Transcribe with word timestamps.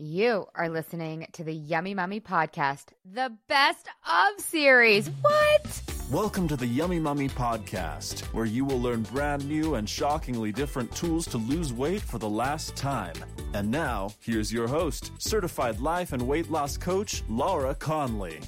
You 0.00 0.46
are 0.54 0.68
listening 0.68 1.26
to 1.32 1.42
the 1.42 1.52
Yummy 1.52 1.92
Mummy 1.92 2.20
podcast, 2.20 2.90
the 3.04 3.36
best 3.48 3.88
of 4.08 4.40
series. 4.40 5.10
What? 5.22 5.82
Welcome 6.08 6.46
to 6.46 6.56
the 6.56 6.68
Yummy 6.68 7.00
Mummy 7.00 7.28
podcast, 7.28 8.20
where 8.26 8.44
you 8.44 8.64
will 8.64 8.80
learn 8.80 9.02
brand 9.02 9.44
new 9.48 9.74
and 9.74 9.90
shockingly 9.90 10.52
different 10.52 10.94
tools 10.94 11.26
to 11.26 11.38
lose 11.38 11.72
weight 11.72 12.00
for 12.00 12.18
the 12.18 12.28
last 12.28 12.76
time. 12.76 13.16
And 13.54 13.72
now, 13.72 14.10
here's 14.20 14.52
your 14.52 14.68
host, 14.68 15.10
certified 15.18 15.80
life 15.80 16.12
and 16.12 16.22
weight 16.22 16.48
loss 16.48 16.76
coach, 16.76 17.24
Laura 17.28 17.74
Conley. 17.74 18.38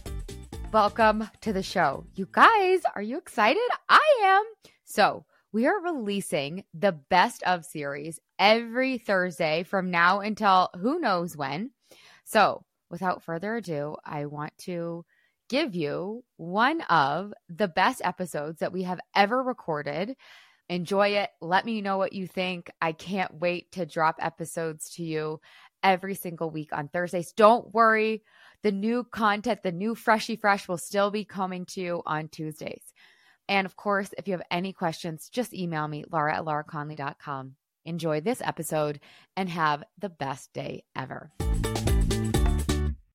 Welcome 0.72 1.28
to 1.40 1.52
the 1.52 1.64
show. 1.64 2.04
You 2.14 2.28
guys, 2.30 2.82
are 2.94 3.02
you 3.02 3.18
excited? 3.18 3.68
I 3.88 4.20
am. 4.22 4.44
So, 4.84 5.24
we 5.50 5.66
are 5.66 5.80
releasing 5.80 6.62
the 6.72 6.92
best 6.92 7.42
of 7.42 7.64
series 7.64 8.20
every 8.40 8.98
Thursday 8.98 9.62
from 9.62 9.90
now 9.90 10.20
until 10.20 10.70
who 10.80 10.98
knows 10.98 11.36
when. 11.36 11.70
So, 12.24 12.64
without 12.90 13.22
further 13.22 13.56
ado, 13.56 13.96
I 14.04 14.26
want 14.26 14.56
to 14.58 15.04
give 15.48 15.74
you 15.74 16.24
one 16.36 16.80
of 16.82 17.32
the 17.48 17.68
best 17.68 18.00
episodes 18.02 18.60
that 18.60 18.72
we 18.72 18.84
have 18.84 19.00
ever 19.14 19.42
recorded. 19.42 20.16
Enjoy 20.68 21.08
it. 21.08 21.30
Let 21.40 21.66
me 21.66 21.82
know 21.82 21.98
what 21.98 22.12
you 22.12 22.26
think. 22.26 22.70
I 22.80 22.92
can't 22.92 23.34
wait 23.34 23.72
to 23.72 23.84
drop 23.84 24.16
episodes 24.20 24.90
to 24.94 25.04
you 25.04 25.40
every 25.82 26.14
single 26.14 26.50
week 26.50 26.72
on 26.72 26.88
Thursdays. 26.88 27.32
Don't 27.32 27.74
worry, 27.74 28.22
the 28.62 28.72
new 28.72 29.04
content, 29.04 29.62
the 29.62 29.72
new 29.72 29.94
Freshy 29.94 30.36
Fresh 30.36 30.68
will 30.68 30.78
still 30.78 31.10
be 31.10 31.24
coming 31.24 31.66
to 31.66 31.80
you 31.80 32.02
on 32.06 32.28
Tuesdays. 32.28 32.82
And 33.48 33.66
of 33.66 33.76
course, 33.76 34.14
if 34.16 34.28
you 34.28 34.32
have 34.34 34.42
any 34.50 34.72
questions, 34.72 35.28
just 35.28 35.52
email 35.52 35.88
me, 35.88 36.04
laura 36.10 36.36
at 36.36 36.44
lauraconley.com. 36.44 37.56
Enjoy 37.90 38.20
this 38.20 38.40
episode 38.40 39.00
and 39.36 39.48
have 39.48 39.82
the 39.98 40.08
best 40.08 40.52
day 40.52 40.84
ever. 40.94 41.32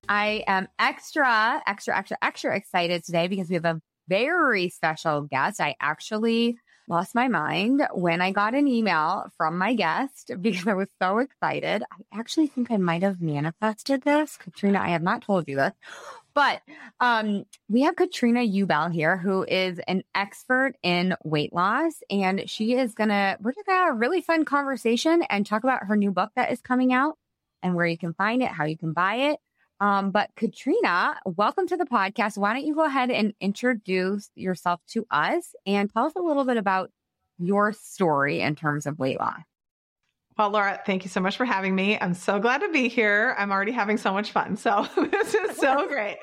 I 0.09 0.43
am 0.47 0.67
extra, 0.77 1.63
extra, 1.65 1.97
extra, 1.97 2.17
extra 2.21 2.57
excited 2.57 3.05
today 3.05 3.29
because 3.29 3.47
we 3.47 3.55
have 3.55 3.63
a 3.63 3.79
very 4.09 4.67
special 4.67 5.21
guest. 5.21 5.61
I 5.61 5.75
actually 5.79 6.57
lost 6.89 7.15
my 7.15 7.29
mind 7.29 7.87
when 7.93 8.19
I 8.19 8.31
got 8.31 8.53
an 8.53 8.67
email 8.67 9.29
from 9.37 9.57
my 9.57 9.75
guest 9.75 10.31
because 10.41 10.67
I 10.67 10.73
was 10.73 10.89
so 11.01 11.19
excited. 11.19 11.83
I 11.89 12.19
actually 12.19 12.47
think 12.47 12.69
I 12.69 12.75
might 12.75 13.01
have 13.01 13.21
manifested 13.21 14.01
this. 14.01 14.35
Katrina, 14.35 14.81
I 14.81 14.89
have 14.89 15.03
not 15.03 15.21
told 15.21 15.47
you 15.47 15.55
this, 15.55 15.73
but 16.35 16.61
um, 16.99 17.45
we 17.69 17.81
have 17.81 17.95
Katrina 17.95 18.41
Ubell 18.41 18.93
here, 18.93 19.17
who 19.17 19.43
is 19.43 19.79
an 19.87 20.03
expert 20.13 20.73
in 20.83 21.15
weight 21.23 21.53
loss. 21.53 22.03
And 22.09 22.47
she 22.49 22.75
is 22.75 22.93
going 22.93 23.09
to, 23.09 23.37
we're 23.39 23.53
going 23.53 23.65
to 23.65 23.71
have 23.71 23.93
a 23.95 23.97
really 23.97 24.21
fun 24.21 24.43
conversation 24.45 25.23
and 25.29 25.45
talk 25.45 25.63
about 25.63 25.85
her 25.85 25.95
new 25.95 26.11
book 26.11 26.31
that 26.35 26.51
is 26.51 26.61
coming 26.61 26.93
out 26.93 27.17
and 27.63 27.73
where 27.73 27.87
you 27.87 27.97
can 27.97 28.13
find 28.13 28.43
it, 28.43 28.49
how 28.49 28.65
you 28.65 28.77
can 28.77 28.91
buy 28.91 29.15
it. 29.15 29.39
Um, 29.79 30.11
but 30.11 30.29
Katrina, 30.35 31.19
welcome 31.25 31.67
to 31.67 31.77
the 31.77 31.85
podcast. 31.85 32.37
Why 32.37 32.53
don't 32.53 32.65
you 32.65 32.75
go 32.75 32.85
ahead 32.85 33.09
and 33.09 33.33
introduce 33.39 34.29
yourself 34.35 34.81
to 34.89 35.07
us 35.09 35.55
and 35.65 35.91
tell 35.91 36.05
us 36.05 36.13
a 36.15 36.21
little 36.21 36.45
bit 36.45 36.57
about 36.57 36.91
your 37.39 37.73
story 37.73 38.41
in 38.41 38.55
terms 38.55 38.85
of 38.85 38.99
weight 38.99 39.19
loss? 39.19 39.41
Well, 40.37 40.49
Laura, 40.49 40.81
thank 40.85 41.05
you 41.05 41.09
so 41.09 41.21
much 41.21 41.37
for 41.37 41.45
having 41.45 41.73
me. 41.75 41.97
I'm 41.99 42.13
so 42.13 42.39
glad 42.39 42.59
to 42.59 42.69
be 42.69 42.89
here. 42.89 43.35
I'm 43.37 43.51
already 43.51 43.71
having 43.71 43.97
so 43.97 44.11
much 44.11 44.31
fun. 44.31 44.57
So, 44.57 44.85
this 45.11 45.33
is 45.33 45.55
so 45.57 45.87
great. 45.87 46.17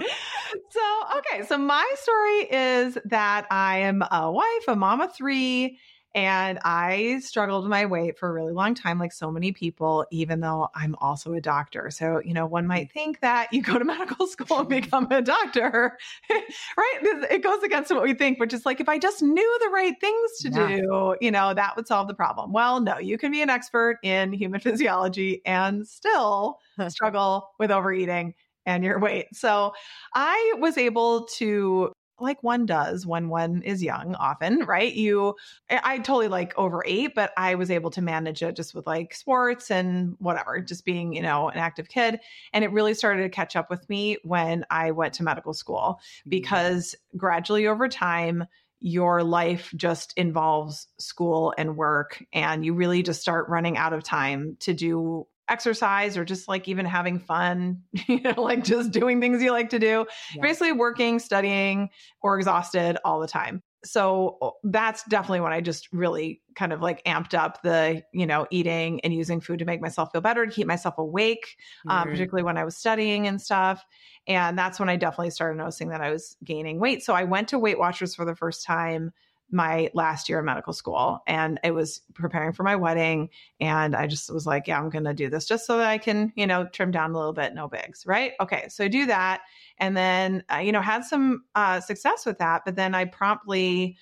So, 0.71 0.81
okay. 1.19 1.45
So, 1.47 1.57
my 1.57 1.91
story 1.97 2.41
is 2.51 2.99
that 3.07 3.47
I 3.51 3.79
am 3.79 4.03
a 4.11 4.31
wife, 4.31 4.65
a 4.69 4.77
mom 4.77 5.01
of 5.01 5.15
three, 5.15 5.79
and 6.15 6.59
I 6.63 7.21
struggled 7.21 7.65
with 7.65 7.71
my 7.71 7.87
weight 7.87 8.19
for 8.19 8.29
a 8.29 8.33
really 8.33 8.53
long 8.53 8.75
time, 8.75 8.99
like 8.99 9.13
so 9.13 9.31
many 9.31 9.53
people, 9.53 10.05
even 10.11 10.41
though 10.41 10.69
I'm 10.75 10.95
also 11.01 11.33
a 11.33 11.41
doctor. 11.41 11.91
So, 11.91 12.21
you 12.23 12.35
know, 12.35 12.45
one 12.45 12.67
might 12.67 12.93
think 12.93 13.21
that 13.21 13.51
you 13.53 13.63
go 13.63 13.79
to 13.79 13.85
medical 13.87 14.27
school 14.27 14.61
and 14.61 14.69
become 14.69 15.07
a 15.11 15.23
doctor, 15.23 15.97
right? 16.31 16.99
It 17.31 17.43
goes 17.43 17.63
against 17.63 17.91
what 17.91 18.03
we 18.03 18.13
think, 18.13 18.41
which 18.41 18.53
is 18.53 18.67
like, 18.67 18.79
if 18.79 18.89
I 18.91 18.99
just 18.99 19.23
knew 19.23 19.59
the 19.63 19.71
right 19.71 19.95
things 20.01 20.39
to 20.41 20.51
yeah. 20.51 20.77
do, 20.77 21.17
you 21.21 21.31
know, 21.31 21.55
that 21.55 21.77
would 21.77 21.87
solve 21.87 22.09
the 22.09 22.15
problem. 22.15 22.53
Well, 22.53 22.81
no, 22.81 22.99
you 22.99 23.17
can 23.17 23.33
be 23.33 23.41
an 23.41 23.49
expert 23.49 23.99
in 24.03 24.35
human 24.35 24.61
physiology 24.61 25.41
and 25.47 25.87
still 25.89 26.59
struggle 26.89 27.49
with 27.59 27.71
overeating 27.71 28.35
and 28.67 28.85
your 28.85 28.99
weight. 28.99 29.27
So 29.33 29.73
I 30.15 30.55
was 30.59 30.79
able 30.79 31.27
to 31.39 31.93
like 32.23 32.43
one 32.43 32.67
does 32.67 33.07
when 33.07 33.29
one 33.29 33.63
is 33.63 33.83
young 33.83 34.15
often 34.15 34.61
right 34.65 34.95
you 34.95 35.35
i 35.71 35.99
totally 35.99 36.29
like 36.29 36.57
overate 36.57 37.15
but 37.15 37.33
i 37.37 37.55
was 37.55 37.71
able 37.71 37.91
to 37.91 38.03
manage 38.03 38.43
it 38.43 38.57
just 38.57 38.75
with 38.75 38.87
like 38.87 39.15
sports 39.15 39.71
and 39.71 40.15
whatever 40.19 40.61
just 40.61 40.85
being 40.85 41.13
you 41.13 41.23
know 41.23 41.49
an 41.49 41.59
active 41.59 41.89
kid 41.89 42.21
and 42.53 42.65
it 42.65 42.73
really 42.73 42.95
started 42.95 43.23
to 43.23 43.29
catch 43.29 43.57
up 43.57 43.69
with 43.71 43.89
me 43.89 44.17
when 44.23 44.65
i 44.71 44.91
went 44.91 45.15
to 45.15 45.23
medical 45.23 45.53
school 45.53 45.99
mm-hmm. 45.99 46.31
because 46.31 46.95
gradually 47.17 47.67
over 47.67 47.89
time 47.89 48.45
your 48.85 49.23
life 49.23 49.73
just 49.77 50.13
involves 50.17 50.89
school 50.99 51.55
and 51.57 51.77
work 51.77 52.25
and 52.33 52.65
you 52.65 52.75
really 52.75 53.03
just 53.03 53.21
start 53.21 53.49
running 53.49 53.77
out 53.77 53.93
of 53.93 54.03
time 54.03 54.57
to 54.59 54.75
do 54.75 55.25
exercise 55.53 56.17
or 56.17 56.25
just 56.25 56.49
like 56.49 56.67
even 56.67 56.87
having 56.87 57.19
fun, 57.19 57.83
you 58.09 58.21
know, 58.21 58.41
like 58.41 58.65
just 58.65 58.91
doing 58.91 59.21
things 59.21 59.43
you 59.43 59.53
like 59.53 59.71
to 59.71 59.79
do, 59.79 60.07
yeah. 60.35 60.43
basically 60.43 60.73
working, 60.73 61.19
studying, 61.19 61.91
or 62.23 62.39
exhausted 62.39 62.97
all 63.05 63.21
the 63.21 63.29
time. 63.29 63.63
So 63.85 64.57
that's 64.63 65.03
definitely 65.05 65.41
when 65.41 65.53
I 65.53 65.61
just 65.61 65.93
really 65.93 66.41
kind 66.55 66.73
of 66.73 66.81
like 66.81 67.05
amped 67.05 67.35
up 67.35 67.63
the, 67.63 68.03
you 68.13 68.27
know, 68.27 68.47
eating 68.51 69.01
and 69.01 69.13
using 69.13 69.41
food 69.41 69.59
to 69.59 69.65
make 69.65 69.81
myself 69.81 70.13
feel 70.13 70.21
better, 70.21 70.47
to 70.47 70.53
keep 70.53 70.69
myself 70.69 70.99
awake, 70.99 71.57
mm-hmm. 71.87 71.91
um, 71.91 72.09
particularly 72.09 72.45
when 72.45 72.57
I 72.57 72.65
was 72.65 72.77
studying 72.77 73.27
and 73.27 73.41
stuff. 73.41 73.85
And 74.29 74.57
that's 74.57 74.79
when 74.79 74.89
I 74.89 74.97
definitely 74.97 75.31
started 75.31 75.59
noticing 75.59 75.89
that 75.89 76.01
I 76.01 76.11
was 76.11 76.37
gaining 76.45 76.79
weight. 76.79 77.03
So 77.03 77.13
I 77.13 77.25
went 77.25 77.49
to 77.49 77.59
Weight 77.59 77.79
Watchers 77.79 78.15
for 78.15 78.25
the 78.25 78.37
first 78.37 78.65
time 78.65 79.13
my 79.53 79.91
last 79.95 80.29
year 80.29 80.39
of 80.39 80.45
medical 80.45 80.73
school 80.73 81.21
and 81.27 81.61
it 81.63 81.73
was 81.73 82.01
preparing 82.15 82.53
for 82.53 82.63
my 82.63 82.75
wedding 82.75 83.29
and 83.61 83.95
i 83.95 84.07
just 84.07 84.33
was 84.33 84.47
like 84.47 84.67
yeah 84.67 84.79
i'm 84.79 84.89
gonna 84.89 85.15
do 85.15 85.29
this 85.29 85.47
just 85.47 85.67
so 85.67 85.77
that 85.77 85.87
i 85.87 85.99
can 85.99 86.33
you 86.35 86.47
know 86.47 86.67
trim 86.73 86.91
down 86.91 87.11
a 87.11 87.19
little 87.19 87.33
bit 87.33 87.55
no 87.55 87.69
bigs 87.69 88.05
right 88.07 88.33
okay 88.41 88.67
so 88.69 88.85
I 88.85 88.89
do 88.89 89.07
that 89.07 89.43
and 89.79 89.97
then 89.97 90.43
uh, 90.53 90.59
you 90.59 90.73
know 90.73 90.81
had 90.81 91.05
some 91.05 91.45
uh, 91.55 91.81
success 91.81 92.25
with 92.27 92.39
that 92.39 92.63
but 92.65 92.77
then 92.77 92.95
i 92.95 93.05
promptly 93.05 93.97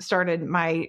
started 0.00 0.42
my 0.42 0.88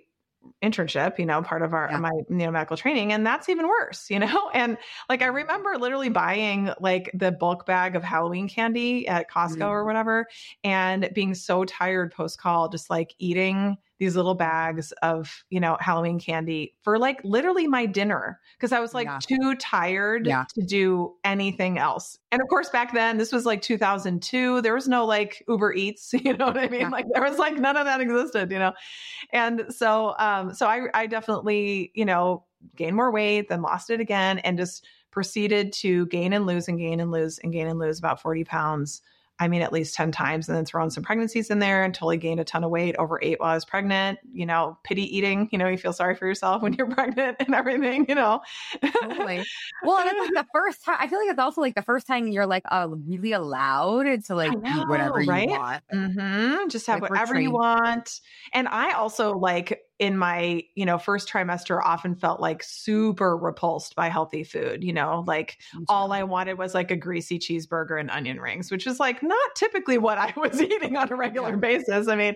internship, 0.63 1.19
you 1.19 1.25
know, 1.25 1.41
part 1.41 1.61
of 1.61 1.73
our 1.73 1.89
yeah. 1.91 1.97
my 1.97 2.11
you 2.29 2.35
know 2.37 2.51
medical 2.51 2.77
training, 2.77 3.13
and 3.13 3.25
that's 3.25 3.49
even 3.49 3.67
worse, 3.67 4.09
you 4.09 4.19
know. 4.19 4.49
And 4.53 4.77
like 5.09 5.21
I 5.21 5.27
remember 5.27 5.77
literally 5.77 6.09
buying 6.09 6.71
like 6.79 7.11
the 7.13 7.31
bulk 7.31 7.65
bag 7.65 7.95
of 7.95 8.03
Halloween 8.03 8.47
candy 8.47 9.07
at 9.07 9.29
Costco 9.29 9.57
mm. 9.57 9.69
or 9.69 9.85
whatever, 9.85 10.27
and 10.63 11.09
being 11.13 11.33
so 11.33 11.65
tired 11.65 12.13
post 12.13 12.39
call, 12.39 12.69
just 12.69 12.89
like 12.89 13.13
eating 13.19 13.77
these 13.99 14.15
little 14.15 14.35
bags 14.35 14.91
of, 15.01 15.43
you 15.49 15.59
know, 15.59 15.77
Halloween 15.79 16.19
candy 16.19 16.75
for 16.81 16.99
like 16.99 17.21
literally 17.23 17.67
my 17.67 17.85
dinner 17.85 18.39
because 18.57 18.71
I 18.71 18.79
was 18.79 18.93
like 18.93 19.07
yeah. 19.07 19.19
too 19.21 19.55
tired 19.55 20.27
yeah. 20.27 20.45
to 20.53 20.65
do 20.65 21.13
anything 21.23 21.77
else. 21.77 22.17
And 22.31 22.41
of 22.41 22.47
course, 22.49 22.69
back 22.69 22.93
then, 22.93 23.17
this 23.17 23.31
was 23.31 23.45
like 23.45 23.61
2002. 23.61 24.61
There 24.61 24.73
was 24.73 24.87
no 24.87 25.05
like 25.05 25.43
Uber 25.47 25.73
Eats, 25.73 26.13
you 26.23 26.35
know 26.35 26.47
what 26.47 26.57
I 26.57 26.67
mean? 26.67 26.81
Yeah. 26.81 26.89
Like 26.89 27.05
there 27.13 27.23
was 27.23 27.37
like 27.37 27.57
none 27.57 27.77
of 27.77 27.85
that 27.85 28.01
existed, 28.01 28.51
you 28.51 28.59
know? 28.59 28.73
And 29.31 29.65
so, 29.69 30.15
um, 30.19 30.53
so 30.53 30.67
I, 30.67 30.87
I 30.93 31.07
definitely, 31.07 31.91
you 31.95 32.05
know, 32.05 32.43
gained 32.75 32.95
more 32.95 33.11
weight, 33.11 33.49
then 33.49 33.61
lost 33.61 33.89
it 33.89 33.99
again 33.99 34.39
and 34.39 34.57
just 34.57 34.85
proceeded 35.11 35.71
to 35.71 36.05
gain 36.07 36.33
and 36.33 36.45
lose 36.45 36.67
and 36.67 36.77
gain 36.77 36.99
and 36.99 37.11
lose 37.11 37.39
and 37.39 37.53
gain 37.53 37.67
and 37.67 37.79
lose 37.79 37.99
about 37.99 38.21
40 38.21 38.43
pounds 38.43 39.01
I 39.37 39.49
mean, 39.49 39.61
at 39.61 39.73
least 39.73 39.95
10 39.95 40.11
times 40.11 40.47
and 40.47 40.57
then 40.57 40.65
thrown 40.65 40.89
some 40.89 41.03
pregnancies 41.03 41.49
in 41.49 41.59
there 41.59 41.83
and 41.83 41.93
totally 41.93 42.17
gained 42.17 42.39
a 42.39 42.45
ton 42.45 42.63
of 42.63 42.69
weight, 42.69 42.95
over 42.97 43.19
eight 43.21 43.39
while 43.39 43.51
I 43.51 43.53
was 43.53 43.65
pregnant. 43.65 44.19
You 44.31 44.45
know, 44.45 44.77
pity 44.83 45.03
eating, 45.15 45.49
you 45.51 45.57
know, 45.57 45.67
you 45.67 45.77
feel 45.77 45.91
sorry 45.91 46.15
for 46.15 46.25
yourself 46.25 46.61
when 46.61 46.73
you're 46.73 46.89
pregnant 46.89 47.37
and 47.39 47.53
everything, 47.53 48.05
you 48.07 48.15
know. 48.15 48.41
totally. 49.01 49.43
Well, 49.83 49.97
and 49.97 50.09
it's 50.09 50.19
like 50.19 50.45
the 50.45 50.47
first 50.53 50.85
time, 50.85 50.97
I 50.99 51.07
feel 51.07 51.19
like 51.19 51.29
it's 51.29 51.39
also 51.39 51.59
like 51.59 51.75
the 51.75 51.81
first 51.81 52.07
time 52.07 52.27
you're 52.29 52.45
like 52.45 52.63
uh, 52.71 52.87
really 52.89 53.33
allowed 53.33 54.23
to 54.25 54.35
like 54.35 54.57
know, 54.57 54.81
eat 54.81 54.87
whatever 54.87 55.15
right? 55.15 55.49
you 55.49 55.59
want. 55.59 55.83
Mm-hmm. 55.93 56.69
Just 56.69 56.87
have 56.87 57.01
like 57.01 57.11
whatever 57.11 57.39
you 57.39 57.51
want. 57.51 58.21
And 58.53 58.69
I 58.69 58.93
also 58.93 59.37
like, 59.37 59.81
in 59.97 60.17
my 60.17 60.61
you 60.75 60.85
know 60.85 60.97
first 60.97 61.29
trimester 61.29 61.79
often 61.81 62.15
felt 62.15 62.41
like 62.41 62.61
super 62.63 63.37
repulsed 63.37 63.95
by 63.95 64.09
healthy 64.09 64.43
food 64.43 64.83
you 64.83 64.91
know? 64.91 65.23
Like 65.25 65.57
all 65.87 66.11
i 66.11 66.23
wanted 66.23 66.57
was 66.57 66.73
like 66.73 66.91
a 66.91 66.95
greasy 66.95 67.39
cheeseburger 67.39 67.99
and 67.99 68.11
onion 68.11 68.39
rings 68.39 68.71
which 68.71 68.85
is 68.87 68.99
like 68.99 69.23
not 69.23 69.55
typically 69.55 69.97
what 69.97 70.17
i 70.17 70.33
was 70.39 70.61
eating 70.61 70.97
on 70.97 71.11
a 71.11 71.15
regular 71.15 71.51
yeah. 71.51 71.55
basis. 71.55 72.07
I 72.07 72.15
mean 72.15 72.35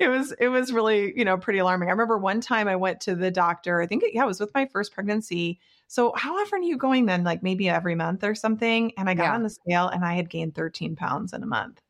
it 0.00 0.08
was 0.08 0.32
it 0.40 0.48
was 0.48 0.72
really 0.72 1.12
you 1.16 1.24
know 1.24 1.36
pretty 1.36 1.60
alarming. 1.60 1.88
I 1.88 1.92
remember 1.92 2.18
one 2.18 2.40
time 2.40 2.66
i 2.68 2.76
went 2.76 3.00
to 3.02 3.14
the 3.14 3.30
doctor 3.30 3.80
i 3.80 3.86
think 3.86 4.02
yeah 4.12 4.24
it 4.24 4.26
was 4.26 4.40
with 4.40 4.54
my 4.54 4.66
first 4.66 4.92
pregnancy. 4.92 5.60
So 5.88 6.12
how 6.16 6.36
often 6.36 6.60
are 6.60 6.62
you 6.62 6.76
going 6.76 7.06
then? 7.06 7.22
Like 7.22 7.44
maybe 7.44 7.68
every 7.68 7.94
month 7.94 8.24
or 8.24 8.34
something? 8.34 8.92
And 8.98 9.08
i 9.08 9.14
got 9.14 9.24
yeah. 9.24 9.34
on 9.34 9.42
the 9.42 9.50
scale 9.50 9.88
and 9.88 10.04
i 10.04 10.14
had 10.14 10.28
gained 10.28 10.54
13 10.54 10.96
pounds 10.96 11.32
in 11.32 11.42
a 11.42 11.46
month 11.46 11.80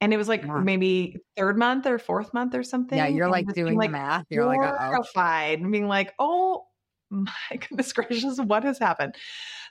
and 0.00 0.12
it 0.12 0.16
was 0.16 0.28
like 0.28 0.44
yeah. 0.44 0.58
maybe 0.58 1.16
third 1.36 1.58
month 1.58 1.86
or 1.86 1.98
fourth 1.98 2.34
month 2.34 2.54
or 2.54 2.62
something. 2.62 2.98
Yeah, 2.98 3.06
you're 3.06 3.30
like 3.30 3.46
doing 3.54 3.76
like, 3.76 3.88
the 3.88 3.92
math. 3.92 4.24
You're 4.28 4.44
like, 4.44 4.60
oh, 4.60 4.76
horrified 4.78 5.60
and 5.60 5.72
being 5.72 5.88
like, 5.88 6.12
oh, 6.18 6.66
my 7.10 7.30
goodness 7.50 7.92
gracious, 7.92 8.38
what 8.38 8.64
has 8.64 8.78
happened? 8.78 9.14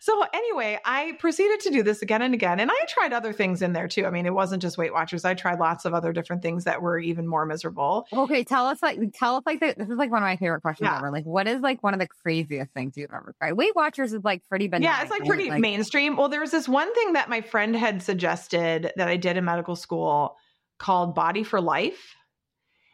So 0.01 0.23
anyway, 0.33 0.79
I 0.85 1.13
proceeded 1.19 1.61
to 1.61 1.71
do 1.71 1.81
this 1.81 2.01
again 2.01 2.21
and 2.21 2.33
again. 2.33 2.59
And 2.59 2.69
I 2.69 2.85
tried 2.87 3.13
other 3.13 3.33
things 3.33 3.61
in 3.61 3.73
there 3.73 3.87
too. 3.87 4.05
I 4.05 4.11
mean, 4.11 4.25
it 4.25 4.33
wasn't 4.33 4.61
just 4.61 4.77
Weight 4.77 4.93
Watchers. 4.93 5.25
I 5.25 5.33
tried 5.33 5.59
lots 5.59 5.85
of 5.85 5.93
other 5.93 6.13
different 6.13 6.41
things 6.41 6.65
that 6.65 6.81
were 6.81 6.99
even 6.99 7.27
more 7.27 7.45
miserable. 7.45 8.05
Okay, 8.13 8.43
tell 8.43 8.67
us 8.67 8.83
like 8.83 8.99
tell 9.13 9.37
us 9.37 9.43
like 9.45 9.59
the, 9.59 9.73
this 9.77 9.89
is 9.89 9.97
like 9.97 10.11
one 10.11 10.21
of 10.21 10.27
my 10.27 10.35
favorite 10.35 10.61
questions 10.61 10.89
yeah. 10.91 10.97
ever. 10.97 11.11
Like, 11.11 11.25
what 11.25 11.47
is 11.47 11.61
like 11.61 11.81
one 11.81 11.93
of 11.93 11.99
the 11.99 12.07
craziest 12.07 12.71
things 12.73 12.95
you've 12.95 13.11
ever 13.11 13.33
tried? 13.39 13.53
Weight 13.53 13.75
Watchers 13.75 14.13
is 14.13 14.23
like 14.23 14.43
pretty 14.47 14.67
benign. 14.67 14.83
Yeah, 14.83 15.01
it's 15.01 15.11
like 15.11 15.25
pretty 15.25 15.49
like, 15.49 15.61
mainstream. 15.61 16.17
Well, 16.17 16.29
there 16.29 16.41
was 16.41 16.51
this 16.51 16.67
one 16.67 16.93
thing 16.93 17.13
that 17.13 17.29
my 17.29 17.41
friend 17.41 17.75
had 17.75 18.03
suggested 18.03 18.91
that 18.95 19.07
I 19.07 19.17
did 19.17 19.37
in 19.37 19.45
medical 19.45 19.75
school 19.75 20.37
called 20.77 21.15
Body 21.15 21.43
for 21.43 21.61
Life. 21.61 22.15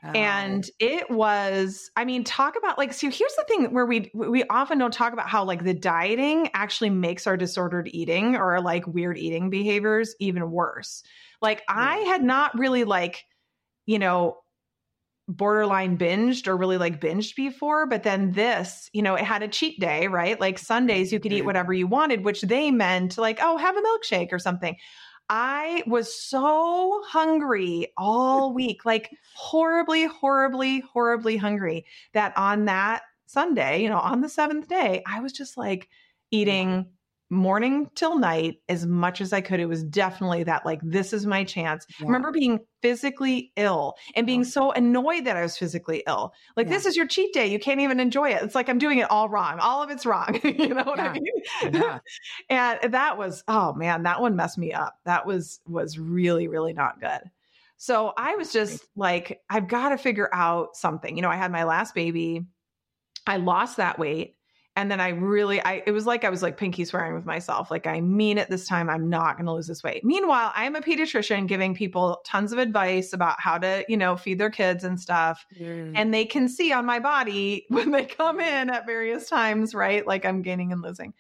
Oh. 0.03 0.09
And 0.09 0.65
oh. 0.65 0.74
it 0.80 1.12
was, 1.12 1.92
I 1.95 2.06
mean, 2.06 2.24
talk 2.24 2.56
about 2.57 2.77
like, 2.77 2.94
so 2.94 3.09
here's 3.09 3.36
the 3.36 3.45
thing 3.48 3.74
where 3.74 3.86
we 3.86 4.12
we 4.13 4.44
often 4.45 4.77
don't 4.77 4.94
talk 4.94 5.13
about 5.13 5.30
how 5.30 5.44
like 5.44 5.63
the 5.63 5.74
dieting 5.74 6.50
actually 6.53 6.89
makes 6.89 7.27
our 7.27 7.38
disordered 7.38 7.88
eating 7.92 8.36
or 8.36 8.59
like 8.62 8.88
weird 8.88 9.18
eating 9.18 9.50
behaviors 9.50 10.15
even 10.19 10.50
worse. 10.51 11.03
Like 11.42 11.62
I 11.68 11.98
had 11.98 12.24
not 12.24 12.57
really 12.57 12.83
like, 12.83 13.24
you 13.86 14.00
know, 14.00 14.38
borderline 15.27 15.98
binged 15.98 16.47
or 16.47 16.57
really 16.57 16.77
like 16.77 17.00
binged 17.00 17.36
before, 17.36 17.86
but 17.86 18.04
then 18.04 18.31
this, 18.31 18.89
you 18.94 19.01
know, 19.01 19.15
it 19.15 19.24
had 19.24 19.44
a 19.44 19.47
cheat 19.47 19.80
day, 19.80 20.07
right? 20.07 20.39
Like 20.39 20.59
Sundays 20.59 21.12
you 21.12 21.19
could 21.19 21.31
eat 21.31 21.45
whatever 21.45 21.74
you 21.74 21.88
wanted, 21.88 22.25
which 22.25 22.42
they 22.42 22.71
meant 22.71 23.18
like, 23.18 23.39
oh, 23.42 23.57
have 23.57 23.77
a 23.77 23.81
milkshake 23.81 24.31
or 24.31 24.39
something. 24.39 24.75
I 25.33 25.81
was 25.88 26.13
so 26.13 27.01
hungry 27.07 27.88
all 27.98 28.54
week, 28.54 28.83
like 28.83 29.12
horribly, 29.33 30.04
horribly, 30.04 30.81
horribly 30.81 31.38
hungry 31.38 31.86
that 32.13 32.38
on 32.38 32.66
that 32.66 33.04
Sunday, 33.28 33.81
you 33.81 33.88
know, 33.88 34.00
on 34.00 34.19
the 34.19 34.28
seventh 34.28 34.68
day, 34.68 35.01
I 35.07 35.22
was 35.22 35.31
just 35.31 35.56
like 35.56 35.88
eating 36.31 36.88
morning 37.31 37.89
till 37.95 38.19
night 38.19 38.57
as 38.68 38.86
much 38.86 39.22
as 39.22 39.31
I 39.31 39.42
could. 39.42 39.60
It 39.60 39.66
was 39.66 39.83
definitely 39.83 40.44
that 40.44 40.66
like, 40.66 40.81
this 40.83 41.13
is 41.13 41.25
my 41.25 41.44
chance. 41.44 41.88
Yeah. 41.89 42.06
I 42.06 42.07
remember 42.07 42.31
being 42.31 42.60
physically 42.81 43.54
ill 43.56 43.95
and 44.16 44.28
being 44.28 44.44
so 44.44 44.72
annoyed 44.74 45.25
that 45.25 45.38
I 45.38 45.42
was 45.42 45.57
physically 45.57 46.04
ill. 46.07 46.33
Like, 46.57 46.68
yeah. 46.68 46.74
this 46.74 46.86
is 46.86 46.98
your 46.98 47.07
cheat 47.07 47.33
day. 47.33 47.48
You 47.48 47.57
can't 47.57 47.80
even 47.80 48.00
enjoy 48.00 48.31
it. 48.31 48.44
It's 48.44 48.54
like 48.54 48.68
I'm 48.68 48.78
doing 48.78 49.00
it 49.00 49.10
all 49.10 49.30
wrong. 49.30 49.60
All 49.60 49.81
of 49.81 49.89
it's 49.89 50.06
wrong. 50.06 50.39
you 50.44 50.74
know 50.74 50.83
what 50.83 50.98
yeah. 50.98 51.13
I 51.62 51.69
mean? 51.69 52.00
and 52.50 52.94
that 52.94 53.18
was, 53.18 53.44
oh 53.48 53.74
man, 53.74 54.04
that 54.04 54.22
one 54.22 54.36
messed 54.36 54.57
me 54.57 54.74
up. 54.74 54.95
That 55.06 55.25
was, 55.25 55.62
was 55.66 55.98
really, 55.98 56.50
really 56.50 56.74
not 56.74 57.00
good. 57.00 57.22
So 57.78 58.13
I 58.16 58.36
was 58.36 58.51
just 58.51 58.86
like, 58.95 59.42
I've 59.50 59.68
got 59.68 59.89
to 59.89 59.98
figure 59.98 60.30
out 60.33 60.75
something. 60.75 61.16
You 61.16 61.22
know, 61.22 61.30
I 61.30 61.38
had 61.38 61.51
my 61.51 61.63
last 61.63 61.95
baby. 61.95 62.45
I 63.25 63.38
lost 63.38 63.78
that 63.78 63.98
weight 63.98 64.36
and 64.77 64.89
then 64.89 65.01
I 65.01 65.09
really, 65.09 65.62
I 65.62 65.83
it 65.85 65.91
was 65.91 66.06
like 66.06 66.23
I 66.23 66.29
was 66.29 66.41
like 66.41 66.57
pinky 66.57 66.85
swearing 66.85 67.13
with 67.13 67.25
myself. 67.25 67.69
Like 67.69 67.88
I 67.88 68.00
mean 68.00 68.38
it 68.38 68.50
this 68.50 68.65
time. 68.68 68.89
I'm 68.89 69.09
not 69.09 69.35
going 69.35 69.45
to 69.45 69.53
lose 69.53 69.68
this 69.68 69.83
weight. 69.83 70.06
Meanwhile, 70.06 70.53
I 70.56 70.65
am 70.65 70.75
a 70.75 70.81
pediatrician 70.81 71.47
giving 71.47 71.75
people 71.75 72.21
tons 72.25 72.53
of 72.53 72.59
advice 72.59 73.12
about 73.12 73.39
how 73.39 73.57
to, 73.57 73.83
you 73.89 73.97
know, 73.97 74.15
feed 74.15 74.39
their 74.39 74.50
kids 74.50 74.85
and 74.85 74.97
stuff. 75.00 75.45
Mm. 75.59 75.91
And 75.95 76.13
they 76.13 76.23
can 76.23 76.47
see 76.47 76.71
on 76.71 76.85
my 76.85 77.00
body 77.00 77.65
when 77.69 77.91
they 77.91 78.06
come 78.06 78.39
in 78.39 78.69
at 78.69 78.85
various 78.85 79.27
times, 79.27 79.75
right? 79.75 80.07
Like 80.07 80.25
I'm 80.25 80.41
gaining 80.41 80.71
and 80.71 80.81
losing. 80.81 81.13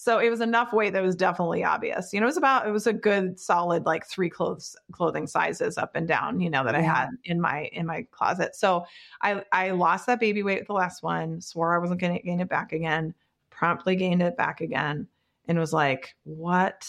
So 0.00 0.20
it 0.20 0.30
was 0.30 0.40
enough 0.40 0.72
weight 0.72 0.92
that 0.92 1.02
was 1.02 1.16
definitely 1.16 1.64
obvious. 1.64 2.12
You 2.12 2.20
know, 2.20 2.26
it 2.26 2.28
was 2.28 2.36
about 2.36 2.68
it 2.68 2.70
was 2.70 2.86
a 2.86 2.92
good 2.92 3.38
solid 3.38 3.84
like 3.84 4.06
three 4.06 4.30
clothes 4.30 4.76
clothing 4.92 5.26
sizes 5.26 5.76
up 5.76 5.96
and 5.96 6.06
down, 6.06 6.38
you 6.40 6.48
know, 6.48 6.62
that. 6.62 6.76
I 6.76 6.80
had 6.80 7.08
in 7.24 7.40
my 7.40 7.64
in 7.72 7.84
my 7.84 8.06
closet. 8.12 8.54
So 8.54 8.84
I 9.22 9.42
I 9.50 9.72
lost 9.72 10.06
that 10.06 10.20
baby 10.20 10.44
weight 10.44 10.60
with 10.60 10.68
the 10.68 10.72
last 10.72 11.02
one, 11.02 11.40
swore 11.40 11.74
I 11.74 11.78
wasn't 11.78 12.00
gonna 12.00 12.20
gain 12.20 12.38
it 12.38 12.48
back 12.48 12.72
again, 12.72 13.12
promptly 13.50 13.96
gained 13.96 14.22
it 14.22 14.36
back 14.36 14.60
again, 14.60 15.08
and 15.48 15.58
was 15.58 15.72
like, 15.72 16.14
what 16.22 16.88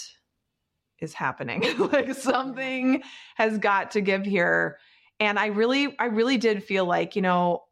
is 0.99 1.15
happening? 1.15 1.63
like 1.91 2.13
something 2.13 3.01
has 3.37 3.57
got 3.57 3.89
to 3.91 4.01
give 4.01 4.23
here. 4.23 4.77
And 5.19 5.39
I 5.39 5.47
really, 5.47 5.97
I 5.97 6.05
really 6.05 6.37
did 6.37 6.63
feel 6.63 6.85
like, 6.85 7.15
you 7.15 7.23
know, 7.23 7.63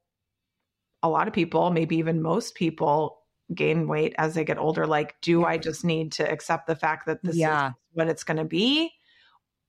a 1.04 1.10
lot 1.10 1.28
of 1.28 1.34
people, 1.36 1.70
maybe 1.70 1.98
even 1.98 2.24
most 2.24 2.56
people 2.56 3.20
gain 3.54 3.88
weight 3.88 4.14
as 4.18 4.34
they 4.34 4.44
get 4.44 4.58
older 4.58 4.86
like 4.86 5.16
do 5.22 5.46
i 5.46 5.58
just 5.58 5.86
need 5.86 6.12
to 6.12 6.30
accept 6.30 6.68
the 6.68 6.76
fact 6.76 7.06
that 7.06 7.22
this 7.24 7.36
yeah. 7.36 7.70
is 7.70 7.74
what 7.94 8.08
it's 8.08 8.24
going 8.24 8.38
to 8.38 8.44
be 8.44 8.92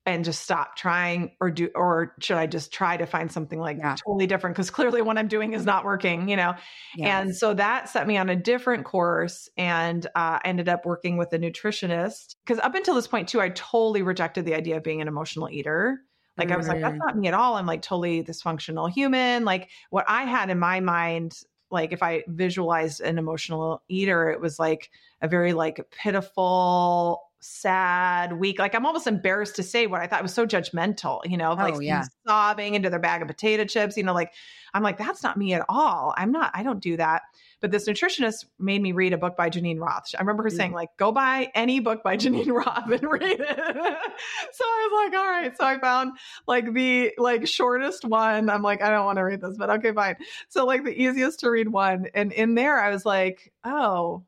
and 0.05 0.25
just 0.25 0.41
stop 0.41 0.75
trying 0.75 1.31
or 1.39 1.49
do 1.49 1.69
or 1.75 2.15
should 2.19 2.37
i 2.37 2.45
just 2.45 2.73
try 2.73 2.97
to 2.97 3.05
find 3.05 3.31
something 3.31 3.59
like 3.59 3.77
yeah. 3.77 3.95
totally 4.05 4.27
different 4.27 4.55
because 4.55 4.69
clearly 4.69 5.01
what 5.01 5.17
i'm 5.17 5.27
doing 5.27 5.53
is 5.53 5.65
not 5.65 5.85
working 5.85 6.27
you 6.27 6.35
know 6.35 6.53
yes. 6.95 7.07
and 7.07 7.35
so 7.35 7.53
that 7.53 7.87
set 7.87 8.07
me 8.07 8.17
on 8.17 8.27
a 8.29 8.35
different 8.35 8.85
course 8.85 9.47
and 9.57 10.07
uh, 10.15 10.39
ended 10.43 10.67
up 10.67 10.85
working 10.85 11.15
with 11.15 11.31
a 11.33 11.39
nutritionist 11.39 12.35
because 12.45 12.59
up 12.59 12.75
until 12.75 12.95
this 12.95 13.07
point 13.07 13.27
too 13.27 13.39
i 13.39 13.49
totally 13.49 14.01
rejected 14.01 14.45
the 14.45 14.55
idea 14.55 14.77
of 14.77 14.83
being 14.83 15.01
an 15.01 15.07
emotional 15.07 15.49
eater 15.49 15.99
like 16.37 16.51
I 16.51 16.55
was 16.55 16.69
like, 16.69 16.79
that's 16.79 16.97
not 16.97 17.17
me 17.17 17.27
at 17.27 17.33
all. 17.33 17.55
I'm 17.55 17.65
like 17.65 17.81
totally 17.81 18.23
dysfunctional 18.23 18.89
human. 18.89 19.43
Like 19.43 19.69
what 19.89 20.05
I 20.07 20.23
had 20.23 20.49
in 20.49 20.57
my 20.57 20.79
mind 20.79 21.37
like 21.71 21.91
if 21.91 22.01
I 22.03 22.23
visualized 22.27 23.01
an 23.01 23.17
emotional 23.17 23.81
eater, 23.87 24.31
it 24.31 24.41
was 24.41 24.59
like 24.59 24.89
a 25.21 25.27
very 25.27 25.53
like 25.53 25.89
pitiful, 25.91 27.28
sad, 27.39 28.33
weak. 28.33 28.59
Like 28.59 28.75
I'm 28.75 28.85
almost 28.85 29.07
embarrassed 29.07 29.55
to 29.57 29.63
say 29.63 29.87
what 29.87 30.01
I 30.01 30.07
thought 30.07 30.21
was 30.21 30.33
so 30.33 30.45
judgmental, 30.45 31.21
you 31.25 31.37
know, 31.37 31.53
like 31.53 31.75
oh, 31.75 31.79
yeah. 31.79 32.03
sobbing 32.27 32.75
into 32.75 32.89
their 32.89 32.99
bag 32.99 33.21
of 33.21 33.27
potato 33.27 33.65
chips, 33.65 33.97
you 33.97 34.03
know, 34.03 34.13
like 34.13 34.33
I'm 34.73 34.83
like, 34.83 34.97
that's 34.97 35.23
not 35.23 35.37
me 35.37 35.53
at 35.53 35.65
all. 35.69 36.13
I'm 36.17 36.31
not, 36.31 36.51
I 36.53 36.63
don't 36.63 36.81
do 36.81 36.97
that. 36.97 37.23
But 37.61 37.71
this 37.71 37.89
nutritionist 37.89 38.45
made 38.57 38.81
me 38.81 38.93
read 38.93 39.11
a 39.11 39.17
book 39.17 39.35
by 39.35 39.49
Geneen 39.49 39.79
Roth. 39.79 40.15
I 40.17 40.21
remember 40.21 40.43
her 40.43 40.49
saying, 40.49 40.71
mm. 40.71 40.75
like, 40.75 40.89
go 40.97 41.11
buy 41.11 41.51
any 41.53 41.81
book 41.81 42.03
by 42.03 42.15
Geneen 42.17 42.53
Roth 42.53 42.89
and 42.89 43.03
read 43.03 43.39
it. 43.39 43.39
so 43.47 44.63
I 44.65 44.89
was 44.91 45.11
like, 45.11 45.19
all 45.19 45.29
right. 45.29 45.57
So 45.57 45.65
I 45.65 45.79
found 45.79 46.13
like 46.47 46.73
the 46.73 47.13
like 47.17 47.47
shortest 47.47 48.05
one. 48.05 48.49
I'm 48.49 48.61
like, 48.61 48.81
I 48.81 48.89
don't 48.89 49.05
want 49.05 49.17
to 49.17 49.23
read 49.23 49.41
this, 49.41 49.57
but 49.57 49.69
okay, 49.71 49.91
fine. 49.91 50.15
So 50.47 50.65
like 50.65 50.85
the 50.85 51.01
easiest 51.01 51.41
to 51.41 51.49
read 51.49 51.69
one. 51.69 52.07
And 52.13 52.31
in 52.31 52.55
there 52.55 52.79
I 52.79 52.91
was 52.91 53.05
like, 53.05 53.51
oh, 53.65 54.23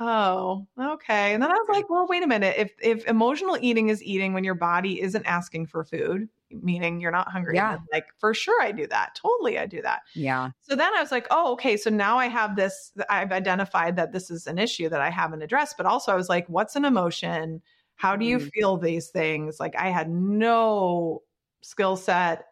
Oh, 0.00 0.66
okay. 0.80 1.34
And 1.34 1.42
then 1.42 1.50
I 1.50 1.54
was 1.54 1.68
like, 1.68 1.90
well, 1.90 2.06
wait 2.08 2.22
a 2.22 2.26
minute. 2.26 2.54
If 2.56 2.72
if 2.80 3.04
emotional 3.06 3.58
eating 3.60 3.88
is 3.88 4.02
eating 4.02 4.32
when 4.32 4.44
your 4.44 4.54
body 4.54 5.00
isn't 5.00 5.26
asking 5.26 5.66
for 5.66 5.84
food, 5.84 6.28
meaning 6.50 7.00
you're 7.00 7.10
not 7.10 7.32
hungry, 7.32 7.56
yeah. 7.56 7.78
like 7.92 8.06
for 8.18 8.32
sure 8.32 8.62
I 8.62 8.70
do 8.70 8.86
that. 8.86 9.16
Totally 9.16 9.58
I 9.58 9.66
do 9.66 9.82
that. 9.82 10.02
Yeah. 10.14 10.50
So 10.60 10.76
then 10.76 10.94
I 10.94 11.00
was 11.00 11.10
like, 11.10 11.26
oh, 11.30 11.52
okay. 11.54 11.76
So 11.76 11.90
now 11.90 12.16
I 12.16 12.28
have 12.28 12.54
this 12.54 12.92
I've 13.10 13.32
identified 13.32 13.96
that 13.96 14.12
this 14.12 14.30
is 14.30 14.46
an 14.46 14.58
issue 14.58 14.88
that 14.88 15.00
I 15.00 15.10
haven't 15.10 15.42
addressed, 15.42 15.76
but 15.76 15.86
also 15.86 16.12
I 16.12 16.16
was 16.16 16.28
like, 16.28 16.46
what's 16.48 16.76
an 16.76 16.84
emotion? 16.84 17.60
How 17.96 18.14
do 18.14 18.24
you 18.24 18.38
mm. 18.38 18.50
feel 18.52 18.76
these 18.76 19.08
things? 19.08 19.58
Like 19.58 19.74
I 19.76 19.90
had 19.90 20.08
no 20.08 21.22
skill 21.60 21.96
set, 21.96 22.44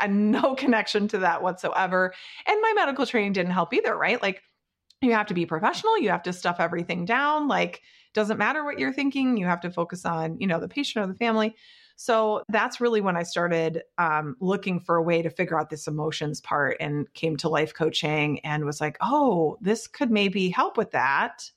and 0.00 0.30
no 0.32 0.54
connection 0.54 1.08
to 1.08 1.18
that 1.18 1.42
whatsoever. 1.42 2.14
And 2.46 2.60
my 2.60 2.72
medical 2.74 3.06
training 3.06 3.32
didn't 3.32 3.52
help 3.52 3.72
either, 3.72 3.96
right? 3.96 4.20
Like 4.20 4.42
you 5.02 5.12
have 5.12 5.26
to 5.26 5.34
be 5.34 5.46
professional. 5.46 5.98
You 5.98 6.10
have 6.10 6.22
to 6.24 6.32
stuff 6.32 6.56
everything 6.58 7.04
down. 7.04 7.48
Like 7.48 7.82
doesn't 8.14 8.38
matter 8.38 8.64
what 8.64 8.78
you're 8.78 8.92
thinking. 8.92 9.36
You 9.36 9.46
have 9.46 9.60
to 9.60 9.70
focus 9.70 10.04
on 10.04 10.38
you 10.40 10.46
know 10.46 10.60
the 10.60 10.68
patient 10.68 11.04
or 11.04 11.06
the 11.06 11.18
family. 11.18 11.54
So 11.98 12.42
that's 12.50 12.80
really 12.80 13.00
when 13.00 13.16
i 13.16 13.22
started 13.22 13.82
um, 13.96 14.36
looking 14.40 14.80
for 14.80 14.96
a 14.96 15.02
way 15.02 15.22
to 15.22 15.30
figure 15.30 15.58
out 15.58 15.70
this 15.70 15.86
emotions 15.86 16.40
part 16.42 16.76
and 16.78 17.12
came 17.14 17.36
to 17.38 17.48
life 17.48 17.72
coaching 17.74 18.40
and 18.40 18.64
was 18.64 18.80
like 18.80 18.96
oh 19.00 19.56
this 19.60 19.86
could 19.86 20.10
maybe 20.10 20.50
help 20.50 20.76
with 20.76 20.90
that. 20.92 21.50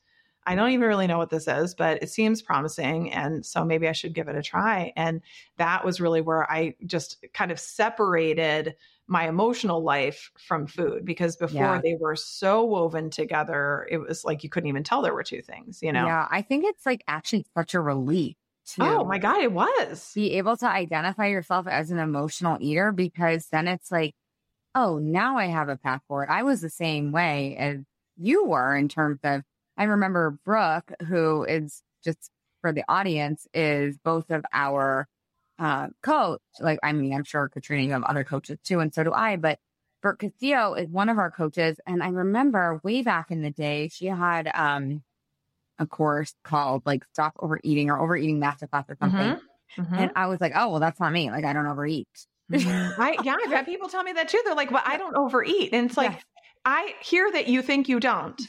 I 0.46 0.56
don't 0.56 0.72
even 0.72 0.88
really 0.88 1.08
know 1.08 1.18
what 1.18 1.30
this 1.30 1.48
is 1.48 1.76
but 1.76 2.02
it 2.02 2.10
seems 2.10 2.42
promising 2.42 3.12
and 3.12 3.46
so 3.46 3.64
maybe 3.64 3.88
i 3.88 3.92
should 3.92 4.14
give 4.14 4.28
it 4.28 4.36
a 4.36 4.42
try. 4.42 4.94
And 4.96 5.22
that 5.58 5.86
was 5.86 6.02
really 6.02 6.22
where 6.22 6.50
i 6.52 6.76
just 6.86 7.24
kind 7.34 7.52
of 7.52 7.60
separated 7.60 8.76
my 9.10 9.28
emotional 9.28 9.84
life 9.84 10.32
from 10.38 10.68
food 10.68 11.04
because 11.04 11.36
before 11.36 11.62
yeah. 11.62 11.82
they 11.82 11.98
were 12.00 12.16
so 12.16 12.64
woven 12.64 13.10
together, 13.10 13.88
it 13.90 13.98
was 13.98 14.24
like 14.24 14.44
you 14.44 14.50
couldn't 14.50 14.70
even 14.70 14.84
tell 14.84 15.02
there 15.02 15.16
were 15.16 15.24
two 15.24 15.42
things, 15.42 15.80
you 15.82 15.92
know? 15.92 16.06
Yeah. 16.06 16.28
I 16.30 16.44
think 16.44 16.64
it's 16.66 16.86
like 16.86 17.04
actually 17.08 17.46
such 17.58 17.74
a 17.74 17.82
relief. 17.82 18.36
oh 18.80 19.04
my 19.04 19.18
God, 19.18 19.42
it 19.42 19.52
was. 19.52 20.12
Be 20.14 20.34
able 20.34 20.56
to 20.58 20.68
identify 20.68 21.26
yourself 21.26 21.66
as 21.68 21.90
an 21.90 21.98
emotional 21.98 22.60
eater 22.62 22.92
because 22.92 23.48
then 23.48 23.68
it's 23.68 23.92
like, 23.92 24.14
oh, 24.76 25.00
now 25.00 25.38
I 25.38 25.48
have 25.48 25.70
a 25.70 25.76
path 25.76 26.02
forward. 26.08 26.30
I 26.30 26.44
was 26.44 26.62
the 26.62 26.70
same 26.70 27.12
way 27.12 27.58
as 27.58 27.80
you 28.16 28.46
were 28.46 28.76
in 28.76 28.90
terms 28.90 29.20
of, 29.24 29.42
I 29.76 29.86
remember 29.86 30.38
Brooke, 30.46 30.92
who 31.08 31.44
is 31.46 31.82
just 32.04 32.30
for 32.62 32.72
the 32.72 32.84
audience, 32.88 33.48
is 33.56 33.98
both 33.98 34.30
of 34.30 34.46
our 34.54 35.08
uh, 35.60 35.88
coach. 36.02 36.42
Like, 36.60 36.80
I 36.82 36.94
mean, 36.94 37.14
I'm 37.14 37.24
sure 37.24 37.50
Katrina, 37.50 37.84
you 37.84 37.92
have 37.92 38.04
other 38.04 38.24
coaches 38.24 38.58
too, 38.64 38.80
and 38.80 38.94
so 38.94 39.04
do 39.04 39.14
I. 39.14 39.36
But 39.36 39.60
Brooke 40.02 40.20
Castillo 40.20 40.74
is 40.74 40.90
one 40.90 41.10
of 41.10 41.18
our 41.18 41.30
coaches, 41.30 41.80
and 41.86 42.02
I 42.02 42.10
remember 42.10 42.80
way 42.84 43.02
back 43.02 43.32
in 43.32 43.42
the 43.42 43.52
day, 43.52 43.90
she 43.90 44.06
had 44.08 44.50
um, 44.54 45.04
a 45.78 45.86
course 45.86 46.34
called 46.44 46.84
like 46.86 47.04
"Stop 47.14 47.34
Overeating" 47.40 47.90
or 47.90 48.00
"Overeating 48.00 48.40
Masterclass" 48.40 48.90
or 48.90 48.98
something. 49.00 49.20
Mm-hmm. 49.20 49.82
Mm-hmm. 49.82 49.96
And 49.96 50.12
I 50.16 50.28
was 50.28 50.42
like, 50.42 50.54
oh 50.56 50.70
well, 50.70 50.80
that's 50.80 51.00
not 51.00 51.12
me. 51.12 51.30
Like, 51.30 51.46
I 51.46 51.54
don't 51.54 51.68
overeat. 51.68 52.08
Mm-hmm. 52.52 53.00
I, 53.00 53.18
yeah, 53.24 53.36
I've 53.46 53.52
had 53.52 53.66
people 53.66 53.90
tell 53.90 54.02
me 54.02 54.14
that 54.14 54.30
too. 54.30 54.42
They're 54.44 54.56
like, 54.56 54.72
well, 54.72 54.84
I 54.86 54.98
don't 54.98 55.16
overeat," 55.16 55.74
and 55.74 55.88
it's 55.88 55.98
like. 55.98 56.20
I 56.66 56.94
hear 57.02 57.32
that 57.32 57.48
you 57.48 57.62
think 57.62 57.88
you 57.88 58.02
don't 58.02 58.40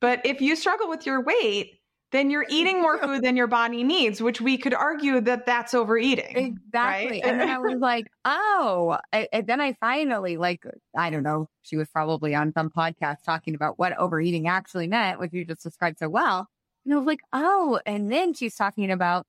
But 0.00 0.24
if 0.24 0.40
you 0.40 0.56
struggle 0.56 0.88
with 0.88 1.06
your 1.06 1.22
weight, 1.22 1.75
then 2.12 2.30
you're 2.30 2.46
eating 2.48 2.80
more 2.80 2.98
food 2.98 3.22
than 3.22 3.36
your 3.36 3.48
body 3.48 3.82
needs, 3.82 4.22
which 4.22 4.40
we 4.40 4.56
could 4.56 4.74
argue 4.74 5.20
that 5.20 5.46
that's 5.46 5.74
overeating. 5.74 6.36
Exactly. 6.36 7.20
Right? 7.20 7.22
and 7.24 7.40
then 7.40 7.48
I 7.48 7.58
was 7.58 7.78
like, 7.80 8.06
oh, 8.24 8.98
I, 9.12 9.28
and 9.32 9.46
then 9.46 9.60
I 9.60 9.72
finally, 9.74 10.36
like, 10.36 10.64
I 10.96 11.10
don't 11.10 11.24
know, 11.24 11.48
she 11.62 11.76
was 11.76 11.88
probably 11.88 12.34
on 12.34 12.52
some 12.52 12.70
podcast 12.70 13.24
talking 13.24 13.54
about 13.54 13.78
what 13.78 13.96
overeating 13.98 14.46
actually 14.46 14.86
meant, 14.86 15.18
which 15.18 15.32
you 15.32 15.44
just 15.44 15.64
described 15.64 15.98
so 15.98 16.08
well. 16.08 16.48
And 16.84 16.94
I 16.94 16.96
was 16.96 17.06
like, 17.06 17.20
oh, 17.32 17.80
and 17.84 18.10
then 18.10 18.34
she's 18.34 18.54
talking 18.54 18.92
about, 18.92 19.26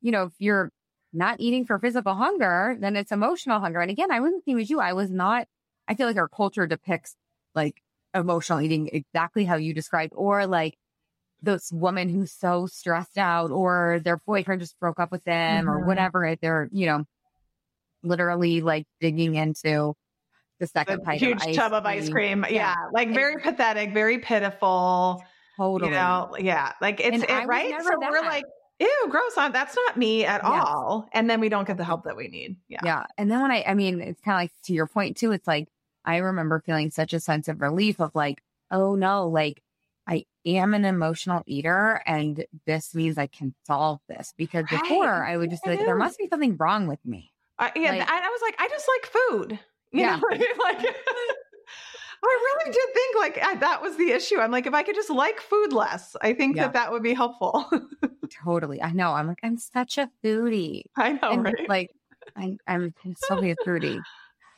you 0.00 0.10
know, 0.10 0.24
if 0.24 0.32
you're 0.38 0.72
not 1.12 1.40
eating 1.40 1.64
for 1.64 1.78
physical 1.78 2.14
hunger, 2.14 2.76
then 2.80 2.96
it's 2.96 3.12
emotional 3.12 3.60
hunger. 3.60 3.80
And 3.80 3.90
again, 3.90 4.10
I 4.10 4.20
wasn't 4.20 4.44
the 4.44 4.52
same 4.52 4.58
as 4.58 4.68
you. 4.68 4.80
I 4.80 4.92
was 4.92 5.10
not, 5.10 5.46
I 5.86 5.94
feel 5.94 6.08
like 6.08 6.16
our 6.16 6.28
culture 6.28 6.66
depicts 6.66 7.14
like 7.54 7.80
emotional 8.12 8.60
eating 8.60 8.90
exactly 8.92 9.44
how 9.44 9.56
you 9.56 9.72
described, 9.72 10.12
or 10.16 10.46
like 10.46 10.76
this 11.42 11.70
woman 11.72 12.08
who's 12.08 12.32
so 12.32 12.66
stressed 12.66 13.16
out, 13.18 13.50
or 13.50 14.00
their 14.04 14.16
boyfriend 14.26 14.60
just 14.60 14.78
broke 14.80 14.98
up 14.98 15.12
with 15.12 15.24
them, 15.24 15.68
or 15.70 15.80
Mhm. 15.82 15.86
whatever. 15.86 16.36
They're, 16.40 16.68
you 16.72 16.86
know, 16.86 17.04
literally 18.02 18.60
like 18.60 18.86
digging 19.00 19.34
into 19.34 19.94
the 20.58 20.64
The 20.64 20.66
second 20.66 21.02
pint 21.04 21.20
huge 21.20 21.44
of 21.46 21.54
tub 21.54 21.72
of 21.72 21.84
ice 21.86 22.08
cream. 22.08 22.44
Yeah. 22.48 22.54
Yeah. 22.54 22.74
Like 22.92 23.12
very 23.14 23.40
pathetic, 23.40 23.92
very 23.92 24.18
pitiful. 24.18 25.22
Totally. 25.56 25.90
You 25.90 25.96
know, 25.96 26.36
yeah. 26.38 26.72
Like 26.80 27.00
it's 27.00 27.22
it, 27.22 27.46
right. 27.46 27.74
So 27.82 27.90
we're 28.00 28.20
like, 28.22 28.44
ew, 28.80 29.06
gross. 29.10 29.36
I'm, 29.36 29.52
that's 29.52 29.74
not 29.76 29.96
me 29.96 30.24
at 30.24 30.40
Yes. 30.42 30.64
all. 30.66 31.08
And 31.12 31.28
then 31.28 31.40
we 31.40 31.48
don't 31.48 31.66
get 31.66 31.76
the 31.76 31.84
help 31.84 32.04
that 32.04 32.16
we 32.16 32.28
need. 32.28 32.56
Yeah. 32.68 32.80
Yeah. 32.84 33.04
And 33.16 33.30
then 33.30 33.40
when 33.42 33.50
I, 33.50 33.64
I 33.66 33.74
mean, 33.74 34.00
it's 34.00 34.20
kind 34.20 34.36
of 34.36 34.42
like 34.42 34.52
to 34.64 34.72
your 34.72 34.86
point 34.86 35.16
too. 35.16 35.32
It's 35.32 35.46
like, 35.46 35.68
I 36.04 36.18
remember 36.18 36.60
feeling 36.64 36.90
such 36.90 37.12
a 37.12 37.20
sense 37.20 37.48
of 37.48 37.60
relief 37.60 38.00
of 38.00 38.14
like, 38.14 38.42
oh 38.70 38.94
no, 38.94 39.28
like 39.28 39.62
I 40.08 40.24
am 40.46 40.72
an 40.72 40.84
emotional 40.86 41.42
eater 41.46 42.00
and 42.06 42.44
this 42.66 42.94
means 42.94 43.18
I 43.18 43.26
can 43.26 43.54
solve 43.66 44.00
this 44.08 44.32
because 44.38 44.64
Right. 44.72 44.82
before 44.82 45.24
I 45.24 45.36
would 45.36 45.50
just 45.50 45.62
be 45.64 45.70
like, 45.70 45.80
there 45.80 45.94
must 45.96 46.18
be 46.18 46.28
something 46.28 46.56
wrong 46.56 46.86
with 46.86 47.04
me. 47.04 47.30
I, 47.58 47.70
yeah. 47.76 47.90
Like- 47.90 48.00
and 48.00 48.24
I 48.24 48.28
was 48.28 48.40
like, 48.42 48.54
I 48.58 48.68
just 48.68 48.88
like 48.88 49.12
food. 49.12 49.60
You 49.92 50.00
Yeah. 50.00 50.16
know, 50.16 50.22
right? 50.28 50.40
like 50.64 50.86
I 52.20 52.54
really 52.60 52.72
did 52.72 52.94
think 52.94 53.16
like 53.16 53.38
I, 53.46 53.54
that 53.56 53.80
was 53.82 53.96
the 53.96 54.10
issue. 54.10 54.38
I'm 54.38 54.50
like, 54.50 54.66
if 54.66 54.74
I 54.74 54.82
could 54.82 54.94
just 54.94 55.10
like 55.10 55.40
food 55.40 55.72
less, 55.72 56.16
I 56.22 56.32
think 56.32 56.56
Yeah. 56.56 56.64
that 56.64 56.72
that 56.72 56.92
would 56.92 57.02
be 57.02 57.14
helpful. 57.14 57.70
Totally. 58.44 58.82
I 58.82 58.90
know. 58.92 59.12
I'm 59.12 59.26
like, 59.28 59.38
I'm 59.42 59.56
such 59.56 59.98
a 59.98 60.10
foodie. 60.24 60.82
I 60.96 61.12
know, 61.12 61.30
and 61.30 61.44
right? 61.44 61.68
like, 61.68 61.90
I, 62.36 62.56
I'm 62.66 62.92
so 63.16 63.40
be 63.40 63.50
a 63.50 63.56
foodie. 63.56 64.00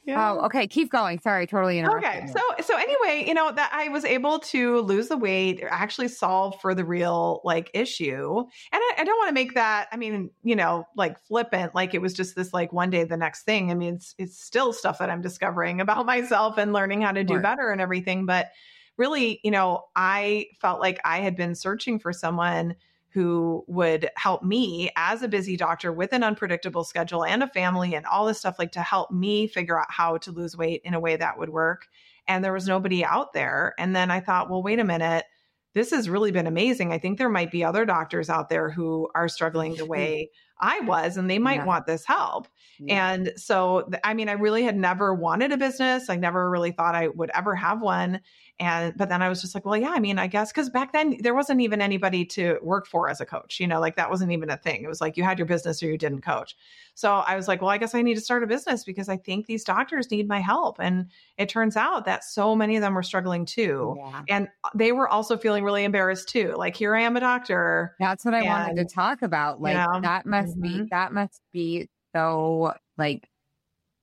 Yeah. 0.04 0.32
Oh, 0.32 0.46
okay. 0.46 0.66
Keep 0.66 0.90
going. 0.90 1.20
Sorry. 1.20 1.46
Totally 1.46 1.78
interrupted. 1.78 2.22
Okay. 2.24 2.26
So 2.26 2.40
so 2.64 2.76
anyway, 2.76 3.24
you 3.28 3.34
know, 3.34 3.52
that 3.52 3.70
I 3.72 3.88
was 3.88 4.04
able 4.04 4.38
to 4.40 4.80
lose 4.80 5.08
the 5.08 5.16
weight, 5.16 5.62
actually 5.68 6.08
solve 6.08 6.58
for 6.60 6.74
the 6.74 6.84
real 6.84 7.40
like 7.44 7.70
issue. 7.74 8.38
And 8.38 8.46
I, 8.72 8.94
I 8.98 9.04
don't 9.04 9.18
want 9.18 9.28
to 9.28 9.34
make 9.34 9.54
that, 9.54 9.88
I 9.92 9.96
mean, 9.98 10.30
you 10.42 10.56
know, 10.56 10.84
like 10.96 11.18
flippant, 11.20 11.74
like 11.74 11.92
it 11.94 12.00
was 12.00 12.14
just 12.14 12.34
this 12.34 12.52
like 12.52 12.72
one 12.72 12.88
day 12.90 13.04
the 13.04 13.16
next 13.18 13.42
thing. 13.42 13.70
I 13.70 13.74
mean, 13.74 13.96
it's 13.96 14.14
it's 14.18 14.40
still 14.42 14.72
stuff 14.72 14.98
that 15.00 15.10
I'm 15.10 15.20
discovering 15.20 15.80
about 15.80 16.06
myself 16.14 16.56
and 16.58 16.72
learning 16.72 17.02
how 17.02 17.12
to 17.12 17.22
do 17.22 17.34
Right. 17.34 17.42
better 17.42 17.70
and 17.70 17.80
everything. 17.80 18.24
But 18.26 18.48
really, 18.96 19.40
you 19.44 19.50
know, 19.50 19.84
I 19.94 20.46
felt 20.60 20.80
like 20.80 20.98
I 21.04 21.18
had 21.20 21.36
been 21.36 21.54
searching 21.54 21.98
for 21.98 22.12
someone 22.12 22.74
who 23.12 23.64
would 23.66 24.08
help 24.16 24.42
me 24.42 24.90
as 24.96 25.22
a 25.22 25.28
busy 25.28 25.56
doctor 25.56 25.92
with 25.92 26.12
an 26.12 26.22
unpredictable 26.22 26.84
schedule 26.84 27.24
and 27.24 27.42
a 27.42 27.48
family 27.48 27.94
and 27.94 28.06
all 28.06 28.26
this 28.26 28.38
stuff, 28.38 28.58
like 28.58 28.72
to 28.72 28.82
help 28.82 29.10
me 29.10 29.46
figure 29.46 29.78
out 29.80 29.90
how 29.90 30.16
to 30.18 30.30
lose 30.32 30.56
weight 30.56 30.80
in 30.84 30.94
a 30.94 31.00
way 31.00 31.16
that 31.16 31.38
would 31.38 31.50
work. 31.50 31.86
And 32.28 32.44
there 32.44 32.52
was 32.52 32.68
nobody 32.68 33.04
out 33.04 33.32
there. 33.32 33.74
And 33.78 33.96
then 33.96 34.10
I 34.10 34.20
thought, 34.20 34.48
well, 34.48 34.62
wait 34.62 34.78
a 34.78 34.84
minute. 34.84 35.24
This 35.72 35.90
has 35.92 36.08
really 36.08 36.32
been 36.32 36.48
amazing. 36.48 36.92
I 36.92 36.98
think 36.98 37.18
there 37.18 37.28
might 37.28 37.52
be 37.52 37.62
other 37.62 37.84
doctors 37.84 38.28
out 38.28 38.48
there 38.48 38.70
who 38.70 39.08
are 39.14 39.28
struggling 39.28 39.76
the 39.76 39.86
way 39.86 40.30
I 40.58 40.80
was, 40.80 41.16
and 41.16 41.30
they 41.30 41.38
might 41.38 41.60
Yeah. 41.60 41.64
want 41.64 41.86
this 41.86 42.04
help. 42.04 42.48
Yeah. 42.78 43.12
And 43.12 43.32
so, 43.36 43.88
I 44.04 44.14
mean, 44.14 44.28
I 44.28 44.32
really 44.32 44.62
had 44.62 44.76
never 44.76 45.14
wanted 45.14 45.52
a 45.52 45.56
business. 45.56 46.10
I 46.10 46.16
never 46.16 46.50
really 46.50 46.72
thought 46.72 46.94
I 46.94 47.08
would 47.08 47.30
ever 47.34 47.54
have 47.54 47.80
one. 47.80 48.20
And, 48.60 48.94
but 48.94 49.08
then 49.08 49.22
I 49.22 49.30
was 49.30 49.40
just 49.40 49.54
like, 49.54 49.64
well, 49.64 49.76
yeah, 49.76 49.92
I 49.94 50.00
mean, 50.00 50.18
I 50.18 50.26
guess, 50.26 50.52
cause 50.52 50.68
back 50.68 50.92
then 50.92 51.16
there 51.20 51.34
wasn't 51.34 51.62
even 51.62 51.80
anybody 51.80 52.26
to 52.26 52.58
work 52.62 52.86
for 52.86 53.08
as 53.08 53.18
a 53.18 53.24
coach, 53.24 53.58
you 53.58 53.66
know, 53.66 53.80
like 53.80 53.96
that 53.96 54.10
wasn't 54.10 54.32
even 54.32 54.50
a 54.50 54.56
thing. 54.58 54.84
It 54.84 54.88
was 54.88 55.00
like 55.00 55.16
you 55.16 55.24
had 55.24 55.38
your 55.38 55.46
business 55.46 55.82
or 55.82 55.86
you 55.86 55.96
didn't 55.96 56.20
coach. 56.20 56.54
So 56.94 57.14
I 57.14 57.36
was 57.36 57.48
like, 57.48 57.62
well, 57.62 57.70
I 57.70 57.78
guess 57.78 57.94
I 57.94 58.02
need 58.02 58.16
to 58.16 58.20
start 58.20 58.42
a 58.42 58.46
business 58.46 58.84
because 58.84 59.08
I 59.08 59.16
think 59.16 59.46
these 59.46 59.64
doctors 59.64 60.10
need 60.10 60.28
my 60.28 60.40
help. 60.40 60.76
And 60.78 61.06
it 61.38 61.48
turns 61.48 61.74
out 61.74 62.04
that 62.04 62.22
so 62.22 62.54
many 62.54 62.76
of 62.76 62.82
them 62.82 62.92
were 62.92 63.02
struggling 63.02 63.46
too. 63.46 63.96
Yeah. 63.96 64.22
And 64.28 64.48
they 64.74 64.92
were 64.92 65.08
also 65.08 65.38
feeling 65.38 65.64
really 65.64 65.84
embarrassed 65.84 66.28
too. 66.28 66.54
Like, 66.54 66.76
here 66.76 66.94
I 66.94 67.00
am 67.00 67.16
a 67.16 67.20
doctor. 67.20 67.96
That's 67.98 68.26
what 68.26 68.34
I 68.34 68.42
wanted 68.42 68.76
to 68.76 68.94
talk 68.94 69.22
about. 69.22 69.62
Like 69.62 69.74
that 70.02 70.26
must 70.26 70.60
be 70.60 70.68
mhm. 70.68 70.88
that 70.90 71.14
must 71.14 71.40
be 71.50 71.88
so 72.14 72.74
like 72.98 73.26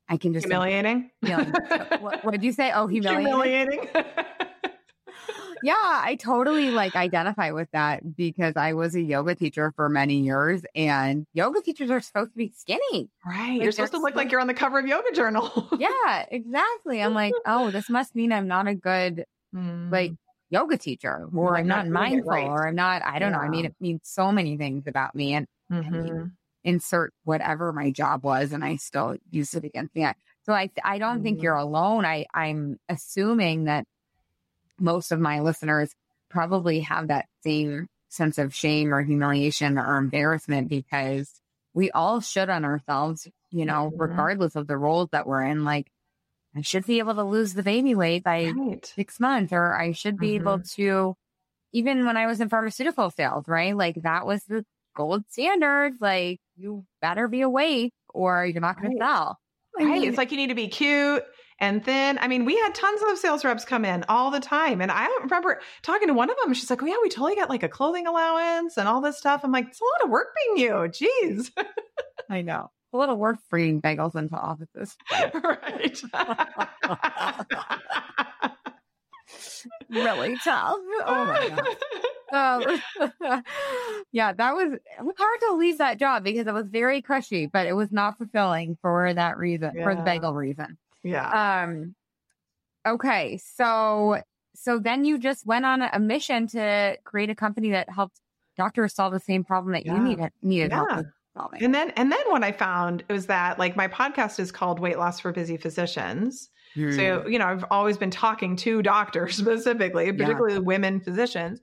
I 0.09 0.17
can 0.17 0.33
just 0.33 0.45
Humiliating. 0.45 1.11
what, 1.21 2.23
what 2.23 2.31
did 2.31 2.43
you 2.43 2.51
say? 2.51 2.71
Oh, 2.71 2.87
humiliating. 2.87 3.27
Humiliating. 3.27 3.89
Yeah, 5.63 5.73
I 5.75 6.15
totally 6.15 6.71
like 6.71 6.95
identify 6.95 7.51
with 7.51 7.69
that 7.71 8.15
because 8.15 8.53
I 8.55 8.73
was 8.73 8.95
a 8.95 9.01
yoga 9.01 9.35
teacher 9.35 9.71
for 9.75 9.89
many 9.89 10.21
years 10.21 10.63
and 10.75 11.25
yoga 11.33 11.61
teachers 11.61 11.89
are 11.91 12.01
supposed 12.01 12.31
to 12.31 12.37
be 12.37 12.51
skinny. 12.55 13.09
right. 13.25 13.53
Like, 13.53 13.61
you're 13.63 13.71
supposed 13.71 13.93
to 13.93 13.99
look 13.99 14.15
like 14.15 14.31
you're 14.31 14.41
on 14.41 14.47
the 14.47 14.53
cover 14.53 14.79
of 14.79 14.87
Yoga 14.87 15.11
Journal. 15.13 15.51
Yeah, 15.79 16.25
exactly. 16.31 17.01
I'm 17.01 17.13
like, 17.13 17.33
oh, 17.45 17.69
this 17.71 17.87
must 17.89 18.15
mean 18.15 18.31
I'm 18.31 18.47
not 18.47 18.67
a 18.67 18.75
good 18.75 19.25
Mm. 19.55 19.89
like 19.91 20.11
yoga 20.49 20.77
teacher 20.77 21.29
or 21.33 21.51
Like 21.53 21.61
I'm 21.61 21.67
not 21.67 21.85
not 21.85 21.93
mindful 21.93 22.29
right. 22.31 22.43
or 22.47 22.67
I'm 22.67 22.75
not 22.75 23.01
I 23.01 23.17
don't 23.17 23.31
know. 23.31 23.39
I 23.39 23.47
mean 23.47 23.63
it 23.65 23.75
means 23.79 24.01
so 24.03 24.29
many 24.31 24.57
things 24.57 24.83
about 24.87 25.15
me 25.15 25.33
and 25.35 25.47
Mhm. 25.71 26.31
insert 26.65 27.13
whatever 27.23 27.71
my 27.71 27.91
job 27.91 28.23
was 28.25 28.51
and 28.51 28.63
I 28.63 28.75
still 28.75 29.15
use 29.31 29.53
it 29.53 29.63
against 29.63 29.95
me. 29.95 30.05
So 30.43 30.51
I 30.53 30.69
I 30.83 30.97
don't 30.97 31.23
think 31.23 31.39
Mhm. 31.39 31.43
you're 31.43 31.55
alone. 31.55 32.03
I 32.05 32.25
I'm 32.33 32.77
assuming 32.89 33.63
that 33.65 33.85
most 34.79 35.11
of 35.11 35.19
my 35.19 35.39
listeners 35.41 35.93
probably 36.29 36.81
have 36.81 37.07
that 37.07 37.27
same 37.43 37.87
sense 38.09 38.37
of 38.37 38.53
shame 38.55 38.93
or 38.93 39.01
humiliation 39.01 39.77
or 39.77 39.97
embarrassment 39.97 40.69
because 40.69 41.31
we 41.73 41.91
all 41.91 42.19
should 42.21 42.49
on 42.49 42.65
ourselves, 42.65 43.27
you 43.51 43.65
know, 43.65 43.91
Mhm. 43.91 43.99
regardless 43.99 44.55
of 44.55 44.67
the 44.67 44.77
roles 44.77 45.09
that 45.11 45.27
we're 45.27 45.43
in. 45.43 45.63
Like 45.63 45.91
I 46.55 46.61
should 46.61 46.85
be 46.85 46.99
able 46.99 47.15
to 47.15 47.23
lose 47.23 47.53
the 47.53 47.63
baby 47.63 47.93
weight 47.95 48.23
by 48.23 48.51
Right. 48.55 48.85
six 48.85 49.19
months, 49.19 49.53
or 49.53 49.75
I 49.75 49.91
should 49.91 50.17
be 50.17 50.35
able 50.35 50.59
to, 50.75 51.15
even 51.73 52.05
when 52.05 52.17
I 52.17 52.25
was 52.25 52.41
in 52.41 52.49
pharmaceutical 52.49 53.11
sales, 53.11 53.47
right? 53.47 53.75
Like 53.75 54.01
that 54.03 54.25
was 54.25 54.43
the 54.45 54.65
gold 54.95 55.23
standard. 55.29 55.95
Like 56.01 56.39
you 56.55 56.85
better 57.01 57.27
be 57.27 57.41
awake 57.41 57.93
or 58.13 58.45
you're 58.45 58.61
not 58.61 58.79
going 58.81 58.91
Right. 58.91 58.99
to 58.99 59.05
sell. 59.05 59.39
I 59.79 59.83
mean, 59.85 60.03
It's 60.07 60.17
like 60.17 60.31
you 60.31 60.37
need 60.37 60.47
to 60.47 60.55
be 60.55 60.69
cute 60.69 61.23
and 61.59 61.83
then, 61.85 62.17
I 62.19 62.27
mean, 62.27 62.45
we 62.45 62.55
had 62.57 62.75
tons 62.75 63.01
of 63.07 63.17
sales 63.17 63.43
reps 63.43 63.65
come 63.65 63.83
in 63.85 64.05
all 64.09 64.29
the 64.31 64.39
time. 64.39 64.79
And 64.81 64.91
I 64.91 65.07
remember 65.23 65.59
talking 65.81 66.07
to 66.07 66.13
one 66.13 66.29
of 66.29 66.35
them. 66.43 66.53
She's 66.53 66.69
like, 66.69 66.83
Oh, 66.83 66.85
yeah, 66.85 66.97
we 67.01 67.09
totally 67.09 67.35
got 67.35 67.49
like 67.49 67.63
a 67.63 67.69
clothing 67.69 68.05
allowance 68.07 68.77
and 68.77 68.87
all 68.87 69.01
this 69.01 69.17
stuff. 69.17 69.41
I'm 69.43 69.51
like, 69.51 69.67
It's 69.67 69.81
a 69.81 69.83
lot 69.83 70.03
of 70.05 70.09
work 70.11 70.27
being 70.55 70.67
you. 70.67 70.71
Jeez. 70.73 71.51
I 72.29 72.41
know. 72.41 72.69
A 72.93 72.97
little 72.97 73.17
work 73.17 73.37
bringing 73.49 73.81
bagels 73.81 74.15
into 74.15 74.35
offices. 74.35 74.95
right. 75.11 76.01
really 79.89 80.37
tough. 80.43 80.77
Oh 81.05 81.25
my 81.25 81.49
God. 81.49 81.75
Um, 82.29 82.81
yeah, 84.11 84.33
that 84.33 84.53
was, 84.53 84.77
was 85.01 85.15
hard 85.17 85.39
to 85.49 85.53
leave 85.55 85.77
that 85.77 85.97
job 85.97 86.23
because 86.23 86.47
it 86.47 86.53
was 86.53 86.67
very 86.67 87.01
cushy, 87.01 87.45
but 87.45 87.67
it 87.67 87.73
was 87.73 87.91
not 87.91 88.17
fulfilling 88.17 88.77
for 88.81 89.13
that 89.13 89.37
reason, 89.37 89.71
for 89.83 89.93
the 89.95 89.99
Yeah. 89.99 90.03
bagel 90.03 90.33
reason. 90.33 90.77
Yeah. 91.07 91.63
Um, 91.63 91.95
okay. 92.87 93.39
So, 93.55 94.21
so 94.55 94.79
then 94.79 95.05
you 95.05 95.17
just 95.17 95.45
went 95.45 95.65
on 95.65 95.81
a 95.81 95.99
mission 95.99 96.47
to 96.47 96.97
create 97.03 97.29
a 97.29 97.35
company 97.35 97.71
that 97.71 97.89
helped 97.89 98.19
doctors 98.57 98.93
solve 98.93 99.13
the 99.13 99.19
same 99.19 99.43
problem 99.43 99.73
that 99.73 99.85
you 99.85 99.93
Yeah. 99.93 100.03
needed, 100.03 100.31
needed 100.41 100.71
help 100.73 100.95
with 100.95 101.05
solving. 101.35 101.63
And 101.63 101.73
then, 101.73 101.91
and 101.91 102.11
then 102.11 102.19
what 102.27 102.43
I 102.43 102.51
found 102.51 103.03
was 103.09 103.27
that 103.27 103.59
like 103.59 103.75
my 103.75 103.87
podcast 103.87 104.39
is 104.39 104.51
called 104.51 104.79
Weight 104.79 104.97
Loss 104.97 105.19
for 105.19 105.31
Busy 105.31 105.57
Physicians. 105.57 106.49
So, 106.75 107.27
you 107.27 107.39
know, 107.39 107.45
I've 107.47 107.65
always 107.71 107.97
been 107.97 108.11
talking 108.11 108.55
to 108.57 108.83
doctors 108.83 109.37
specifically, 109.37 110.11
particularly 110.11 110.59
women 110.59 110.99
physicians. 110.99 111.59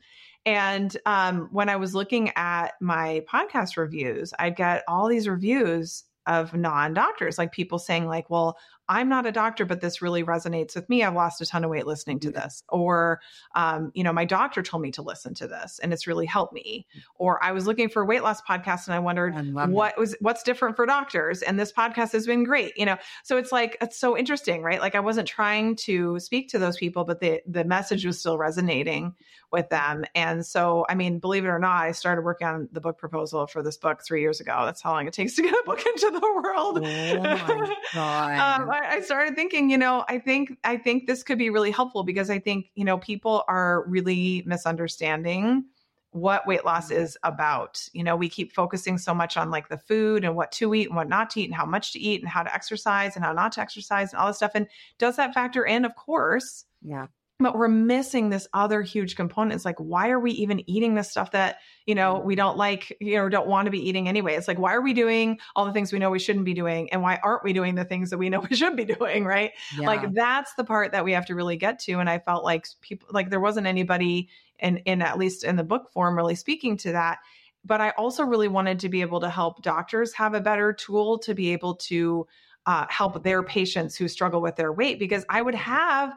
And 0.46 0.96
um, 1.06 1.48
when 1.52 1.68
I 1.68 1.76
was 1.76 1.94
looking 1.94 2.30
at 2.36 2.72
my 2.80 3.24
podcast 3.32 3.76
reviews, 3.76 4.32
I'd 4.38 4.56
get 4.56 4.82
all 4.88 5.08
these 5.08 5.28
reviews 5.28 6.04
of 6.26 6.52
non 6.54 6.94
doctors, 6.94 7.38
like 7.38 7.52
people 7.52 7.78
saying, 7.78 8.06
like, 8.06 8.28
well, 8.28 8.56
I'm 8.88 9.08
not 9.08 9.26
a 9.26 9.32
doctor, 9.32 9.64
but 9.64 9.80
this 9.80 10.02
really 10.02 10.22
resonates 10.22 10.74
with 10.74 10.88
me. 10.88 11.02
I've 11.02 11.14
lost 11.14 11.40
a 11.40 11.46
ton 11.46 11.64
of 11.64 11.70
weight 11.70 11.86
listening 11.86 12.20
to 12.20 12.30
this. 12.30 12.62
Or, 12.68 13.20
um, 13.54 13.90
you 13.94 14.04
know, 14.04 14.12
my 14.12 14.24
doctor 14.24 14.62
told 14.62 14.82
me 14.82 14.90
to 14.92 15.02
listen 15.02 15.34
to 15.34 15.48
this 15.48 15.78
and 15.78 15.92
it's 15.92 16.06
really 16.06 16.26
helped 16.26 16.52
me. 16.52 16.86
Or 17.16 17.42
I 17.42 17.52
was 17.52 17.66
looking 17.66 17.88
for 17.88 18.02
a 18.02 18.04
weight 18.04 18.22
loss 18.22 18.42
podcast 18.42 18.86
and 18.86 18.94
I 18.94 18.98
wondered 18.98 19.34
I 19.34 19.66
what 19.66 19.98
was 19.98 20.14
what's 20.20 20.42
different 20.42 20.76
for 20.76 20.86
doctors. 20.86 21.42
And 21.42 21.58
this 21.58 21.72
podcast 21.72 22.12
has 22.12 22.26
been 22.26 22.44
great. 22.44 22.76
You 22.76 22.86
know, 22.86 22.96
so 23.22 23.36
it's 23.38 23.52
like 23.52 23.76
it's 23.80 23.98
so 23.98 24.16
interesting, 24.16 24.62
right? 24.62 24.80
Like 24.80 24.94
I 24.94 25.00
wasn't 25.00 25.28
trying 25.28 25.76
to 25.76 26.18
speak 26.20 26.50
to 26.50 26.58
those 26.58 26.76
people, 26.76 27.04
but 27.04 27.20
the 27.20 27.40
the 27.46 27.64
message 27.64 28.04
was 28.04 28.18
still 28.18 28.38
resonating 28.38 29.14
with 29.54 29.70
them. 29.70 30.04
And 30.14 30.44
so, 30.44 30.84
I 30.90 30.94
mean, 30.94 31.18
believe 31.18 31.46
it 31.46 31.48
or 31.48 31.58
not, 31.58 31.80
I 31.80 31.92
started 31.92 32.22
working 32.22 32.46
on 32.46 32.68
the 32.72 32.80
book 32.80 32.98
proposal 32.98 33.46
for 33.46 33.62
this 33.62 33.78
book 33.78 34.04
three 34.04 34.20
years 34.20 34.40
ago. 34.40 34.62
That's 34.66 34.82
how 34.82 34.92
long 34.92 35.06
it 35.06 35.14
takes 35.14 35.34
to 35.36 35.42
get 35.42 35.54
a 35.54 35.62
book 35.64 35.82
into 35.86 36.10
the 36.10 36.20
world. 36.20 36.80
Oh 36.84 37.20
my 37.22 37.76
God. 37.94 38.32
um, 38.32 38.70
I, 38.70 38.96
I 38.96 39.00
started 39.00 39.34
thinking, 39.34 39.70
you 39.70 39.78
know, 39.78 40.04
I 40.08 40.18
think 40.18 40.58
I 40.64 40.76
think 40.76 41.06
this 41.06 41.22
could 41.22 41.38
be 41.38 41.48
really 41.48 41.70
helpful 41.70 42.02
because 42.02 42.28
I 42.28 42.38
think 42.38 42.66
you 42.74 42.84
know 42.84 42.98
people 42.98 43.44
are 43.48 43.84
really 43.86 44.42
misunderstanding 44.44 45.64
what 46.10 46.46
weight 46.46 46.64
loss 46.64 46.92
is 46.92 47.18
about. 47.24 47.88
You 47.92 48.04
know, 48.04 48.14
we 48.14 48.28
keep 48.28 48.52
focusing 48.52 48.98
so 48.98 49.14
much 49.14 49.36
on 49.36 49.50
like 49.50 49.68
the 49.68 49.78
food 49.78 50.24
and 50.24 50.36
what 50.36 50.52
to 50.52 50.72
eat 50.74 50.86
and 50.86 50.96
what 50.96 51.08
not 51.08 51.30
to 51.30 51.40
eat 51.40 51.46
and 51.46 51.54
how 51.54 51.66
much 51.66 51.92
to 51.94 51.98
eat 51.98 52.20
and 52.20 52.28
how 52.28 52.44
to 52.44 52.54
exercise 52.54 53.16
and 53.16 53.24
how 53.24 53.32
not 53.32 53.52
to 53.52 53.60
exercise 53.60 54.12
and 54.12 54.20
all 54.20 54.28
this 54.28 54.36
stuff. 54.36 54.52
And 54.54 54.68
does 54.98 55.16
that 55.16 55.34
factor 55.34 55.64
in? 55.64 55.84
Of 55.84 55.96
course. 55.96 56.66
yeah. 56.82 57.06
But 57.40 57.56
we're 57.56 57.66
missing 57.68 58.30
this 58.30 58.46
other 58.54 58.80
huge 58.82 59.16
component. 59.16 59.56
It's 59.56 59.64
like, 59.64 59.78
why 59.78 60.10
are 60.10 60.20
we 60.20 60.30
even 60.32 60.68
eating 60.70 60.94
this 60.94 61.10
stuff 61.10 61.32
that, 61.32 61.56
you 61.84 61.94
know, 61.96 62.20
we 62.20 62.36
don't 62.36 62.56
like, 62.56 62.96
you 63.00 63.16
know, 63.16 63.28
don't 63.28 63.48
want 63.48 63.66
to 63.66 63.72
be 63.72 63.88
eating 63.88 64.08
anyway? 64.08 64.34
It's 64.34 64.46
like, 64.46 64.60
why 64.60 64.72
are 64.72 64.80
we 64.80 64.92
doing 64.92 65.40
all 65.56 65.64
the 65.64 65.72
things 65.72 65.92
we 65.92 65.98
know 65.98 66.10
we 66.10 66.20
shouldn't 66.20 66.44
be 66.44 66.54
doing? 66.54 66.92
And 66.92 67.02
why 67.02 67.18
aren't 67.24 67.42
we 67.42 67.52
doing 67.52 67.74
the 67.74 67.84
things 67.84 68.10
that 68.10 68.18
we 68.18 68.28
know 68.28 68.38
we 68.50 68.54
should 68.54 68.76
be 68.76 68.84
doing? 68.84 69.24
Right. 69.24 69.50
Yeah. 69.76 69.86
Like 69.86 70.14
that's 70.14 70.54
the 70.54 70.62
part 70.62 70.92
that 70.92 71.04
we 71.04 71.10
have 71.10 71.26
to 71.26 71.34
really 71.34 71.56
get 71.56 71.80
to. 71.80 71.94
And 71.94 72.08
I 72.08 72.20
felt 72.20 72.44
like 72.44 72.68
people, 72.80 73.08
like 73.10 73.30
there 73.30 73.40
wasn't 73.40 73.66
anybody 73.66 74.28
in, 74.60 74.78
in 74.78 75.02
at 75.02 75.18
least 75.18 75.42
in 75.42 75.56
the 75.56 75.64
book 75.64 75.90
form 75.92 76.16
really 76.16 76.36
speaking 76.36 76.76
to 76.78 76.92
that. 76.92 77.18
But 77.64 77.80
I 77.80 77.90
also 77.90 78.24
really 78.24 78.48
wanted 78.48 78.78
to 78.80 78.88
be 78.88 79.00
able 79.00 79.20
to 79.20 79.28
help 79.28 79.60
doctors 79.62 80.12
have 80.12 80.34
a 80.34 80.40
better 80.40 80.72
tool 80.72 81.18
to 81.20 81.34
be 81.34 81.52
able 81.52 81.74
to 81.76 82.26
uh, 82.66 82.86
help 82.88 83.22
their 83.22 83.42
patients 83.42 83.96
who 83.96 84.08
struggle 84.08 84.40
with 84.40 84.56
their 84.56 84.72
weight 84.72 84.98
because 84.98 85.24
I 85.28 85.42
would 85.42 85.54
have 85.54 86.14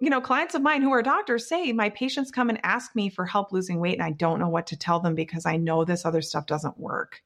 you 0.00 0.10
know 0.10 0.20
clients 0.20 0.54
of 0.54 0.62
mine 0.62 0.82
who 0.82 0.90
are 0.92 1.02
doctors 1.02 1.46
say 1.48 1.72
my 1.72 1.88
patients 1.90 2.30
come 2.30 2.48
and 2.48 2.60
ask 2.62 2.94
me 2.94 3.08
for 3.08 3.24
help 3.26 3.52
losing 3.52 3.80
weight 3.80 3.94
and 3.94 4.02
I 4.02 4.10
don't 4.12 4.38
know 4.38 4.48
what 4.48 4.66
to 4.68 4.76
tell 4.76 5.00
them 5.00 5.14
because 5.14 5.44
I 5.46 5.56
know 5.56 5.84
this 5.84 6.04
other 6.04 6.22
stuff 6.22 6.46
doesn't 6.46 6.78
work. 6.78 7.20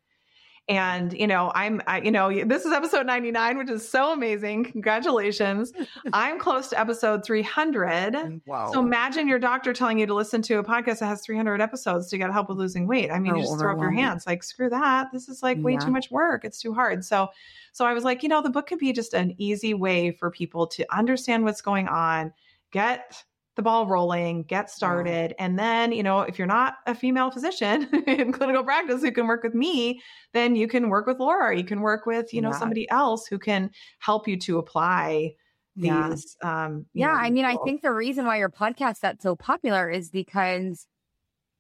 And 0.69 1.13
you 1.13 1.29
know, 1.29 1.53
I'm 1.55 1.81
I, 1.87 2.01
you 2.01 2.11
know, 2.11 2.43
this 2.45 2.65
is 2.65 2.73
episode 2.73 3.07
99 3.07 3.57
which 3.59 3.71
is 3.71 3.89
so 3.89 4.13
amazing. 4.13 4.65
Congratulations. 4.65 5.73
I'm 6.13 6.41
close 6.41 6.67
to 6.71 6.81
episode 6.81 7.25
300. 7.25 8.15
Mm, 8.15 8.41
wow. 8.47 8.73
So 8.73 8.81
imagine 8.81 9.29
your 9.29 9.39
doctor 9.39 9.73
telling 9.73 10.01
you 10.01 10.07
to 10.07 10.15
listen 10.15 10.43
to 10.43 10.59
a 10.59 10.65
podcast 10.65 10.99
that 10.99 11.07
has 11.07 11.23
300 11.25 11.61
episodes 11.61 12.09
to 12.09 12.19
get 12.19 12.33
help 12.33 12.49
with 12.49 12.59
losing 12.59 12.89
weight. 12.89 13.13
I 13.13 13.21
mean, 13.21 13.35
Oh, 13.35 13.37
you 13.37 13.43
just 13.43 13.59
throw 13.61 13.75
up 13.75 13.81
your 13.81 13.93
hands 13.93 14.27
like, 14.27 14.43
screw 14.43 14.69
that. 14.71 15.13
This 15.13 15.29
is 15.29 15.41
like 15.41 15.59
way 15.63 15.75
Yeah. 15.75 15.79
too 15.79 15.93
much 15.93 16.11
work. 16.11 16.45
It's 16.45 16.61
too 16.61 16.75
hard. 16.75 17.05
So, 17.05 17.29
so 17.73 17.85
I 17.85 17.93
was 17.93 18.03
like, 18.03 18.25
you 18.25 18.29
know, 18.29 18.43
the 18.43 18.51
book 18.51 18.67
could 18.67 18.79
be 18.81 18.93
just 18.93 19.15
an 19.15 19.37
easy 19.39 19.73
way 19.73 20.11
for 20.11 20.33
people 20.33 20.67
to 20.69 20.85
understand 20.93 21.45
what's 21.45 21.61
going 21.61 21.87
on, 21.87 22.33
get 22.73 23.23
the 23.57 23.63
ball 23.63 23.87
rolling, 23.87 24.43
get 24.43 24.71
started. 24.71 25.35
And 25.39 25.59
then, 25.59 25.91
you 25.93 26.03
know, 26.03 26.21
if 26.21 26.39
you're 26.39 26.47
not 26.47 26.75
a 26.87 26.95
female 26.95 27.31
physician 27.31 27.85
in 28.07 28.31
clinical 28.31 28.63
practice 28.63 29.01
who 29.03 29.11
can 29.11 29.27
work 29.27 29.43
with 29.43 29.55
me, 29.55 30.03
then 30.35 30.57
you 30.57 30.69
can 30.69 30.91
work 30.91 31.07
with 31.07 31.19
Laura. 31.19 31.57
You 31.57 31.65
can 31.65 31.81
work 31.81 32.05
with, 32.05 32.35
you 32.35 32.43
know, 32.43 32.51
Yeah. 32.51 32.59
somebody 32.59 32.89
else 32.91 33.27
who 33.27 33.39
can 33.39 33.71
help 33.99 34.29
you 34.29 34.39
to 34.41 34.59
apply 34.59 35.35
Yeah. 35.75 36.11
these. 36.11 36.37
Um, 36.43 36.85
Yeah, 36.93 37.07
know, 37.07 37.15
I 37.15 37.31
mean, 37.31 37.45
I 37.47 37.57
think 37.65 37.81
the 37.81 37.93
reason 37.93 38.27
why 38.27 38.37
your 38.39 38.51
podcast 38.51 39.01
got 39.01 39.23
so 39.23 39.37
popular 39.37 39.89
is 39.89 40.11
because 40.11 40.87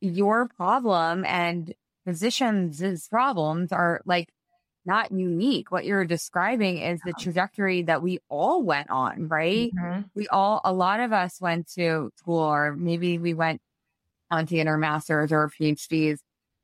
your 0.00 0.48
problem 0.48 1.24
and 1.24 1.74
physicians' 2.04 3.08
problems 3.08 3.72
are 3.72 4.02
like 4.04 4.28
not 4.86 5.10
unique. 5.12 5.70
What 5.70 5.84
you're 5.84 6.04
describing 6.04 6.78
is 6.78 7.00
the 7.04 7.12
trajectory 7.18 7.82
that 7.82 8.02
we 8.02 8.20
all 8.28 8.62
went 8.62 8.90
on, 8.90 9.28
right? 9.28 9.72
Mhm. 9.74 10.10
We 10.14 10.28
all, 10.28 10.60
a 10.64 10.72
lot 10.72 11.00
of 11.00 11.12
us 11.12 11.40
went 11.40 11.68
to 11.74 12.10
school, 12.16 12.38
or 12.38 12.74
maybe 12.76 13.18
we 13.18 13.34
went 13.34 13.60
on 14.30 14.46
to 14.46 14.54
get 14.54 14.66
our 14.66 14.78
masters 14.78 15.32
or 15.32 15.48
PhDs 15.48 16.18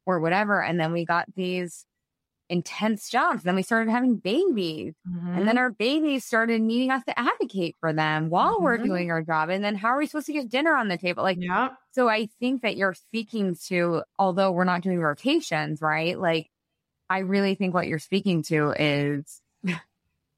or 0.06 0.20
whatever, 0.20 0.62
and 0.62 0.80
then 0.80 0.92
we 0.92 1.04
got 1.04 1.26
these 1.34 1.86
intense 2.48 3.08
jobs. 3.08 3.44
Then 3.44 3.54
we 3.54 3.62
started 3.62 3.90
having 3.90 4.16
babies. 4.16 4.92
Mhm. 5.08 5.38
And 5.38 5.48
then 5.48 5.56
our 5.56 5.70
babies 5.70 6.24
started 6.24 6.60
needing 6.60 6.90
us 6.90 7.02
to 7.04 7.18
advocate 7.18 7.76
for 7.80 7.94
them 7.94 8.28
while 8.28 8.60
we're 8.60 8.76
Mhm. 8.78 8.84
doing 8.84 9.10
our 9.10 9.22
job. 9.22 9.48
And 9.48 9.64
then 9.64 9.74
how 9.74 9.88
are 9.88 9.98
we 9.98 10.06
supposed 10.06 10.26
to 10.26 10.34
get 10.34 10.50
dinner 10.50 10.74
on 10.74 10.88
the 10.88 10.98
table? 10.98 11.22
Like, 11.22 11.38
yeah. 11.40 11.70
so 11.92 12.08
I 12.10 12.26
think 12.40 12.60
that 12.60 12.76
you're 12.76 12.92
speaking 12.92 13.54
to, 13.68 14.02
although 14.18 14.52
we're 14.52 14.64
not 14.64 14.82
doing 14.82 15.00
rotations, 15.00 15.80
right? 15.80 16.18
Like, 16.18 16.50
I 17.12 17.18
really 17.18 17.54
think 17.54 17.74
what 17.74 17.88
you're 17.88 17.98
speaking 17.98 18.42
to 18.44 18.70
is 18.70 19.42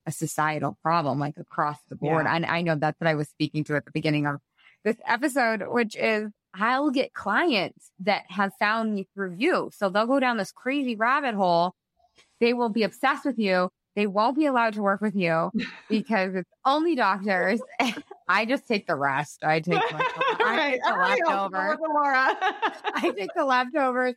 a 0.07 0.11
societal 0.11 0.77
problem, 0.83 1.21
like 1.21 1.37
across 1.37 1.79
the 1.89 1.95
board. 1.95 2.27
Yeah. 2.27 2.35
And 2.35 2.45
I 2.45 2.63
know 2.63 2.75
that's 2.75 3.01
what 3.01 3.07
I 3.07 3.15
was 3.15 3.29
speaking 3.29 3.63
to 3.65 3.77
at 3.77 3.85
the 3.85 3.93
beginning 3.93 4.27
of 4.27 4.41
this 4.83 4.97
episode, 5.07 5.63
which 5.69 5.95
is 5.95 6.33
I'll 6.53 6.91
get 6.91 7.15
clients 7.15 7.93
that 8.01 8.25
have 8.29 8.55
found 8.59 8.93
me 8.93 9.07
through 9.15 9.37
you. 9.39 9.71
So 9.73 9.89
they'll 9.89 10.09
go 10.09 10.19
down 10.19 10.37
this 10.37 10.51
crazy 10.51 10.97
rabbit 10.97 11.37
hole. 11.37 11.77
They 12.41 12.55
will 12.55 12.71
be 12.71 12.83
obsessed 12.83 13.25
with 13.25 13.39
you. 13.39 13.71
They 13.95 14.09
won't 14.09 14.37
be 14.37 14.47
allowed 14.47 14.75
to 14.75 14.83
work 14.83 15.01
with 15.01 15.15
you 15.15 15.53
because 15.89 16.35
it's 16.35 16.51
only 16.65 16.97
doctors. 16.97 17.61
I 18.27 18.47
just 18.47 18.67
take 18.67 18.87
the 18.87 18.97
rest. 18.97 19.45
I 19.45 19.61
take, 19.61 19.75
my, 19.75 20.01
I 20.01 20.37
right. 20.41 20.73
take 20.73 20.83
the 20.83 20.99
leftovers. 20.99 21.79
Laura. 21.81 22.37
I 22.95 23.13
take 23.17 23.31
the 23.35 23.45
leftovers. 23.45 24.15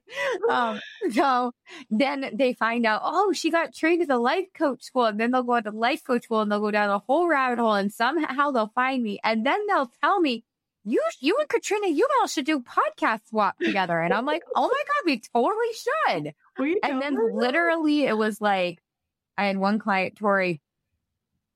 Um, 0.50 0.80
so 1.12 1.52
then 1.90 2.32
they 2.34 2.54
find 2.54 2.86
out, 2.86 3.02
oh, 3.04 3.34
she 3.34 3.52
got 3.52 3.74
trained 3.74 4.02
at 4.02 4.08
the 4.08 4.18
life 4.18 4.46
coach 4.54 4.84
school. 4.84 5.06
And 5.06 5.20
then 5.20 5.32
they'll 5.32 5.44
go 5.44 5.60
to 5.60 5.72
life 5.72 6.04
coach 6.04 6.24
school 6.24 6.42
and 6.42 6.52
they'll 6.52 6.62
go 6.62 6.72
down 6.72 6.90
the 6.90 7.00
whole 7.00 7.28
rabbit 7.28 7.60
hole 7.60 7.74
and 7.74 7.92
somehow 7.92 8.52
they'll 8.52 8.72
find 8.74 9.04
me. 9.04 9.20
And 9.24 9.46
then 9.46 9.60
they'll 9.68 9.92
tell 10.02 10.20
me, 10.20 10.44
you, 10.86 11.02
you 11.20 11.36
and 11.38 11.50
Katrina, 11.50 11.90
you 11.90 12.08
all 12.22 12.28
should 12.28 12.46
do 12.46 12.62
podcast 12.62 13.28
swap 13.28 13.58
together. 13.60 14.00
And 14.00 14.14
I'm 14.14 14.26
like, 14.26 14.44
oh 14.56 14.62
my 14.62 14.68
God, 14.68 15.04
we 15.06 15.22
totally 15.34 15.74
should. 15.74 16.34
We 16.60 16.80
And 16.82 17.00
then 17.00 17.16
literally 17.36 18.06
it 18.06 18.18
was 18.18 18.42
like, 18.42 18.82
I 19.38 19.46
had 19.46 19.58
one 19.58 19.78
client, 19.78 20.16
Tori, 20.18 20.60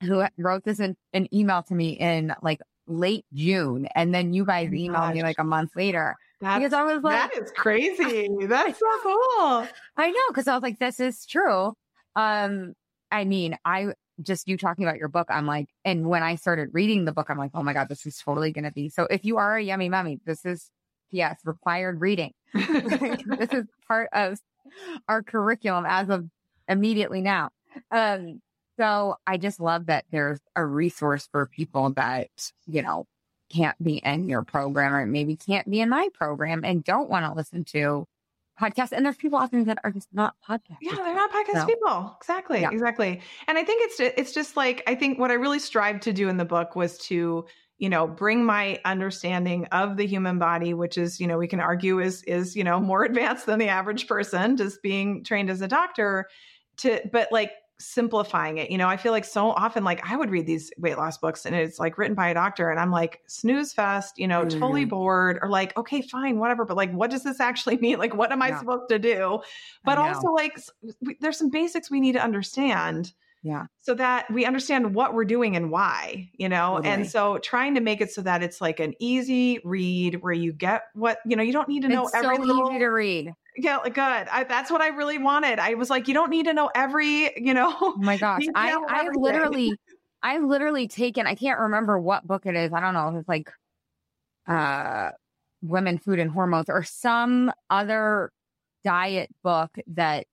who 0.02 0.24
wrote 0.38 0.64
this 0.64 0.80
in 0.80 0.96
an 1.14 1.34
email 1.34 1.64
to 1.64 1.74
me 1.74 1.92
in 1.92 2.34
like 2.42 2.60
late 2.88 3.26
June. 3.34 3.88
And 3.96 4.14
then 4.14 4.34
you 4.34 4.46
guys 4.46 4.70
Oh 4.72 4.76
emailed 4.76 5.14
me 5.14 5.24
like 5.24 5.40
a 5.40 5.44
month 5.44 5.72
later. 5.76 6.16
That's, 6.40 6.60
Because 6.60 6.74
I 6.74 6.84
was 6.84 7.04
like, 7.04 7.32
that 7.32 7.42
is 7.42 7.52
crazy. 7.52 8.28
That's 8.48 8.80
so 8.80 8.86
cool. 9.04 9.68
I 9.98 10.10
know, 10.10 10.22
because 10.30 10.48
I 10.48 10.56
was 10.56 10.64
like, 10.64 10.80
this 10.80 11.00
is 11.00 11.26
true. 11.26 11.74
Um, 12.16 12.74
I 13.12 13.26
mean, 13.26 13.56
I 13.64 13.94
just 14.22 14.48
you 14.48 14.58
talking 14.58 14.84
about 14.84 14.98
your 14.98 15.08
book, 15.08 15.28
I'm 15.30 15.46
like, 15.46 15.68
and 15.86 16.08
when 16.08 16.24
I 16.24 16.36
started 16.36 16.70
reading 16.74 17.06
the 17.06 17.12
book, 17.12 17.30
I'm 17.30 17.38
like, 17.38 17.52
oh 17.54 17.64
my 17.64 17.74
God, 17.74 17.90
this 17.90 18.06
is 18.06 18.18
totally 18.18 18.52
gonna 18.52 18.72
be. 18.72 18.90
So 18.90 19.08
if 19.10 19.24
you 19.24 19.38
are 19.38 19.58
a 19.58 19.64
yummy 19.64 19.90
mummy, 19.90 20.20
this 20.26 20.46
is 20.46 20.70
yes, 21.12 21.40
required 21.46 22.02
reading. 22.02 22.34
this 22.54 23.54
is 23.54 23.66
part 23.88 24.10
of 24.14 24.40
our 25.08 25.22
curriculum 25.22 25.86
as 25.88 26.10
of 26.10 26.26
immediately 26.68 27.22
now. 27.22 27.50
Um, 27.92 28.42
so 28.82 29.16
I 29.28 29.38
just 29.38 29.60
love 29.60 29.86
that 29.86 30.06
there's 30.12 30.40
a 30.56 30.66
resource 30.66 31.28
for 31.32 31.46
people 31.46 31.92
that, 31.92 32.30
you 32.66 32.82
know, 32.82 33.06
can't 33.54 33.82
be 33.84 33.98
in 33.98 34.28
your 34.28 34.42
program 34.44 34.94
or 34.96 35.06
maybe 35.06 35.36
can't 35.36 35.70
be 35.70 35.82
in 35.82 35.90
my 35.90 36.10
program 36.16 36.64
and 36.64 36.84
don't 36.84 37.08
want 37.08 37.26
to 37.26 37.34
listen 37.34 37.64
to 37.66 38.08
podcasts. 38.60 38.92
And 38.92 39.06
there's 39.06 39.18
people 39.18 39.38
out 39.38 39.52
there 39.52 39.64
that 39.66 39.78
are 39.84 39.92
just 39.92 40.08
not 40.12 40.34
podcasts. 40.48 40.78
Yeah, 40.82 40.96
they're 40.96 41.14
not 41.14 41.32
podcast 41.32 41.54
No. 41.54 41.66
people. 41.68 42.18
Exactly. 42.20 42.62
Yeah. 42.62 42.72
Exactly. 42.72 43.22
And 43.48 43.58
I 43.58 43.64
think 43.64 43.84
it's 43.84 44.00
it's 44.18 44.34
just 44.34 44.58
like 44.58 44.82
I 44.88 44.96
think 44.96 45.20
what 45.20 45.30
I 45.30 45.36
really 45.36 45.60
strived 45.60 46.02
to 46.04 46.14
do 46.14 46.28
in 46.28 46.38
the 46.38 46.46
book 46.46 46.76
was 46.76 46.98
to 47.10 47.46
you 47.78 47.90
know 47.90 48.08
bring 48.08 48.44
my 48.44 48.80
understanding 48.84 49.66
of 49.66 49.98
the 49.98 50.08
human 50.08 50.40
body 50.40 50.74
which 50.74 50.98
is 50.98 51.20
you 51.20 51.28
know 51.28 51.38
we 51.38 51.48
can 51.48 51.60
argue 51.60 52.00
is 52.00 52.24
is 52.24 52.56
you 52.56 52.64
know 52.64 52.80
more 52.80 53.04
advanced 53.12 53.46
than 53.46 53.60
the 53.60 53.68
average 53.68 54.08
person 54.08 54.58
just 54.58 54.82
being 54.82 55.24
trained 55.24 55.52
as 55.52 55.62
a 55.62 55.68
doctor 55.68 56.28
to 56.78 57.00
but 57.12 57.32
like 57.32 57.52
simplifying 57.84 58.58
it 58.58 58.70
you 58.70 58.78
know 58.78 58.88
i 58.88 58.96
feel 58.96 59.12
like 59.12 59.26
so 59.26 59.52
often 59.52 59.84
like 59.84 60.00
i 60.10 60.16
would 60.16 60.30
read 60.30 60.46
these 60.46 60.72
weight 60.78 60.98
loss 60.98 61.18
books 61.18 61.46
and 61.46 61.56
it's 61.56 61.80
like 61.80 61.98
written 61.98 62.16
by 62.16 62.30
a 62.30 62.34
doctor 62.34 62.70
and 62.70 62.80
i'm 62.80 62.92
like 62.92 63.22
snooze 63.28 63.74
fest 63.74 64.18
you 64.18 64.28
know 64.28 64.46
totally 64.46 64.86
Mhm. 64.86 64.90
bored 64.90 65.40
or 65.42 65.50
like 65.50 65.76
okay 65.78 66.02
fine 66.02 66.40
whatever 66.40 66.66
but 66.66 66.78
like 66.78 66.92
what 66.94 67.10
does 67.10 67.24
this 67.24 67.40
actually 67.40 67.78
mean 67.82 67.98
like 67.98 68.16
what 68.16 68.32
am 68.32 68.42
i 68.42 68.50
Yeah. 68.50 68.60
supposed 68.60 68.90
to 68.90 69.00
do 69.00 69.40
but 69.84 69.98
also 69.98 70.32
like 70.32 70.58
there's 71.20 71.38
some 71.38 71.50
basics 71.50 71.90
we 71.92 72.00
need 72.00 72.14
to 72.14 72.24
understand 72.24 73.14
Yeah. 73.44 73.66
so 73.82 73.96
that 73.96 74.30
we 74.32 74.46
understand 74.46 74.94
what 74.94 75.14
we're 75.16 75.26
doing 75.26 75.56
and 75.56 75.72
why 75.72 76.30
you 76.34 76.48
know 76.48 76.76
Totally. 76.76 76.90
and 76.94 77.10
so 77.10 77.40
trying 77.40 77.74
to 77.76 77.82
make 77.82 78.00
it 78.00 78.12
so 78.12 78.22
that 78.22 78.44
it's 78.44 78.62
like 78.62 78.80
an 78.80 78.94
easy 79.00 79.60
read 79.64 80.22
where 80.22 80.34
you 80.34 80.54
get 80.54 80.84
what 80.94 81.18
you 81.26 81.36
know 81.36 81.42
you 81.42 81.52
don't 81.52 81.68
need 81.68 81.82
to 81.82 81.88
know 81.88 82.04
it's 82.04 82.14
every 82.14 82.36
so 82.36 82.42
little 82.44 82.70
easy 82.70 82.80
to 82.80 82.88
read. 82.88 83.34
yeah 83.58 83.80
good 83.84 83.98
I, 84.00 84.46
that's 84.48 84.70
what 84.70 84.82
i 84.82 84.90
really 84.90 85.18
wanted 85.18 85.58
i 85.58 85.74
was 85.74 85.90
like 85.90 86.08
you 86.08 86.14
don't 86.14 86.30
need 86.30 86.46
to 86.46 86.54
know 86.54 86.70
every 86.76 87.32
you 87.36 87.54
know 87.56 87.76
Oh 87.82 87.96
my 87.98 88.18
gosh. 88.20 88.44
I, 88.54 88.74
I 88.88 89.10
literally 89.16 89.76
I've 90.24 90.44
literally 90.44 90.88
taken, 90.88 91.26
I 91.26 91.36
can't 91.36 91.60
remember 91.60 92.00
what 92.00 92.28
book 92.28 92.46
it 92.46 92.56
is. 92.56 92.72
I 92.74 92.80
don't 92.80 92.94
know 92.94 93.10
if 93.10 93.16
it's 93.22 93.28
like 93.30 93.50
uh 94.48 95.12
women, 95.62 95.98
food 96.00 96.20
and 96.20 96.32
hormones 96.32 96.70
or 96.70 96.84
some 96.84 97.52
other 97.70 98.32
diet 98.84 99.30
book 99.44 99.72
that 99.88 100.26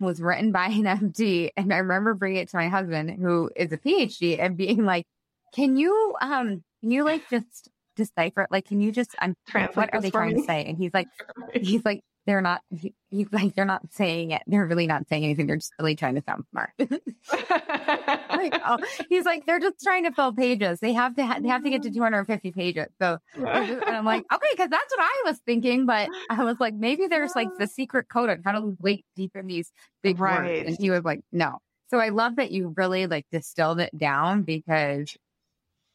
was 0.00 0.20
written 0.20 0.50
by 0.50 0.66
an 0.66 0.84
MD. 1.12 1.50
And 1.56 1.72
I 1.72 1.78
remember 1.78 2.14
bringing 2.14 2.42
it 2.42 2.48
to 2.50 2.56
my 2.56 2.68
husband 2.68 3.10
who 3.20 3.50
is 3.54 3.72
a 3.72 3.78
PhD 3.78 4.38
and 4.40 4.56
being 4.56 4.84
like, 4.84 5.06
can 5.54 5.76
you, 5.76 6.16
um, 6.20 6.64
can 6.80 6.90
you 6.90 7.04
like 7.04 7.28
just 7.28 7.68
decipher 7.96 8.42
it? 8.42 8.50
Like, 8.50 8.66
can 8.66 8.80
you 8.80 8.90
just, 8.92 9.14
I'm, 9.18 9.34
Translate 9.48 9.76
what 9.76 9.94
are 9.94 10.00
they 10.00 10.10
trying 10.10 10.34
me. 10.34 10.40
to 10.40 10.46
say? 10.46 10.64
And 10.64 10.76
he's 10.76 10.94
like, 10.94 11.08
he's 11.54 11.84
like, 11.84 12.02
they're 12.26 12.40
not, 12.40 12.62
he's 13.10 13.26
like, 13.32 13.54
they're 13.54 13.64
not 13.64 13.82
saying 13.92 14.30
it. 14.30 14.42
They're 14.46 14.66
really 14.66 14.86
not 14.86 15.08
saying 15.08 15.24
anything. 15.24 15.46
They're 15.46 15.56
just 15.56 15.72
really 15.78 15.96
trying 15.96 16.14
to 16.14 16.22
sound 16.22 16.44
smart. 16.50 16.70
like, 16.78 18.54
oh, 18.64 18.78
he's 19.08 19.24
like, 19.24 19.46
they're 19.46 19.58
just 19.58 19.82
trying 19.82 20.04
to 20.04 20.12
fill 20.12 20.32
pages. 20.32 20.80
They 20.80 20.92
have 20.92 21.16
to, 21.16 21.26
ha- 21.26 21.38
they 21.40 21.48
have 21.48 21.64
to 21.64 21.70
get 21.70 21.82
to 21.82 21.90
mm. 21.90 21.94
250 21.94 22.52
pages. 22.52 22.86
So, 23.00 23.18
and 23.34 23.84
I'm 23.84 24.04
like, 24.04 24.24
okay, 24.32 24.48
because 24.52 24.70
that's 24.70 24.94
what 24.96 25.02
I 25.02 25.22
was 25.24 25.38
thinking. 25.44 25.86
But 25.86 26.08
I 26.28 26.44
was 26.44 26.60
like, 26.60 26.74
maybe 26.74 27.06
there's 27.06 27.34
like 27.34 27.48
the 27.58 27.66
secret 27.66 28.08
code 28.08 28.30
on 28.30 28.42
how 28.44 28.52
to 28.52 28.76
wait 28.80 29.04
deep 29.16 29.34
in 29.34 29.46
these 29.46 29.72
big 30.02 30.20
Right. 30.20 30.64
words. 30.64 30.68
And 30.68 30.78
he 30.78 30.90
was 30.90 31.04
like, 31.04 31.20
no. 31.32 31.58
So 31.88 31.98
I 31.98 32.10
love 32.10 32.36
that 32.36 32.52
you 32.52 32.72
really 32.76 33.06
like 33.06 33.26
distilled 33.32 33.80
it 33.80 33.96
down 33.96 34.42
because 34.42 35.16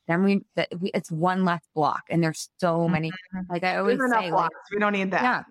then 0.08 0.24
we, 0.24 0.42
that 0.56 0.68
we 0.80 0.92
it's 0.94 1.10
one 1.10 1.46
less 1.46 1.62
block 1.74 2.04
and 2.10 2.22
there's 2.22 2.50
so 2.60 2.88
many, 2.88 3.10
mm-hmm. 3.10 3.52
like 3.52 3.64
I 3.64 3.78
always 3.78 3.98
There's 3.98 4.12
enough 4.12 4.26
say, 4.26 4.32
like, 4.32 4.52
we 4.74 4.80
don't 4.80 4.94
need 4.94 5.12
that. 5.12 5.24
yeah. 5.24 5.44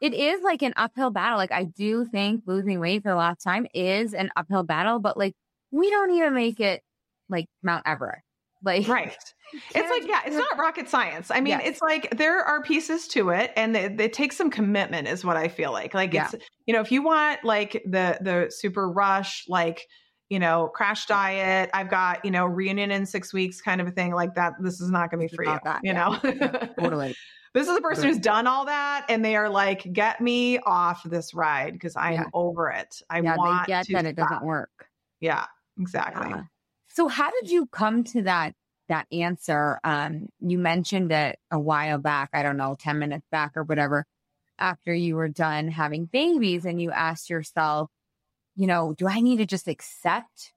It 0.00 0.14
is 0.14 0.42
like 0.42 0.62
an 0.62 0.72
uphill 0.76 1.10
battle. 1.10 1.36
Like 1.38 1.52
I 1.52 1.64
do 1.64 2.04
think 2.06 2.42
losing 2.46 2.80
weight 2.80 3.02
for 3.02 3.10
the 3.10 3.16
last 3.16 3.42
time 3.42 3.66
is 3.74 4.14
an 4.14 4.30
uphill 4.36 4.62
battle, 4.62 4.98
but 4.98 5.16
like 5.16 5.34
we 5.70 5.90
don't 5.90 6.10
even 6.12 6.34
make 6.34 6.58
it 6.60 6.82
like 7.28 7.46
Mount 7.62 7.82
Everest. 7.86 8.22
Like 8.62 8.86
Right. 8.88 9.16
It's 9.74 9.90
like, 9.90 10.06
yeah, 10.06 10.20
it's 10.26 10.36
not 10.50 10.58
rocket 10.58 10.88
science. 10.88 11.28
I 11.30 11.40
mean, 11.40 11.58
Yes. 11.58 11.62
it's 11.64 11.82
like 11.82 12.16
there 12.16 12.38
are 12.38 12.62
pieces 12.62 13.08
to 13.08 13.30
it 13.30 13.52
and 13.56 13.76
it, 13.76 14.00
it 14.00 14.12
takes 14.12 14.36
some 14.36 14.48
commitment 14.48 15.08
is 15.08 15.24
what 15.24 15.36
I 15.36 15.48
feel 15.48 15.72
like. 15.72 15.92
Like 15.92 16.14
Yeah. 16.14 16.28
it's, 16.32 16.44
you 16.66 16.74
know, 16.74 16.80
if 16.80 16.92
you 16.92 17.02
want 17.02 17.42
like 17.44 17.82
the, 17.84 18.16
the 18.20 18.46
super 18.50 18.88
rush, 18.88 19.44
like, 19.48 19.86
you 20.28 20.38
know, 20.38 20.68
crash 20.72 21.06
diet, 21.06 21.68
I've 21.74 21.90
got, 21.90 22.24
you 22.24 22.30
know, 22.30 22.46
reunion 22.46 22.92
in 22.92 23.06
six 23.06 23.32
weeks 23.32 23.60
kind 23.60 23.80
of 23.80 23.88
a 23.88 23.90
thing 23.90 24.14
like 24.14 24.36
that. 24.36 24.52
This 24.60 24.80
is 24.80 24.90
not 24.90 25.10
going 25.10 25.26
to 25.26 25.28
be 25.32 25.36
for 25.36 25.44
you, 25.44 25.58
that, 25.64 25.80
you 25.82 25.92
yeah. 25.92 26.18
know? 26.22 26.68
totally. 26.78 27.16
This 27.54 27.66
is 27.68 27.74
the 27.74 27.80
person 27.80 28.08
who's 28.08 28.18
done 28.18 28.46
all 28.46 28.64
that 28.66 29.06
and 29.08 29.24
they 29.24 29.34
are 29.34 29.48
like, 29.48 29.92
get 29.92 30.20
me 30.20 30.58
off 30.60 31.02
this 31.04 31.34
ride 31.34 31.72
because 31.72 31.96
I'm 31.96 32.14
Yeah. 32.14 32.30
over 32.32 32.70
it. 32.70 33.02
I 33.10 33.22
yeah, 33.22 33.36
want 33.36 33.42
they 33.42 33.58
get 33.58 33.86
to 33.86 33.92
that 33.92 34.06
it 34.06 34.16
stop. 34.16 34.16
doesn't 34.16 34.42
work. 34.42 34.88
Yeah, 35.20 35.46
exactly. 35.78 36.30
Yeah. 36.30 36.44
So 36.88 37.08
how 37.08 37.30
did 37.30 37.50
you 37.50 37.66
come 37.66 38.04
to 38.04 38.22
that 38.22 38.54
that 38.88 39.06
answer? 39.12 39.78
Um, 39.84 40.28
you 40.40 40.58
mentioned 40.58 41.12
it 41.12 41.38
a 41.50 41.58
while 41.58 41.98
back, 41.98 42.30
I 42.32 42.42
don't 42.42 42.56
know, 42.56 42.76
10 42.78 42.98
minutes 42.98 43.26
back 43.30 43.52
or 43.56 43.62
whatever, 43.64 44.06
after 44.58 44.94
you 44.94 45.16
were 45.16 45.28
done 45.28 45.68
having 45.68 46.06
babies 46.06 46.64
and 46.66 46.80
you 46.82 46.90
asked 46.92 47.30
yourself, 47.30 47.90
you 48.56 48.66
know, 48.66 48.94
do 48.94 49.08
I 49.08 49.20
need 49.20 49.38
to 49.38 49.46
just 49.46 49.68
accept 49.68 50.52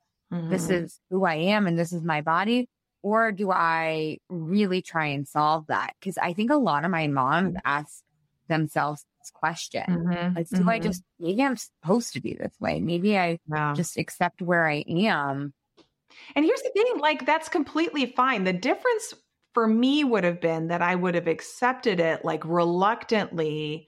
this 0.49 0.69
Mhm. 0.69 0.71
is 0.71 0.99
who 1.09 1.25
I 1.25 1.35
am 1.35 1.67
and 1.67 1.79
this 1.79 1.93
is 1.93 2.03
my 2.03 2.21
body? 2.21 2.69
Or 3.03 3.31
do 3.31 3.51
I 3.51 4.17
really 4.29 4.81
try 4.81 5.07
and 5.07 5.27
solve 5.27 5.67
that? 5.67 5.93
Because 5.99 6.17
I 6.17 6.33
think 6.33 6.49
a 6.51 6.55
lot 6.55 6.85
of 6.85 6.91
my 6.91 7.07
moms 7.07 7.55
ask 7.65 8.03
themselves 8.47 9.05
this 9.19 9.29
question. 9.31 9.83
Mhm. 9.87 10.35
Like, 10.35 10.49
do 10.49 10.69
I 10.69 10.79
Mhm. 10.79 10.83
just, 10.83 11.03
maybe 11.19 11.43
I'm 11.43 11.57
supposed 11.57 12.13
to 12.13 12.21
be 12.21 12.33
this 12.33 12.59
way. 12.59 12.79
Maybe 12.79 13.17
I 13.17 13.39
just 13.75 13.97
accept 13.97 14.41
where 14.41 14.67
I 14.67 14.83
am. 14.87 15.53
And 16.35 16.45
here's 16.45 16.61
the 16.61 16.71
thing 16.71 16.97
like, 16.99 17.25
that's 17.25 17.49
completely 17.49 18.05
fine. 18.07 18.43
The 18.45 18.53
difference 18.53 19.13
for 19.53 19.67
me 19.67 20.03
would 20.03 20.23
have 20.23 20.41
been 20.41 20.67
that 20.69 20.81
I 20.81 20.95
would 20.95 21.15
have 21.15 21.27
accepted 21.27 21.99
it 21.99 22.25
like 22.25 22.43
reluctantly 22.45 23.87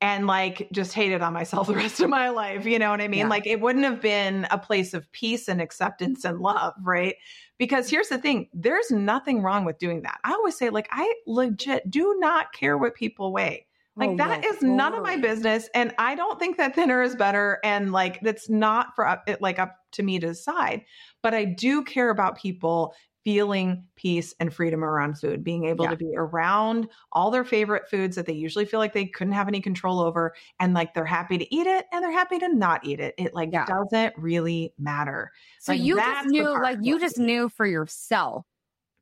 and 0.00 0.26
like 0.26 0.68
just 0.72 0.92
hated 0.92 1.22
on 1.22 1.32
myself 1.32 1.66
the 1.68 1.74
rest 1.74 2.00
of 2.00 2.10
my 2.10 2.28
life. 2.28 2.66
You 2.66 2.78
know 2.78 2.90
what 2.90 3.00
I 3.00 3.08
mean? 3.08 3.20
Yeah. 3.20 3.28
Like, 3.28 3.46
it 3.46 3.60
wouldn't 3.60 3.84
have 3.84 4.00
been 4.00 4.46
a 4.50 4.58
place 4.58 4.94
of 4.94 5.10
peace 5.12 5.48
and 5.48 5.60
acceptance 5.60 6.24
and 6.24 6.38
love, 6.40 6.74
right? 6.82 7.16
Because 7.62 7.88
here's 7.88 8.08
the 8.08 8.18
thing 8.18 8.48
there's 8.52 8.90
nothing 8.90 9.40
wrong 9.40 9.64
with 9.64 9.78
doing 9.78 10.02
that. 10.02 10.18
I 10.24 10.32
always 10.32 10.56
say, 10.56 10.68
like, 10.70 10.88
I 10.90 11.14
legit 11.28 11.88
do 11.88 12.16
not 12.18 12.52
care 12.52 12.76
what 12.76 12.96
people 12.96 13.32
weigh. 13.32 13.66
Like 13.94 14.10
Oh, 14.10 14.16
that 14.16 14.40
no, 14.42 14.48
is 14.48 14.62
none 14.62 14.94
of 14.94 15.04
my 15.04 15.16
business, 15.16 15.68
and 15.72 15.94
I 15.96 16.16
don't 16.16 16.40
think 16.40 16.56
that 16.56 16.74
thinner 16.74 17.02
is 17.02 17.14
better. 17.14 17.60
And 17.62 17.92
like 17.92 18.20
that's 18.20 18.50
not 18.50 18.96
for 18.96 19.06
up, 19.06 19.22
it 19.28 19.40
like 19.40 19.60
up 19.60 19.76
to 19.92 20.02
me 20.02 20.18
to 20.18 20.26
decide. 20.26 20.82
But 21.22 21.34
I 21.34 21.44
do 21.44 21.84
care 21.84 22.10
about 22.10 22.36
people 22.36 22.96
feeling 23.24 23.86
peace 23.96 24.34
and 24.40 24.52
freedom 24.52 24.84
around 24.84 25.18
food, 25.18 25.44
being 25.44 25.64
able 25.66 25.86
Yeah. 25.86 25.90
to 25.90 25.96
be 25.96 26.12
around 26.16 26.88
all 27.12 27.30
their 27.30 27.44
favorite 27.44 27.88
foods 27.88 28.16
that 28.16 28.26
they 28.26 28.32
usually 28.32 28.64
feel 28.64 28.80
like 28.80 28.92
they 28.92 29.06
couldn't 29.06 29.32
have 29.34 29.48
any 29.48 29.60
control 29.60 30.00
over, 30.00 30.34
and 30.60 30.74
like 30.74 30.94
they're 30.94 31.04
happy 31.04 31.38
to 31.38 31.54
eat 31.54 31.66
it 31.66 31.86
and 31.92 32.02
they're 32.02 32.10
happy 32.12 32.38
to 32.38 32.48
not 32.48 32.84
eat 32.84 33.00
it. 33.00 33.14
It 33.18 33.34
like 33.34 33.50
Yeah. 33.50 33.66
doesn't 33.66 34.14
really 34.18 34.74
matter. 34.78 35.30
So 35.58 35.72
Like, 35.72 35.80
you 35.80 36.02
just 36.02 36.24
knew, 36.24 36.60
like, 36.60 36.78
you 36.82 36.98
just 36.98 37.18
knew 37.18 37.48
for 37.48 37.66
yourself 37.66 38.46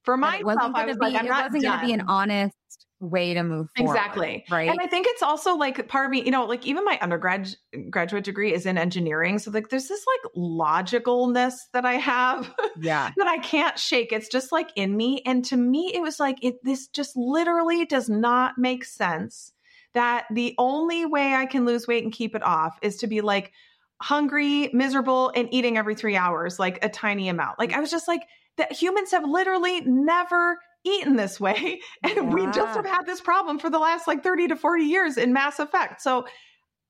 For 0.04 0.16
myself, 0.16 0.72
I 0.74 0.87
was 0.87 0.98
be, 1.00 1.14
like, 1.14 1.14
I'm 1.14 1.26
it 1.26 1.28
not 1.28 1.44
wasn't 1.44 1.62
going 1.64 1.72
to 1.72 1.78
be 1.78 1.92
an 1.92 2.02
honest 2.06 2.54
way 3.00 3.32
to 3.34 3.42
move 3.42 3.68
forward. 3.76 3.96
Exactly. 3.96 4.44
Right. 4.50 4.68
And 4.68 4.78
I 4.80 4.86
think 4.86 5.06
it's 5.08 5.22
also 5.22 5.56
like 5.56 5.88
part 5.88 6.04
of 6.04 6.10
me, 6.10 6.22
you 6.22 6.30
know, 6.30 6.44
like 6.44 6.66
even 6.66 6.84
my 6.84 6.98
undergrad 7.00 7.48
graduate 7.88 8.24
degree 8.24 8.52
is 8.52 8.66
in 8.66 8.76
engineering. 8.76 9.38
So 9.38 9.50
like 9.50 9.70
there's 9.70 9.88
this 9.88 10.04
like 10.06 10.34
logicalness 10.36 11.54
that 11.72 11.86
I 11.86 11.94
have 11.94 12.52
yeah. 12.78 13.10
that 13.16 13.26
I 13.26 13.38
can't 13.38 13.78
shake. 13.78 14.12
It's 14.12 14.28
just 14.28 14.52
like 14.52 14.70
in 14.76 14.96
me. 14.96 15.22
And 15.24 15.44
to 15.46 15.56
me, 15.56 15.92
it 15.94 16.02
was 16.02 16.20
like 16.20 16.44
it 16.44 16.56
this 16.62 16.88
just 16.88 17.16
literally 17.16 17.86
does 17.86 18.08
not 18.08 18.58
make 18.58 18.84
sense 18.84 19.52
that 19.94 20.26
the 20.32 20.54
only 20.58 21.06
way 21.06 21.34
I 21.34 21.46
can 21.46 21.64
lose 21.64 21.88
weight 21.88 22.04
and 22.04 22.12
keep 22.12 22.34
it 22.34 22.42
off 22.42 22.78
is 22.82 22.98
to 22.98 23.06
be 23.06 23.22
like 23.22 23.52
hungry, 24.00 24.70
miserable, 24.72 25.32
and 25.34 25.48
eating 25.52 25.76
every 25.76 25.94
three 25.94 26.16
hours, 26.16 26.58
like 26.58 26.78
a 26.84 26.88
tiny 26.88 27.28
amount. 27.28 27.58
Like 27.58 27.72
I 27.72 27.80
was 27.80 27.90
just 27.90 28.06
like, 28.06 28.22
that 28.56 28.72
humans 28.72 29.10
have 29.12 29.24
literally 29.24 29.80
never 29.82 30.58
eaten 30.85 31.16
this 31.16 31.40
way. 31.40 31.81
And 32.03 32.33
we 32.33 32.47
just 32.47 32.77
have 32.77 32.87
had 32.87 33.05
this 33.05 33.21
problem 33.21 33.59
for 33.59 33.71
the 33.71 33.79
last 33.79 34.07
like 34.07 34.23
30 34.23 34.49
to 34.49 34.57
40 34.57 34.85
years 34.85 35.16
in 35.16 35.33
mass 35.33 35.59
effect. 35.59 36.01
So 36.01 36.27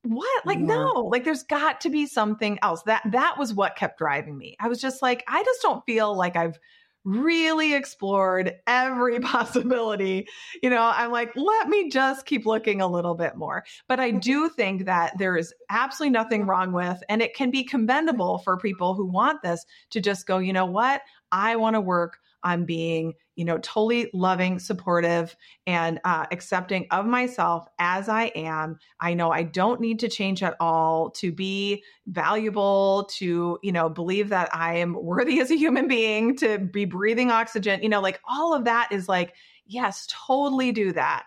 what? 0.03 0.45
Like, 0.45 0.59
Yeah. 0.59 0.65
no, 0.65 0.91
like 1.11 1.23
there's 1.23 1.43
got 1.43 1.81
to 1.81 1.89
be 1.89 2.05
something 2.05 2.57
else. 2.61 2.81
That 2.83 3.03
that 3.11 3.37
was 3.37 3.53
what 3.53 3.75
kept 3.75 3.97
driving 3.97 4.37
me. 4.37 4.55
I 4.59 4.67
was 4.67 4.81
just 4.81 5.01
like, 5.01 5.23
I 5.27 5.43
just 5.43 5.61
don't 5.61 5.85
feel 5.85 6.15
like 6.15 6.35
I've 6.35 6.57
really 7.03 7.73
explored 7.73 8.53
every 8.67 9.19
possibility. 9.21 10.27
You 10.61 10.69
know, 10.69 10.91
I'm 10.93 11.11
like, 11.11 11.31
let 11.35 11.67
me 11.67 11.89
just 11.89 12.25
keep 12.25 12.45
looking 12.45 12.81
a 12.81 12.87
little 12.87 13.15
bit 13.15 13.35
more. 13.35 13.63
But 13.87 13.99
I 13.99 14.09
mm-hmm. 14.09 14.19
do 14.19 14.49
think 14.49 14.85
that 14.85 15.17
there 15.17 15.35
is 15.35 15.53
absolutely 15.69 16.11
nothing 16.11 16.45
wrong 16.45 16.71
with, 16.71 17.01
and 17.09 17.21
it 17.21 17.35
can 17.35 17.51
be 17.51 17.63
commendable 17.63 18.39
for 18.39 18.57
people 18.57 18.93
who 18.93 19.05
want 19.05 19.41
this 19.41 19.65
to 19.91 20.01
just 20.01 20.25
go, 20.27 20.37
you 20.37 20.53
know 20.53 20.65
what? 20.65 21.01
I 21.31 21.55
want 21.55 21.75
to 21.75 21.81
work 21.81 22.17
on 22.43 22.65
being, 22.65 23.13
you 23.35 23.45
know, 23.45 23.57
totally 23.59 24.09
loving, 24.13 24.59
supportive, 24.59 25.35
and 25.67 25.99
uh, 26.03 26.25
accepting 26.31 26.87
of 26.91 27.05
myself 27.05 27.67
as 27.79 28.09
I 28.09 28.25
am. 28.35 28.77
I 28.99 29.13
know 29.13 29.31
I 29.31 29.43
don't 29.43 29.81
need 29.81 29.99
to 29.99 30.09
change 30.09 30.43
at 30.43 30.55
all 30.59 31.11
to 31.11 31.31
be 31.31 31.83
valuable, 32.07 33.09
to, 33.17 33.59
you 33.61 33.71
know, 33.71 33.89
believe 33.89 34.29
that 34.29 34.53
I 34.53 34.77
am 34.77 34.93
worthy 34.93 35.39
as 35.39 35.51
a 35.51 35.57
human 35.57 35.87
being, 35.87 36.35
to 36.37 36.59
be 36.59 36.85
breathing 36.85 37.31
oxygen, 37.31 37.81
you 37.83 37.89
know, 37.89 38.01
like 38.01 38.19
all 38.29 38.53
of 38.53 38.65
that 38.65 38.89
is 38.91 39.07
like, 39.07 39.33
yes, 39.65 40.07
totally 40.27 40.71
do 40.71 40.91
that. 40.93 41.23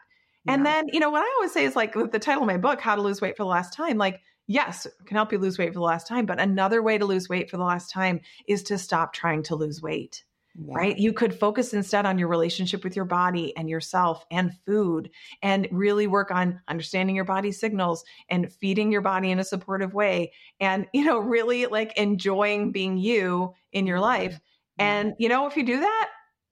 And 0.47 0.65
Yeah. 0.65 0.67
then, 0.67 0.87
you 0.93 1.01
know, 1.01 1.11
what 1.11 1.23
I 1.23 1.33
always 1.37 1.53
say 1.53 1.65
is 1.65 1.75
like 1.75 1.95
with 1.95 2.13
the 2.13 2.19
title 2.19 2.43
of 2.43 2.47
my 2.47 2.59
book, 2.59 2.81
How 2.81 2.95
to 2.95 3.03
Lose 3.03 3.21
Weight 3.21 3.37
for 3.37 3.45
the 3.45 3.49
Last 3.49 3.73
Time, 3.73 3.97
like, 3.97 4.21
yes, 4.47 4.85
it 4.85 4.93
can 5.07 5.17
help 5.17 5.33
you 5.33 5.39
lose 5.39 5.59
weight 5.59 5.69
for 5.71 5.79
the 5.79 5.81
last 5.81 6.07
time. 6.07 6.27
But 6.27 6.39
another 6.39 6.83
way 6.83 6.99
to 6.99 7.07
lose 7.07 7.29
weight 7.31 7.51
for 7.51 7.57
the 7.57 7.65
last 7.65 7.91
time 7.91 8.21
is 8.47 8.63
to 8.65 8.77
stop 8.77 9.15
trying 9.15 9.43
to 9.45 9.57
lose 9.57 9.81
weight 9.81 10.25
Yeah. 10.57 10.75
right? 10.77 10.97
You 10.97 11.13
could 11.13 11.35
focus 11.35 11.75
instead 11.75 12.07
on 12.07 12.17
your 12.17 12.29
relationship 12.29 12.85
with 12.85 12.95
your 12.95 13.05
body 13.05 13.57
and 13.57 13.69
yourself 13.69 14.25
and 14.31 14.57
food 14.65 15.11
and 15.43 15.67
really 15.73 16.07
work 16.07 16.31
on 16.31 16.61
understanding 16.69 17.17
your 17.17 17.25
body 17.25 17.51
signals 17.51 18.05
and 18.29 18.53
feeding 18.53 18.93
your 18.93 19.01
body 19.01 19.33
in 19.33 19.41
a 19.41 19.45
supportive 19.45 19.95
way 19.95 20.33
and, 20.61 20.87
you 20.95 21.05
know, 21.05 21.19
really 21.19 21.67
like 21.67 21.97
enjoying 21.97 22.71
being 22.71 22.97
you 22.99 23.53
in 23.73 23.87
your 23.87 23.99
life. 23.99 24.39
Yeah. 24.79 24.99
And, 25.01 25.15
you 25.19 25.29
know, 25.29 25.47
if 25.47 25.57
you 25.57 25.65
do 25.65 25.81
that, 25.81 26.11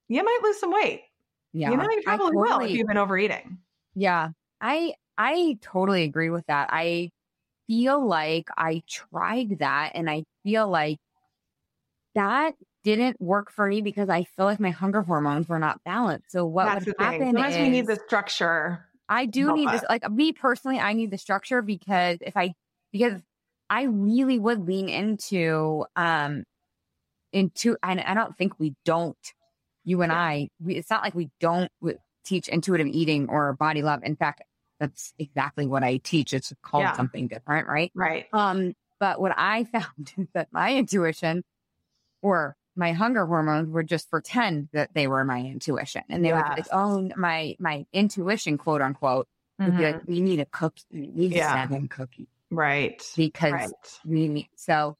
you 0.08 0.24
might 0.24 0.40
lose 0.42 0.58
some 0.58 0.72
weight. 0.72 1.02
yeah. 1.52 1.70
You 1.70 1.76
know, 1.76 1.88
you 1.88 2.02
probably 2.04 2.36
will 2.36 2.58
if 2.60 2.70
you've 2.72 2.88
been 2.88 2.98
overeating. 2.98 3.58
Yeah. 3.94 4.30
I 4.60 4.94
I 5.16 5.58
totally 5.60 6.02
agree 6.04 6.30
with 6.30 6.46
that. 6.46 6.70
I 6.72 7.10
feel 7.68 8.04
like 8.04 8.48
I 8.56 8.82
tried 8.88 9.60
that 9.60 9.92
and 9.94 10.10
I 10.10 10.24
feel 10.42 10.68
like 10.68 10.98
that 12.14 12.54
didn't 12.84 13.20
work 13.20 13.50
for 13.50 13.66
me 13.66 13.80
because 13.80 14.08
I 14.08 14.24
feel 14.24 14.46
like 14.46 14.60
my 14.60 14.70
hunger 14.70 15.02
hormones 15.02 15.48
were 15.48 15.58
not 15.58 15.82
balanced. 15.84 16.32
So 16.32 16.44
what 16.44 16.66
That's 16.66 16.86
would 16.86 16.94
happen 16.98 17.26
Sometimes 17.28 17.54
is 17.54 17.60
we 17.60 17.68
need 17.70 17.86
the 17.86 18.00
structure. 18.06 18.86
I 19.08 19.26
do 19.26 19.52
need 19.52 19.68
that. 19.68 19.82
this 19.82 19.84
like 19.88 20.10
me 20.10 20.32
personally 20.32 20.78
I 20.78 20.92
need 20.92 21.10
the 21.10 21.18
structure 21.18 21.60
because 21.62 22.18
if 22.20 22.36
I 22.36 22.54
because 22.92 23.20
I 23.68 23.84
really 23.84 24.38
would 24.38 24.66
lean 24.66 24.88
into 24.88 25.84
um 25.96 26.44
into, 27.32 27.76
and 27.82 28.00
I 28.00 28.14
don't 28.14 28.36
think 28.36 28.58
we 28.58 28.74
don't, 28.84 29.16
you 29.84 30.02
and 30.02 30.12
Yeah. 30.12 30.18
I, 30.18 30.48
we, 30.62 30.76
it's 30.76 30.90
not 30.90 31.02
like 31.02 31.14
we 31.14 31.30
don't 31.40 31.70
teach 32.24 32.48
intuitive 32.48 32.86
eating 32.86 33.28
or 33.28 33.52
body 33.54 33.82
love. 33.82 34.00
In 34.04 34.16
fact, 34.16 34.42
that's 34.78 35.12
exactly 35.18 35.66
what 35.66 35.82
I 35.82 35.96
teach. 35.98 36.32
It's 36.32 36.52
called 36.62 36.84
Yeah. 36.84 36.96
something 36.96 37.28
different, 37.28 37.68
right? 37.68 37.90
Right. 37.94 38.26
Um, 38.32 38.74
but 39.00 39.20
what 39.20 39.32
I 39.36 39.64
found 39.72 40.12
is 40.16 40.28
that 40.34 40.48
my 40.52 40.74
intuition 40.74 41.42
or 42.22 42.56
my 42.76 42.92
hunger 42.92 43.26
hormones 43.26 43.68
would 43.70 43.87
just 43.87 44.11
pretend 44.11 44.68
that 44.72 44.94
they 44.94 45.06
were 45.06 45.24
my 45.24 45.40
intuition. 45.40 46.02
And 46.08 46.24
they 46.24 46.32
would 46.32 46.42
be 46.44 46.48
like, 46.50 46.56
Yes. 46.58 46.68
oh, 46.72 47.11
my, 47.16 47.54
my 47.58 47.87
intuition, 47.92 48.58
quote 48.58 48.80
unquote, 48.80 49.28
would 49.58 49.76
be 49.76 49.85
like, 49.85 50.00
we 50.06 50.20
need 50.20 50.40
a 50.40 50.46
cookie. 50.46 50.82
We 50.90 51.06
need 51.08 51.32
Yeah. 51.32 51.52
seven 51.62 51.88
cookies 51.88 52.26
Right. 52.50 53.02
because 53.16 53.52
Right. 53.52 53.70
we 54.04 54.28
need, 54.28 54.48
so 54.56 54.96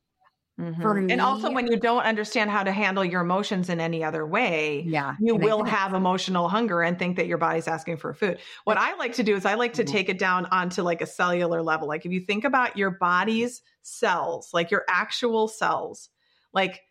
for 0.81 0.95
Mhm. 1.01 1.11
and 1.11 1.21
also 1.21 1.51
when 1.51 1.67
you 1.67 1.81
don't 1.81 2.03
understand 2.05 2.51
how 2.51 2.63
to 2.63 2.71
handle 2.71 3.05
your 3.05 3.23
emotions 3.23 3.69
in 3.71 3.81
any 3.81 4.05
other 4.05 4.25
way, 4.27 4.83
yeah. 4.83 5.17
you 5.19 5.35
and 5.35 5.43
will 5.43 5.65
have 5.65 5.95
emotional 5.95 6.49
hunger 6.49 6.83
and 6.83 6.99
think 6.99 7.17
that 7.17 7.27
your 7.27 7.39
body's 7.39 7.67
asking 7.67 7.97
for 7.97 8.13
food. 8.15 8.39
What 8.65 8.77
I 8.79 8.95
like 8.97 9.15
to 9.15 9.23
do 9.23 9.35
is 9.35 9.45
I 9.47 9.55
like 9.55 9.73
to 9.75 9.83
Mhm. 9.83 9.87
take 9.89 10.09
it 10.11 10.19
down 10.19 10.47
onto 10.53 10.83
like 10.83 11.01
a 11.01 11.07
cellular 11.07 11.63
level. 11.63 11.89
Like 11.89 12.05
if 12.07 12.13
you 12.13 12.21
think 12.21 12.45
about 12.45 12.77
your 12.77 12.91
body's 12.91 13.63
cells, 13.81 14.51
like 14.53 14.71
your 14.71 14.85
actual 14.89 15.49
cells, 15.49 16.11
like 16.53 16.83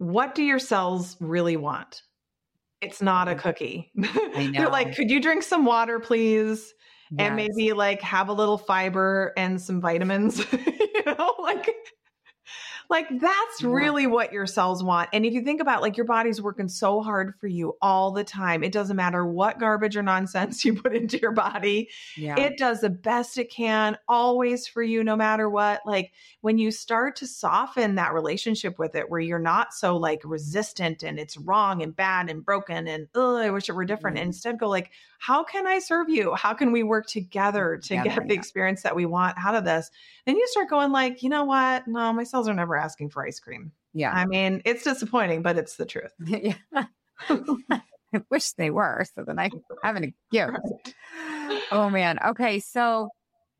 what 0.00 0.34
do 0.34 0.42
your 0.42 0.58
cells 0.58 1.18
really 1.20 1.58
want? 1.58 2.02
It's 2.80 3.02
not 3.02 3.28
a 3.28 3.34
mm. 3.34 3.38
cookie. 3.38 3.92
They're 4.54 4.70
like, 4.70 4.96
could 4.96 5.10
you 5.10 5.20
drink 5.20 5.42
some 5.42 5.66
water, 5.66 6.00
please? 6.00 6.72
And 7.18 7.36
maybe 7.36 7.72
like 7.72 8.00
have 8.02 8.28
a 8.28 8.32
little 8.32 8.56
fiber 8.56 9.32
and 9.36 9.60
some 9.60 9.80
vitamins, 9.80 10.38
you 10.52 11.02
know, 11.04 11.34
like 11.40 11.68
like 12.90 13.06
that's 13.20 13.62
Yeah. 13.62 13.68
really 13.70 14.06
what 14.06 14.32
your 14.32 14.46
cells 14.46 14.82
want. 14.82 15.08
And 15.12 15.24
if 15.24 15.32
you 15.32 15.42
think 15.42 15.60
about 15.60 15.80
like 15.80 15.96
your 15.96 16.06
body's 16.06 16.42
working 16.42 16.68
so 16.68 17.00
hard 17.00 17.34
for 17.40 17.46
you 17.46 17.76
all 17.80 18.10
the 18.10 18.24
time. 18.24 18.62
It 18.64 18.72
doesn't 18.72 18.96
matter 18.96 19.24
what 19.24 19.58
garbage 19.60 19.96
or 19.96 20.02
nonsense 20.02 20.64
you 20.64 20.74
put 20.74 20.94
into 20.94 21.16
your 21.18 21.32
body. 21.32 21.88
yeah. 22.16 22.38
It 22.38 22.58
does 22.58 22.80
the 22.80 22.90
best 22.90 23.38
it 23.38 23.50
can 23.50 23.96
always 24.08 24.66
for 24.66 24.82
you 24.82 25.04
no 25.04 25.14
matter 25.16 25.48
what. 25.48 25.80
Like 25.86 26.12
when 26.40 26.58
you 26.58 26.70
start 26.70 27.16
to 27.16 27.26
soften 27.26 27.94
that 27.94 28.12
relationship 28.12 28.78
with 28.78 28.94
it 28.96 29.08
where 29.08 29.20
you're 29.20 29.38
not 29.38 29.72
so 29.72 29.96
like 29.96 30.20
resistant 30.24 31.02
and 31.02 31.18
it's 31.18 31.36
wrong 31.36 31.82
and 31.82 31.94
bad 31.94 32.28
and 32.28 32.44
broken 32.44 32.88
and 32.88 33.06
oh, 33.14 33.36
I 33.36 33.50
wish 33.50 33.68
it 33.68 33.72
were 33.72 33.84
different. 33.84 34.16
Mhm. 34.16 34.20
And 34.20 34.26
instead 34.28 34.58
go 34.58 34.68
like, 34.68 34.90
how 35.20 35.44
can 35.44 35.66
I 35.66 35.78
serve 35.78 36.08
you? 36.08 36.34
How 36.34 36.54
can 36.54 36.72
we 36.72 36.82
work 36.82 37.06
together 37.06 37.78
to 37.84 37.94
get 38.02 38.26
the 38.26 38.34
experience 38.34 38.82
that 38.82 38.96
we 38.96 39.04
want 39.06 39.36
out 39.38 39.54
of 39.54 39.64
this? 39.64 39.90
Then 40.26 40.36
you 40.36 40.46
start 40.48 40.70
going 40.70 40.92
like, 40.92 41.22
you 41.22 41.28
know 41.28 41.44
what? 41.44 41.86
No, 41.86 42.12
my 42.12 42.24
cells 42.24 42.48
are 42.48 42.54
never 42.54 42.79
asking 42.80 43.10
for 43.10 43.26
ice 43.26 43.38
cream. 43.38 43.72
yeah. 43.92 44.12
I 44.12 44.26
mean, 44.26 44.62
it's 44.64 44.84
disappointing, 44.84 45.42
but 45.42 45.58
it's 45.58 45.76
the 45.76 45.86
truth. 45.86 46.12
yeah. 46.26 46.54
I 48.12 48.22
wish 48.30 48.52
they 48.52 48.70
were 48.70 49.04
so 49.14 49.22
then 49.24 49.38
I 49.38 49.50
have 49.84 49.96
an 49.96 50.14
gift. 50.32 50.56
Oh 51.70 51.88
man. 51.90 52.18
Okay. 52.30 52.58
So 52.58 53.10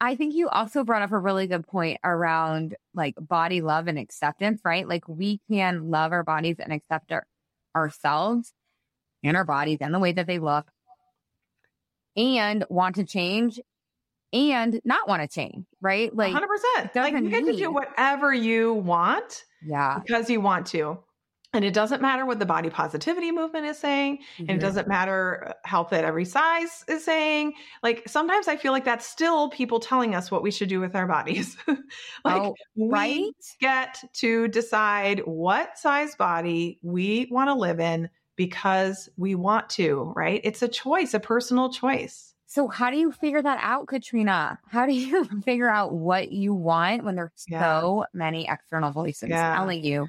I 0.00 0.16
think 0.16 0.34
you 0.34 0.48
also 0.48 0.82
brought 0.82 1.02
up 1.02 1.12
a 1.12 1.18
really 1.18 1.46
good 1.46 1.66
point 1.66 2.00
around 2.02 2.74
like 2.94 3.14
body 3.20 3.60
love 3.60 3.86
and 3.86 3.98
acceptance, 3.98 4.60
right? 4.64 4.88
Like 4.88 5.06
we 5.06 5.40
can 5.50 5.90
love 5.90 6.12
our 6.12 6.24
bodies 6.24 6.56
and 6.58 6.72
accept 6.72 7.12
our, 7.12 7.26
ourselves 7.76 8.52
and 9.22 9.36
our 9.36 9.44
bodies 9.44 9.78
and 9.80 9.94
the 9.94 9.98
way 9.98 10.12
that 10.12 10.26
they 10.26 10.38
look 10.38 10.66
and 12.16 12.64
want 12.70 12.96
to 12.96 13.04
change 13.04 13.60
and 14.32 14.80
not 14.84 15.08
want 15.08 15.22
to 15.22 15.28
change, 15.28 15.66
right? 15.80 16.14
Like, 16.14 16.32
100%. 16.32 16.94
Like 16.94 17.18
you 17.20 17.30
get 17.30 17.44
to 17.46 17.52
do 17.52 17.72
whatever 17.72 18.32
you 18.32 18.74
want 18.74 19.44
yeah. 19.62 20.00
because 20.04 20.30
you 20.30 20.40
want 20.40 20.66
to. 20.68 20.98
And 21.52 21.64
it 21.64 21.74
doesn't 21.74 22.00
matter 22.00 22.24
what 22.24 22.38
the 22.38 22.46
body 22.46 22.70
positivity 22.70 23.32
movement 23.32 23.66
is 23.66 23.76
saying. 23.76 24.20
And 24.46 24.56
it 24.56 24.58
Mhm. 24.58 24.60
doesn't 24.60 24.86
matter 24.86 25.52
Health 25.64 25.92
at 25.92 26.04
Every 26.04 26.24
Size 26.24 26.84
is 26.86 27.04
saying. 27.04 27.54
Like 27.82 28.08
sometimes 28.08 28.46
I 28.46 28.56
feel 28.56 28.70
like 28.72 28.84
that's 28.84 29.04
still 29.04 29.50
people 29.50 29.80
telling 29.80 30.14
us 30.14 30.30
what 30.30 30.44
we 30.44 30.52
should 30.52 30.68
do 30.68 30.78
with 30.80 30.94
our 30.94 31.08
bodies. 31.08 31.56
like 32.24 32.44
Oh, 32.44 32.54
we 32.76 32.88
right? 32.88 33.34
get 33.60 34.00
to 34.14 34.46
decide 34.48 35.20
what 35.26 35.76
size 35.76 36.14
body 36.14 36.78
we 36.82 37.26
want 37.32 37.48
to 37.48 37.54
live 37.54 37.80
in 37.80 38.10
because 38.36 39.08
we 39.16 39.34
want 39.34 39.68
to, 39.70 40.12
right? 40.16 40.40
It's 40.44 40.62
a 40.62 40.68
choice, 40.68 41.14
a 41.14 41.20
personal 41.20 41.72
choice. 41.72 42.29
So 42.50 42.66
how 42.66 42.90
do 42.90 42.96
you 42.96 43.12
figure 43.12 43.40
that 43.40 43.60
out, 43.62 43.86
Katrina? 43.86 44.58
How 44.66 44.84
do 44.84 44.92
you 44.92 45.24
figure 45.44 45.68
out 45.68 45.92
what 45.92 46.32
you 46.32 46.52
want 46.52 47.04
when 47.04 47.14
there's 47.14 47.30
Yeah. 47.46 47.80
so 47.80 48.06
many 48.12 48.48
external 48.48 48.90
voices 48.90 49.30
Yeah. 49.30 49.54
telling 49.54 49.84
you 49.84 50.08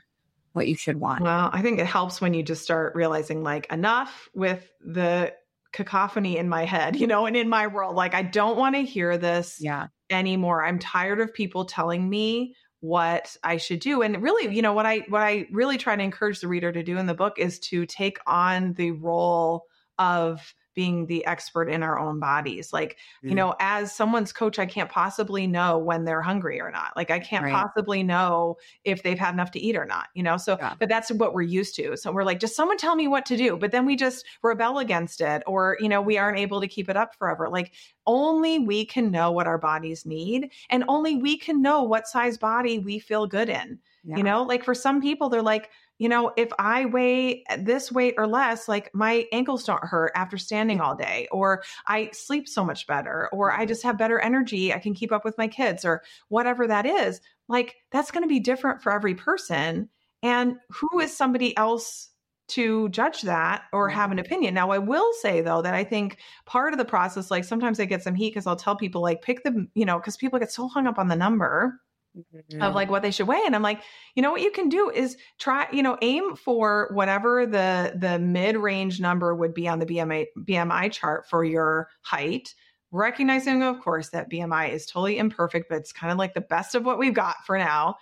what 0.53 0.67
you 0.67 0.75
should 0.75 0.99
want? 0.99 1.21
Well, 1.21 1.51
I 1.53 1.61
think 1.61 1.77
it 1.79 1.85
helps 1.85 2.19
when 2.19 2.33
you 2.33 2.41
just 2.41 2.63
start 2.63 2.95
realizing 2.95 3.43
like 3.43 3.71
enough 3.71 4.27
with 4.33 4.67
the 4.81 5.35
cacophony 5.71 6.37
in 6.37 6.49
my 6.49 6.65
head, 6.65 6.95
you 6.99 7.05
know, 7.05 7.27
and 7.27 7.37
in 7.37 7.47
my 7.47 7.67
world. 7.67 7.95
Like 7.95 8.15
I 8.15 8.23
don't 8.23 8.57
want 8.57 8.73
to 8.75 8.81
hear 8.81 9.19
this 9.19 9.57
yeah. 9.61 9.87
anymore. 10.09 10.65
I'm 10.65 10.79
tired 10.79 11.21
of 11.21 11.31
people 11.31 11.65
telling 11.65 12.09
me 12.09 12.55
what 12.79 13.37
I 13.43 13.57
should 13.57 13.81
do. 13.81 14.01
And 14.01 14.19
really, 14.19 14.51
you 14.51 14.63
know, 14.63 14.73
what 14.73 14.87
I 14.87 15.05
what 15.09 15.21
I 15.21 15.45
really 15.51 15.77
try 15.77 15.95
to 15.95 16.01
encourage 16.01 16.39
the 16.39 16.47
reader 16.47 16.71
to 16.71 16.81
do 16.81 16.97
in 16.97 17.05
the 17.05 17.13
book 17.13 17.37
is 17.37 17.59
to 17.69 17.85
take 17.85 18.17
on 18.25 18.73
the 18.73 18.89
role 18.89 19.65
of 19.99 20.55
being 20.73 21.05
the 21.07 21.25
expert 21.25 21.69
in 21.69 21.83
our 21.83 21.99
own 21.99 22.19
bodies. 22.19 22.71
Like, 22.71 22.97
you 23.21 23.31
Mm. 23.31 23.35
know, 23.35 23.55
as 23.59 23.93
someone's 23.93 24.31
coach, 24.31 24.57
I 24.59 24.65
can't 24.65 24.89
possibly 24.89 25.47
know 25.47 25.77
when 25.77 26.05
they're 26.05 26.21
hungry 26.21 26.61
or 26.61 26.71
not. 26.71 26.95
Like 26.95 27.11
I 27.11 27.19
can't 27.19 27.43
Right. 27.43 27.53
possibly 27.53 28.03
know 28.03 28.57
if 28.83 29.03
they've 29.03 29.19
had 29.19 29.33
enough 29.33 29.51
to 29.51 29.59
eat 29.59 29.75
or 29.75 29.85
not, 29.85 30.07
you 30.13 30.23
know? 30.23 30.37
So, 30.37 30.57
Yeah. 30.59 30.75
but 30.79 30.87
that's 30.89 31.11
what 31.11 31.33
we're 31.33 31.41
used 31.41 31.75
to. 31.75 31.97
So 31.97 32.11
we're 32.11 32.23
like, 32.23 32.39
just 32.39 32.55
someone 32.55 32.77
tell 32.77 32.95
me 32.95 33.07
what 33.07 33.25
to 33.27 33.37
do. 33.37 33.57
But 33.57 33.71
then 33.71 33.85
we 33.85 33.95
just 33.95 34.25
rebel 34.43 34.79
against 34.79 35.21
it 35.21 35.43
or, 35.45 35.77
you 35.79 35.89
know, 35.89 36.01
we 36.01 36.17
aren't 36.17 36.39
able 36.39 36.61
to 36.61 36.67
keep 36.67 36.89
it 36.89 36.95
up 36.97 37.15
forever. 37.15 37.49
Like 37.49 37.73
only 38.07 38.59
we 38.59 38.85
can 38.85 39.11
know 39.11 39.31
what 39.31 39.47
our 39.47 39.57
bodies 39.57 40.05
need 40.05 40.51
and 40.69 40.83
only 40.87 41.15
we 41.15 41.37
can 41.37 41.61
know 41.61 41.83
what 41.83 42.07
size 42.07 42.37
body 42.37 42.79
we 42.79 42.97
feel 42.99 43.27
good 43.27 43.49
in. 43.49 43.79
Yeah. 44.03 44.17
You 44.17 44.23
know, 44.23 44.43
like 44.43 44.63
for 44.63 44.73
some 44.73 45.01
people, 45.01 45.29
they're 45.29 45.41
like, 45.43 45.69
you 46.01 46.09
know, 46.09 46.31
if 46.35 46.49
I 46.57 46.85
weigh 46.85 47.43
this 47.59 47.91
weight 47.91 48.15
or 48.17 48.25
less, 48.25 48.67
like 48.67 48.89
my 48.95 49.27
ankles 49.31 49.63
don't 49.63 49.83
hurt 49.83 50.11
after 50.15 50.35
standing 50.35 50.81
all 50.81 50.95
day, 50.95 51.27
or 51.31 51.61
I 51.85 52.09
sleep 52.11 52.49
so 52.49 52.65
much 52.65 52.87
better, 52.87 53.29
or 53.31 53.51
I 53.51 53.57
mm-hmm. 53.57 53.67
just 53.67 53.83
have 53.83 53.99
better 53.99 54.17
energy. 54.19 54.73
I 54.73 54.79
can 54.79 54.95
keep 54.95 55.11
up 55.11 55.23
with 55.23 55.37
my 55.37 55.47
kids, 55.47 55.85
or 55.85 56.01
whatever 56.29 56.65
that 56.65 56.87
is. 56.87 57.21
Like 57.47 57.75
that's 57.91 58.09
going 58.09 58.23
to 58.23 58.27
be 58.27 58.39
different 58.39 58.81
for 58.81 58.91
every 58.91 59.13
person. 59.13 59.89
And 60.23 60.55
who 60.71 60.99
is 60.99 61.15
somebody 61.15 61.55
else 61.55 62.09
to 62.47 62.89
judge 62.89 63.21
that 63.21 63.65
or 63.71 63.87
have 63.87 64.09
an 64.09 64.17
mm-hmm. 64.17 64.25
opinion? 64.25 64.53
Now, 64.55 64.71
I 64.71 64.79
will 64.79 65.13
say 65.21 65.41
though 65.41 65.61
that 65.61 65.75
I 65.75 65.83
think 65.83 66.17
part 66.47 66.73
of 66.73 66.79
the 66.79 66.83
process, 66.83 67.29
like 67.29 67.43
sometimes 67.43 67.79
I 67.79 67.85
get 67.85 68.01
some 68.01 68.15
heat 68.15 68.31
because 68.31 68.47
I'll 68.47 68.55
tell 68.55 68.75
people, 68.75 69.03
like, 69.03 69.21
pick 69.21 69.43
the, 69.43 69.67
you 69.75 69.85
know, 69.85 69.99
because 69.99 70.17
people 70.17 70.39
get 70.39 70.51
so 70.51 70.67
hung 70.67 70.87
up 70.87 70.97
on 70.97 71.09
the 71.09 71.15
number 71.15 71.79
Mhm. 72.17 72.61
of 72.61 72.75
like 72.75 72.89
what 72.89 73.01
they 73.03 73.11
should 73.11 73.27
weigh 73.27 73.41
and 73.45 73.55
i'm 73.55 73.61
like 73.61 73.81
you 74.15 74.21
know 74.21 74.31
what 74.31 74.41
you 74.41 74.51
can 74.51 74.67
do 74.67 74.89
is 74.89 75.15
try 75.39 75.65
you 75.71 75.81
know 75.81 75.97
aim 76.01 76.35
for 76.35 76.89
whatever 76.93 77.45
the 77.45 77.93
the 77.95 78.19
mid-range 78.19 78.99
number 78.99 79.33
would 79.33 79.53
be 79.53 79.65
on 79.65 79.79
the 79.79 79.85
bmi 79.85 80.25
bmi 80.39 80.91
chart 80.91 81.25
for 81.29 81.45
your 81.45 81.87
height 82.01 82.53
recognizing 82.91 83.63
of 83.63 83.79
course 83.79 84.09
that 84.09 84.29
bmi 84.29 84.69
is 84.69 84.85
totally 84.85 85.17
imperfect 85.17 85.69
but 85.69 85.77
it's 85.77 85.93
kind 85.93 86.11
of 86.11 86.17
like 86.17 86.33
the 86.33 86.41
best 86.41 86.75
of 86.75 86.83
what 86.85 86.99
we've 86.99 87.13
got 87.13 87.37
for 87.45 87.57
now 87.57 87.95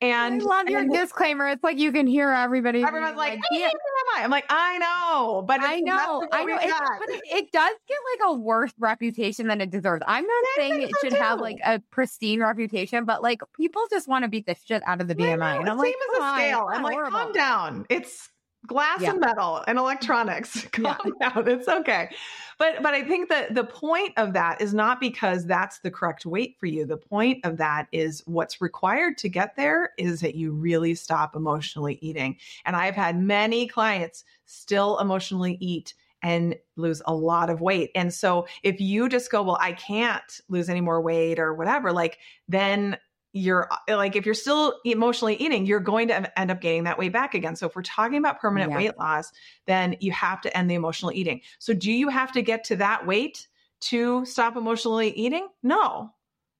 and 0.00 0.42
I 0.42 0.44
love 0.44 0.68
your 0.68 0.80
and 0.80 0.92
disclaimer. 0.92 1.48
It's 1.48 1.64
like 1.64 1.78
you 1.78 1.92
can 1.92 2.06
hear 2.06 2.30
everybody. 2.30 2.82
everyone's 2.82 3.10
being 3.10 3.16
like, 3.16 3.40
yeah, 3.50 3.68
"Hey, 3.68 3.72
BMI." 3.72 4.24
i'm 4.24 4.30
like 4.30 4.44
i 4.48 4.78
know 4.78 5.44
but 5.46 5.60
I 5.62 5.80
know, 5.80 6.26
I 6.32 6.44
know. 6.44 6.56
It, 6.56 6.72
but 6.98 7.08
it, 7.08 7.22
it 7.26 7.52
does 7.52 7.72
get 7.88 7.98
like 8.12 8.30
a 8.30 8.34
worse 8.34 8.72
reputation 8.78 9.46
than 9.46 9.60
it 9.60 9.70
deserves. 9.70 10.02
I'm 10.06 10.24
not 10.24 10.30
I 10.30 10.54
saying 10.56 10.82
it 10.82 10.90
should 11.00 11.12
have 11.12 11.40
like 11.40 11.58
a 11.64 11.80
pristine 11.90 12.40
reputation, 12.40 13.04
but 13.04 13.22
like 13.22 13.40
people 13.56 13.82
just 13.90 14.08
want 14.08 14.24
to 14.24 14.28
beat 14.28 14.46
the 14.46 14.56
shit 14.64 14.82
out 14.86 15.00
of 15.00 15.08
the 15.08 15.14
BMI, 15.14 15.60
and 15.60 15.68
I'm 15.68 15.78
same 15.78 15.78
like, 15.78 15.94
as 15.94 16.18
come 16.18 16.22
a 16.22 16.34
scale. 16.36 16.68
I'm 16.70 16.82
like, 16.82 16.94
horrible. 16.94 17.18
calm 17.18 17.32
down. 17.32 17.86
It's 17.88 18.30
glass 18.70 19.00
Yeah. 19.00 19.10
and 19.10 19.20
metal 19.20 19.64
and 19.66 19.78
electronics. 19.78 20.64
Calm 20.72 20.96
Yeah. 21.20 21.28
down. 21.30 21.48
It's 21.48 21.66
okay. 21.66 22.08
But 22.56 22.82
but 22.84 22.94
I 22.94 23.02
think 23.02 23.28
that 23.28 23.52
the 23.52 23.64
point 23.64 24.12
of 24.16 24.32
that 24.34 24.60
is 24.60 24.72
not 24.72 25.00
because 25.00 25.44
that's 25.44 25.80
the 25.80 25.90
correct 25.90 26.24
weight 26.24 26.56
for 26.60 26.66
you. 26.66 26.86
The 26.86 26.96
point 26.96 27.44
of 27.44 27.56
that 27.56 27.88
is 27.90 28.22
what's 28.26 28.60
required 28.60 29.18
to 29.18 29.28
get 29.28 29.56
there 29.56 29.90
is 29.98 30.20
that 30.20 30.36
you 30.36 30.52
really 30.52 30.94
stop 30.94 31.34
emotionally 31.34 31.98
eating. 32.00 32.36
And 32.64 32.76
I've 32.76 32.94
had 32.94 33.20
many 33.20 33.66
clients 33.66 34.22
still 34.46 35.00
emotionally 35.00 35.58
eat 35.60 35.94
and 36.22 36.54
lose 36.76 37.02
a 37.06 37.14
lot 37.14 37.50
of 37.50 37.60
weight. 37.60 37.90
And 37.96 38.14
so 38.14 38.46
if 38.62 38.80
you 38.80 39.08
just 39.08 39.32
go, 39.32 39.42
well, 39.42 39.58
I 39.60 39.72
can't 39.72 40.40
lose 40.48 40.68
any 40.68 40.80
more 40.80 41.00
weight 41.00 41.40
or 41.40 41.54
whatever, 41.54 41.92
like 41.92 42.18
then 42.46 42.98
you're 43.32 43.68
uh, 43.72 43.96
like 43.96 44.16
if 44.16 44.24
you're 44.26 44.34
still 44.34 44.74
emotionally 44.84 45.36
eating 45.36 45.64
you're 45.66 45.80
going 45.80 46.08
to 46.08 46.38
end 46.38 46.50
up 46.50 46.60
gaining 46.60 46.84
that 46.84 46.98
weight 46.98 47.12
back 47.12 47.34
again 47.34 47.54
so 47.54 47.66
if 47.66 47.76
we're 47.76 47.82
talking 47.82 48.18
about 48.18 48.40
permanent 48.40 48.70
Yeah. 48.70 48.76
weight 48.78 48.98
loss 48.98 49.30
then 49.66 49.96
you 50.00 50.10
have 50.12 50.40
to 50.40 50.56
end 50.56 50.70
the 50.70 50.74
emotional 50.74 51.12
eating 51.12 51.40
so 51.58 51.72
do 51.72 51.92
you 51.92 52.08
have 52.08 52.32
to 52.32 52.42
get 52.42 52.64
to 52.64 52.76
that 52.76 53.06
weight 53.06 53.46
to 53.80 54.24
stop 54.24 54.56
emotionally 54.56 55.10
eating 55.12 55.48
no 55.62 56.12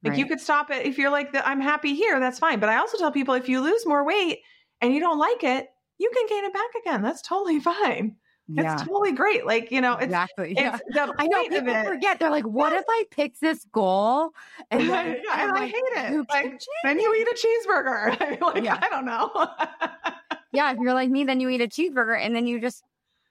like 0.05 0.17
you 0.17 0.25
could 0.27 0.41
stop 0.41 0.71
it 0.71 0.87
if 0.87 0.97
you're 0.97 1.11
like 1.11 1.29
i'm 1.45 1.61
happy 1.61 1.95
here 1.95 2.19
that's 2.21 2.39
fine 2.39 2.61
but 2.61 2.69
i 2.69 2.77
also 2.77 2.97
tell 2.97 3.11
people 3.13 3.35
if 3.35 3.49
you 3.49 3.61
lose 3.61 3.85
more 3.85 4.05
weight 4.05 4.39
and 4.81 4.95
you 4.95 5.01
don't 5.01 5.19
like 5.19 5.45
it, 5.45 5.69
you 5.99 6.11
can 6.15 6.27
gain 6.29 6.45
it 6.45 6.53
back 6.53 6.71
again. 6.81 7.03
That's 7.03 7.23
totally 7.23 7.61
fine. 7.71 8.17
Yeah. 8.53 8.75
It's 8.75 8.83
totally 8.83 9.13
great. 9.13 9.47
Like, 9.47 9.71
you 9.71 9.81
know, 9.81 9.95
it's, 9.95 10.05
exactly. 10.05 10.55
Yeah. 10.57 10.77
it's 10.77 10.95
the 10.95 11.15
I 11.19 11.27
know 11.27 11.43
people 11.49 11.69
it. 11.75 11.87
forget. 11.87 12.19
They're 12.19 12.31
like, 12.31 12.45
"What 12.47 12.73
if 12.73 12.85
I 12.89 13.05
pick 13.11 13.39
this 13.39 13.65
goal?" 13.73 14.31
And 14.71 14.89
then, 14.89 15.21
yeah, 15.25 15.43
and 15.43 15.51
I'm 15.53 15.63
I 15.63 15.67
hate 15.67 15.75
it. 15.77 16.13
"You 16.13 16.27
Like, 16.29 16.61
then 16.85 16.99
you 16.99 17.15
eat 17.15 17.29
a 17.29 17.37
cheeseburger. 17.37 18.41
like, 18.41 18.65
Yeah. 18.65 18.79
I 18.83 18.89
don't 18.89 19.05
know. 19.05 19.31
Yeah, 20.53 20.73
if 20.73 20.79
you're 20.81 20.95
like 20.95 21.11
me, 21.11 21.23
then 21.23 21.39
you 21.39 21.49
eat 21.49 21.61
a 21.61 21.69
cheeseburger 21.69 22.19
and 22.21 22.35
then 22.35 22.45
you 22.49 22.61
just 22.61 22.83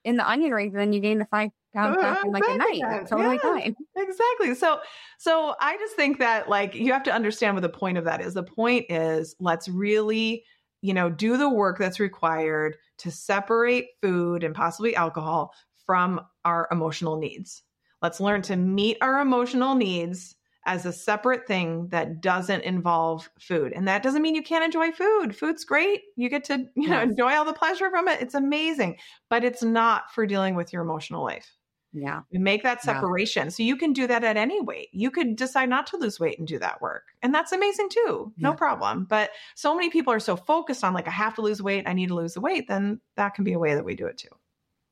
in 0.06 0.16
the 0.16 0.26
onion 0.26 0.52
rings, 0.54 0.74
and 0.74 0.80
then 0.80 0.94
you 0.94 1.02
gain 1.02 1.20
the 1.20 1.26
five 1.26 1.50
pounds 1.76 1.98
Uh, 1.98 2.02
back 2.02 2.26
like 2.28 2.44
a 2.48 2.58
night. 2.58 2.80
That's 2.82 3.10
totally 3.10 3.36
Yeah. 3.36 3.42
fine. 3.52 3.76
exactly. 3.98 4.56
So, 4.56 4.80
so 5.18 5.54
I 5.60 5.76
just 5.78 5.98
think 5.98 6.20
that 6.20 6.48
like 6.48 6.74
you 6.76 6.94
have 6.94 7.04
to 7.04 7.12
understand 7.14 7.56
what 7.58 7.62
the 7.62 7.68
point 7.70 7.98
of 7.98 8.06
that 8.06 8.22
is. 8.22 8.34
The 8.36 8.44
point 8.44 8.86
is 8.90 9.36
let's 9.42 9.68
really, 9.68 10.46
you 10.82 10.94
know, 10.94 11.10
do 11.10 11.38
the 11.38 11.50
work 11.50 11.78
that's 11.78 12.00
required 12.00 12.78
to 13.00 13.12
separate 13.12 13.88
food 14.02 14.44
and 14.44 14.56
possibly 14.56 14.96
alcohol 14.96 15.54
from 15.86 16.22
our 16.46 16.68
emotional 16.72 17.18
needs. 17.18 17.64
Let's 18.02 18.20
learn 18.20 18.42
to 18.44 18.56
meet 18.56 18.98
our 19.02 19.20
emotional 19.20 19.76
needs 19.76 20.36
as 20.66 20.86
a 20.86 20.94
separate 20.94 21.48
thing 21.48 21.88
that 21.90 22.22
doesn't 22.22 22.64
involve 22.64 23.30
food. 23.40 23.74
And 23.74 23.88
that 23.88 24.04
doesn't 24.04 24.22
mean 24.22 24.36
you 24.36 24.44
can't 24.44 24.64
enjoy 24.64 24.92
food. 24.92 25.36
Food's 25.36 25.64
great. 25.66 26.02
You 26.16 26.30
get 26.30 26.44
to, 26.46 26.66
you 26.76 26.90
know, 26.90 27.02
Yes. 27.02 27.02
enjoy 27.02 27.34
all 27.34 27.46
the 27.46 27.54
pleasure 27.54 27.90
from 27.90 28.08
it. 28.08 28.22
It's 28.22 28.36
amazing, 28.36 28.98
but 29.30 29.44
it's 29.44 29.64
not 29.64 30.12
for 30.14 30.26
dealing 30.26 30.56
with 30.56 30.72
your 30.72 30.82
emotional 30.84 31.24
life. 31.24 31.58
Yeah. 31.92 32.22
You 32.30 32.40
make 32.40 32.62
that 32.64 32.80
Yeah. 32.86 32.94
separation. 32.94 33.50
So 33.50 33.64
you 33.64 33.76
can 33.76 33.94
do 33.94 34.06
that 34.08 34.24
at 34.24 34.38
any 34.38 34.62
weight. 34.62 34.90
You 34.92 35.10
could 35.10 35.36
decide 35.36 35.70
not 35.70 35.88
to 35.88 35.98
lose 35.98 36.20
weight 36.20 36.38
and 36.38 36.48
do 36.48 36.60
that 36.60 36.82
work. 36.82 37.06
And 37.24 37.34
that's 37.34 37.52
amazing 37.52 37.90
too. 37.90 38.32
No 38.38 38.52
Yeah. 38.52 38.56
problem. 38.56 39.06
But 39.06 39.32
so 39.56 39.74
many 39.76 39.90
people 39.90 40.14
are 40.14 40.20
so 40.20 40.36
focused 40.36 40.84
on 40.84 40.94
like, 40.94 41.08
I 41.08 41.12
have 41.12 41.34
to 41.36 41.42
lose 41.42 41.62
weight. 41.64 41.88
I 41.88 41.94
need 41.94 42.08
to 42.10 42.16
lose 42.16 42.36
the 42.36 42.42
weight. 42.42 42.68
Then 42.68 43.02
that 43.16 43.34
can 43.34 43.44
be 43.44 43.54
a 43.54 43.60
way 43.60 43.74
that 43.74 43.86
we 43.86 43.96
do 43.96 44.06
it 44.06 44.18
too. 44.20 44.30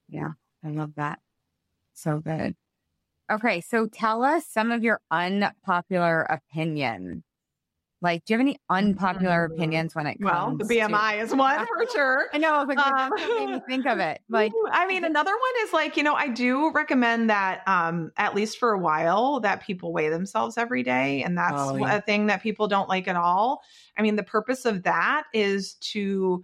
Yeah. 0.10 0.31
I 0.63 0.69
love 0.69 0.95
that. 0.95 1.19
So 1.93 2.19
good. 2.19 2.55
Okay, 3.29 3.62
so 3.62 3.88
tell 3.88 4.23
us 4.23 4.47
some 4.47 4.71
of 4.71 4.83
your 4.83 5.01
unpopular 5.12 6.21
opinions. 6.23 7.23
Like, 8.01 8.25
do 8.25 8.33
you 8.33 8.38
have 8.38 8.45
any 8.45 8.60
unpopular 8.69 9.49
Mm. 9.49 9.55
opinions 9.55 9.95
when 9.95 10.05
it 10.05 10.19
comes? 10.21 10.31
Well, 10.31 10.55
the 10.57 10.63
to- 10.65 10.69
BMI 10.88 11.21
is 11.21 11.33
one 11.33 11.65
for 11.65 11.86
sure. 11.95 12.27
I 12.31 12.38
know. 12.38 12.63
Like, 12.67 12.77
Um, 12.77 13.12
made 13.15 13.49
me 13.55 13.62
think 13.67 13.86
of 13.88 13.99
it. 13.99 14.21
Like, 14.29 14.51
I 14.71 14.86
mean, 14.88 15.03
another 15.03 15.31
one 15.31 15.65
is 15.67 15.73
like, 15.73 15.97
you 15.97 16.03
know, 16.03 16.13
I 16.13 16.27
do 16.27 16.71
recommend 16.71 17.29
that, 17.31 17.67
um, 17.67 18.12
at 18.17 18.36
least 18.36 18.60
for 18.60 18.71
a 18.71 18.77
while, 18.77 19.39
that 19.39 19.63
people 19.63 19.93
weigh 19.93 20.10
themselves 20.10 20.57
every 20.57 20.83
day. 20.83 21.23
And 21.23 21.38
that's 21.38 21.53
Oh, 21.57 21.75
yeah. 21.75 21.95
a 21.95 22.01
thing 22.01 22.27
that 22.27 22.43
people 22.43 22.67
don't 22.67 22.88
like 22.88 23.07
at 23.07 23.15
all. 23.15 23.63
I 23.97 24.03
mean, 24.03 24.15
the 24.15 24.23
purpose 24.23 24.65
of 24.65 24.83
that 24.83 25.23
is 25.33 25.73
to 25.93 26.43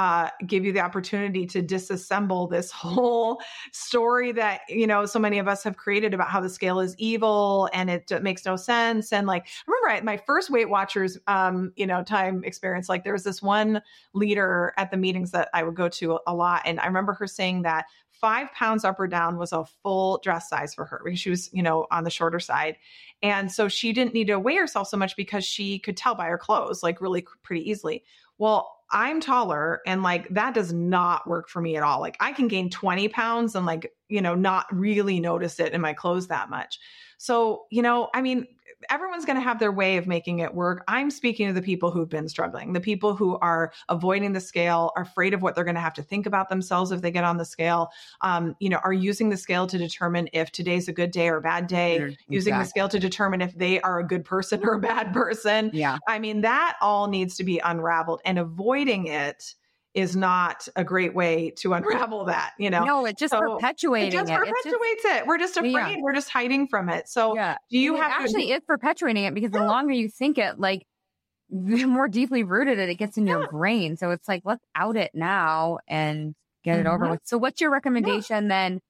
uh, 0.00 0.30
give 0.46 0.64
you 0.64 0.72
the 0.72 0.80
opportunity 0.80 1.44
to 1.44 1.62
disassemble 1.62 2.48
this 2.48 2.70
whole 2.70 3.38
story 3.70 4.32
that, 4.32 4.62
you 4.66 4.86
know, 4.86 5.04
so 5.04 5.18
many 5.18 5.38
of 5.38 5.46
us 5.46 5.62
have 5.62 5.76
created 5.76 6.14
about 6.14 6.30
how 6.30 6.40
the 6.40 6.48
scale 6.48 6.80
is 6.80 6.96
evil 6.96 7.68
and 7.74 7.90
it 7.90 8.10
makes 8.22 8.46
no 8.46 8.56
sense. 8.56 9.12
And 9.12 9.26
like, 9.26 9.46
I 9.46 9.70
remember 9.70 9.88
at 9.98 10.02
my 10.02 10.16
first 10.16 10.48
Weight 10.48 10.70
Watchers, 10.70 11.18
um, 11.26 11.74
you 11.76 11.86
know, 11.86 12.02
time 12.02 12.42
experience, 12.44 12.88
like 12.88 13.04
there 13.04 13.12
was 13.12 13.24
this 13.24 13.42
one 13.42 13.82
leader 14.14 14.72
at 14.78 14.90
the 14.90 14.96
meetings 14.96 15.32
that 15.32 15.50
I 15.52 15.62
would 15.62 15.74
go 15.74 15.90
to 15.90 16.18
a 16.26 16.34
lot. 16.34 16.62
And 16.64 16.80
I 16.80 16.86
remember 16.86 17.12
her 17.12 17.26
saying 17.26 17.60
that 17.62 17.84
five 18.10 18.50
pounds 18.54 18.86
up 18.86 18.98
or 18.98 19.06
down 19.06 19.36
was 19.36 19.52
a 19.52 19.66
full 19.82 20.18
dress 20.22 20.48
size 20.48 20.72
for 20.72 20.86
her 20.86 21.02
because 21.04 21.20
she 21.20 21.28
was, 21.28 21.52
you 21.52 21.62
know, 21.62 21.86
on 21.90 22.04
the 22.04 22.10
shorter 22.10 22.40
side. 22.40 22.76
And 23.22 23.52
so 23.52 23.68
she 23.68 23.92
didn't 23.92 24.14
need 24.14 24.28
to 24.28 24.38
weigh 24.38 24.56
herself 24.56 24.88
so 24.88 24.96
much 24.96 25.14
because 25.14 25.44
she 25.44 25.78
could 25.78 25.98
tell 25.98 26.14
by 26.14 26.28
her 26.28 26.38
clothes, 26.38 26.82
like 26.82 27.02
really 27.02 27.26
pretty 27.42 27.68
easily. 27.68 28.02
Well, 28.38 28.79
I'm 28.92 29.20
taller 29.20 29.80
and 29.86 30.02
like 30.02 30.28
that 30.30 30.54
does 30.54 30.72
not 30.72 31.28
work 31.28 31.48
for 31.48 31.60
me 31.60 31.76
at 31.76 31.82
all. 31.82 32.00
Like 32.00 32.16
I 32.20 32.32
can 32.32 32.48
gain 32.48 32.70
20 32.70 33.08
pounds 33.08 33.54
and 33.54 33.64
like, 33.64 33.92
you 34.08 34.20
know, 34.20 34.34
not 34.34 34.66
really 34.72 35.20
notice 35.20 35.60
it 35.60 35.72
in 35.72 35.80
my 35.80 35.92
clothes 35.92 36.28
that 36.28 36.50
much. 36.50 36.78
So, 37.20 37.66
you 37.70 37.82
know, 37.82 38.08
I 38.14 38.22
mean, 38.22 38.46
everyone's 38.88 39.26
going 39.26 39.36
to 39.36 39.42
have 39.42 39.58
their 39.58 39.70
way 39.70 39.98
of 39.98 40.06
making 40.06 40.38
it 40.38 40.54
work. 40.54 40.82
I'm 40.88 41.10
speaking 41.10 41.46
to 41.46 41.52
the 41.52 41.60
people 41.60 41.90
who've 41.90 42.08
been 42.08 42.30
struggling, 42.30 42.72
the 42.72 42.80
people 42.80 43.14
who 43.14 43.36
are 43.40 43.72
avoiding 43.90 44.32
the 44.32 44.40
scale, 44.40 44.90
are 44.96 45.02
afraid 45.02 45.34
of 45.34 45.42
what 45.42 45.54
they're 45.54 45.64
going 45.64 45.74
to 45.74 45.82
have 45.82 45.92
to 45.94 46.02
think 46.02 46.24
about 46.24 46.48
themselves 46.48 46.90
if 46.90 47.02
they 47.02 47.10
get 47.10 47.22
on 47.22 47.36
the 47.36 47.44
scale, 47.44 47.90
um, 48.22 48.56
you 48.58 48.70
know, 48.70 48.78
are 48.78 48.94
using 48.94 49.28
the 49.28 49.36
scale 49.36 49.66
to 49.66 49.76
determine 49.76 50.30
if 50.32 50.50
today's 50.50 50.88
a 50.88 50.94
good 50.94 51.10
day 51.10 51.28
or 51.28 51.36
a 51.36 51.42
bad 51.42 51.66
day, 51.66 52.06
Mm, 52.06 52.16
using 52.30 52.56
the 52.56 52.64
scale 52.64 52.88
to 52.88 52.98
determine 52.98 53.42
if 53.42 53.54
they 53.58 53.82
are 53.82 53.98
a 53.98 54.06
good 54.06 54.24
person 54.24 54.64
or 54.64 54.72
a 54.74 54.80
bad 54.80 55.12
person. 55.12 55.72
yeah, 55.72 55.98
I 56.08 56.18
mean, 56.18 56.40
that 56.40 56.78
all 56.80 57.06
needs 57.06 57.36
to 57.36 57.44
be 57.44 57.58
unraveled 57.58 58.22
and 58.24 58.38
avoiding 58.38 59.06
it 59.08 59.54
is 59.94 60.14
not 60.14 60.68
a 60.76 60.84
great 60.84 61.14
way 61.14 61.50
to 61.50 61.72
unravel 61.74 62.24
that, 62.26 62.52
you 62.58 62.70
know. 62.70 62.84
no, 62.84 63.06
it's 63.06 63.18
just 63.18 63.32
So, 63.32 63.40
perpetuating 63.40 64.08
it 64.08 64.12
just 64.12 64.30
It's 64.30 64.38
perpetuates 64.38 65.04
it. 65.04 65.26
We're 65.26 65.38
just 65.38 65.56
afraid. 65.56 65.72
Yeah. 65.74 65.96
We're 66.00 66.14
just 66.14 66.28
hiding 66.28 66.68
from 66.68 66.88
it. 66.88 67.08
So 67.08 67.34
yeah. 67.34 67.56
do 67.70 67.78
you 67.78 67.96
it 67.96 68.02
have 68.02 68.12
actually 68.12 68.46
to 68.46 68.52
is 68.54 68.60
perpetuating 68.66 69.24
it 69.24 69.34
because 69.34 69.50
the 69.50 69.64
longer 69.64 69.92
you 69.92 70.08
think 70.08 70.38
it, 70.38 70.60
like 70.60 70.86
the 71.50 71.84
more 71.86 72.06
deeply 72.06 72.44
rooted 72.44 72.78
it, 72.78 72.88
it 72.88 72.94
gets 72.94 73.18
in 73.18 73.26
your 73.26 73.48
brain. 73.48 73.96
So 73.96 74.12
it's 74.12 74.28
like, 74.28 74.42
let's 74.44 74.64
out 74.76 74.96
it 74.96 75.10
now 75.14 75.78
and 75.88 76.36
get 76.62 76.78
it 76.78 76.86
over 76.86 77.06
Mhm. 77.06 77.10
with. 77.10 77.20
So 77.24 77.36
what's 77.38 77.60
your 77.60 77.70
recommendation 77.72 78.46
then? 78.46 78.80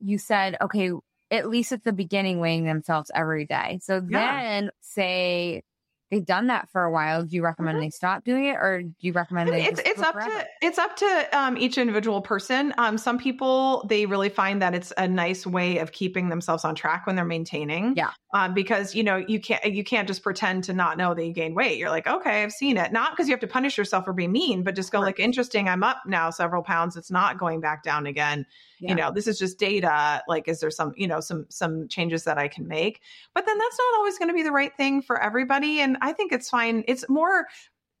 You 0.00 0.18
said, 0.18 0.56
okay, 0.60 0.90
at 1.30 1.48
least 1.48 1.72
at 1.72 1.84
the 1.84 1.92
beginning, 1.92 2.38
weighing 2.40 2.64
themselves 2.64 3.10
every 3.14 3.46
day. 3.46 3.78
So 3.82 4.02
Yeah. 4.06 4.42
then 4.42 4.70
say 4.82 5.62
they've 6.10 6.24
done 6.24 6.46
that 6.48 6.68
for 6.70 6.84
a 6.84 6.90
while. 6.90 7.24
Do 7.24 7.36
you 7.36 7.42
recommend 7.42 7.82
they 7.82 7.90
stop 7.90 8.24
doing 8.24 8.46
it 8.46 8.56
or 8.56 8.82
do 8.82 8.92
you 9.00 9.12
recommend 9.12 9.48
I 9.50 9.52
mean, 9.52 9.60
they 9.60 9.68
it's 9.68 9.80
it's 9.84 10.02
up 10.02 10.14
forever? 10.14 10.38
to 10.38 10.46
it's 10.62 10.78
up 10.78 10.96
to 10.96 11.28
um, 11.32 11.56
each 11.56 11.78
individual 11.78 12.20
person. 12.20 12.74
Um, 12.78 12.98
some 12.98 13.18
people 13.18 13.84
they 13.88 14.06
really 14.06 14.28
find 14.28 14.60
that 14.62 14.74
it's 14.74 14.92
a 14.96 15.06
nice 15.06 15.46
way 15.46 15.78
of 15.78 15.92
keeping 15.92 16.28
themselves 16.28 16.64
on 16.64 16.74
track 16.74 17.06
when 17.06 17.16
they're 17.16 17.24
maintaining. 17.24 17.94
Yeah. 17.96 18.10
Um, 18.34 18.52
because 18.52 18.94
you 18.94 19.02
know 19.02 19.16
you 19.16 19.40
can't 19.40 19.64
you 19.64 19.82
can't 19.82 20.06
just 20.06 20.22
pretend 20.22 20.62
to 20.64 20.74
not 20.74 20.98
know 20.98 21.14
that 21.14 21.24
you 21.24 21.32
gained 21.32 21.56
weight. 21.56 21.78
You're 21.78 21.88
like, 21.88 22.06
okay, 22.06 22.42
I've 22.42 22.52
seen 22.52 22.76
it. 22.76 22.92
Not 22.92 23.12
because 23.12 23.26
you 23.26 23.32
have 23.32 23.40
to 23.40 23.46
punish 23.46 23.78
yourself 23.78 24.06
or 24.06 24.12
be 24.12 24.28
mean, 24.28 24.62
but 24.62 24.76
just 24.76 24.92
go 24.92 25.00
like, 25.00 25.18
interesting. 25.18 25.66
I'm 25.66 25.82
up 25.82 26.02
now 26.06 26.28
several 26.28 26.62
pounds. 26.62 26.94
It's 26.94 27.10
not 27.10 27.38
going 27.38 27.60
back 27.60 27.82
down 27.82 28.06
again. 28.06 28.44
Yeah. 28.80 28.90
You 28.90 28.94
know, 28.96 29.10
this 29.10 29.26
is 29.26 29.38
just 29.38 29.58
data. 29.58 30.22
Like, 30.28 30.46
is 30.46 30.60
there 30.60 30.70
some 30.70 30.92
you 30.94 31.06
know 31.06 31.20
some 31.20 31.46
some 31.48 31.88
changes 31.88 32.24
that 32.24 32.36
I 32.36 32.48
can 32.48 32.68
make? 32.68 33.00
But 33.34 33.46
then 33.46 33.56
that's 33.56 33.78
not 33.78 33.98
always 33.98 34.18
going 34.18 34.28
to 34.28 34.34
be 34.34 34.42
the 34.42 34.52
right 34.52 34.76
thing 34.76 35.00
for 35.00 35.20
everybody. 35.22 35.80
And 35.80 35.96
I 36.02 36.12
think 36.12 36.30
it's 36.32 36.50
fine. 36.50 36.84
It's 36.86 37.08
more 37.08 37.46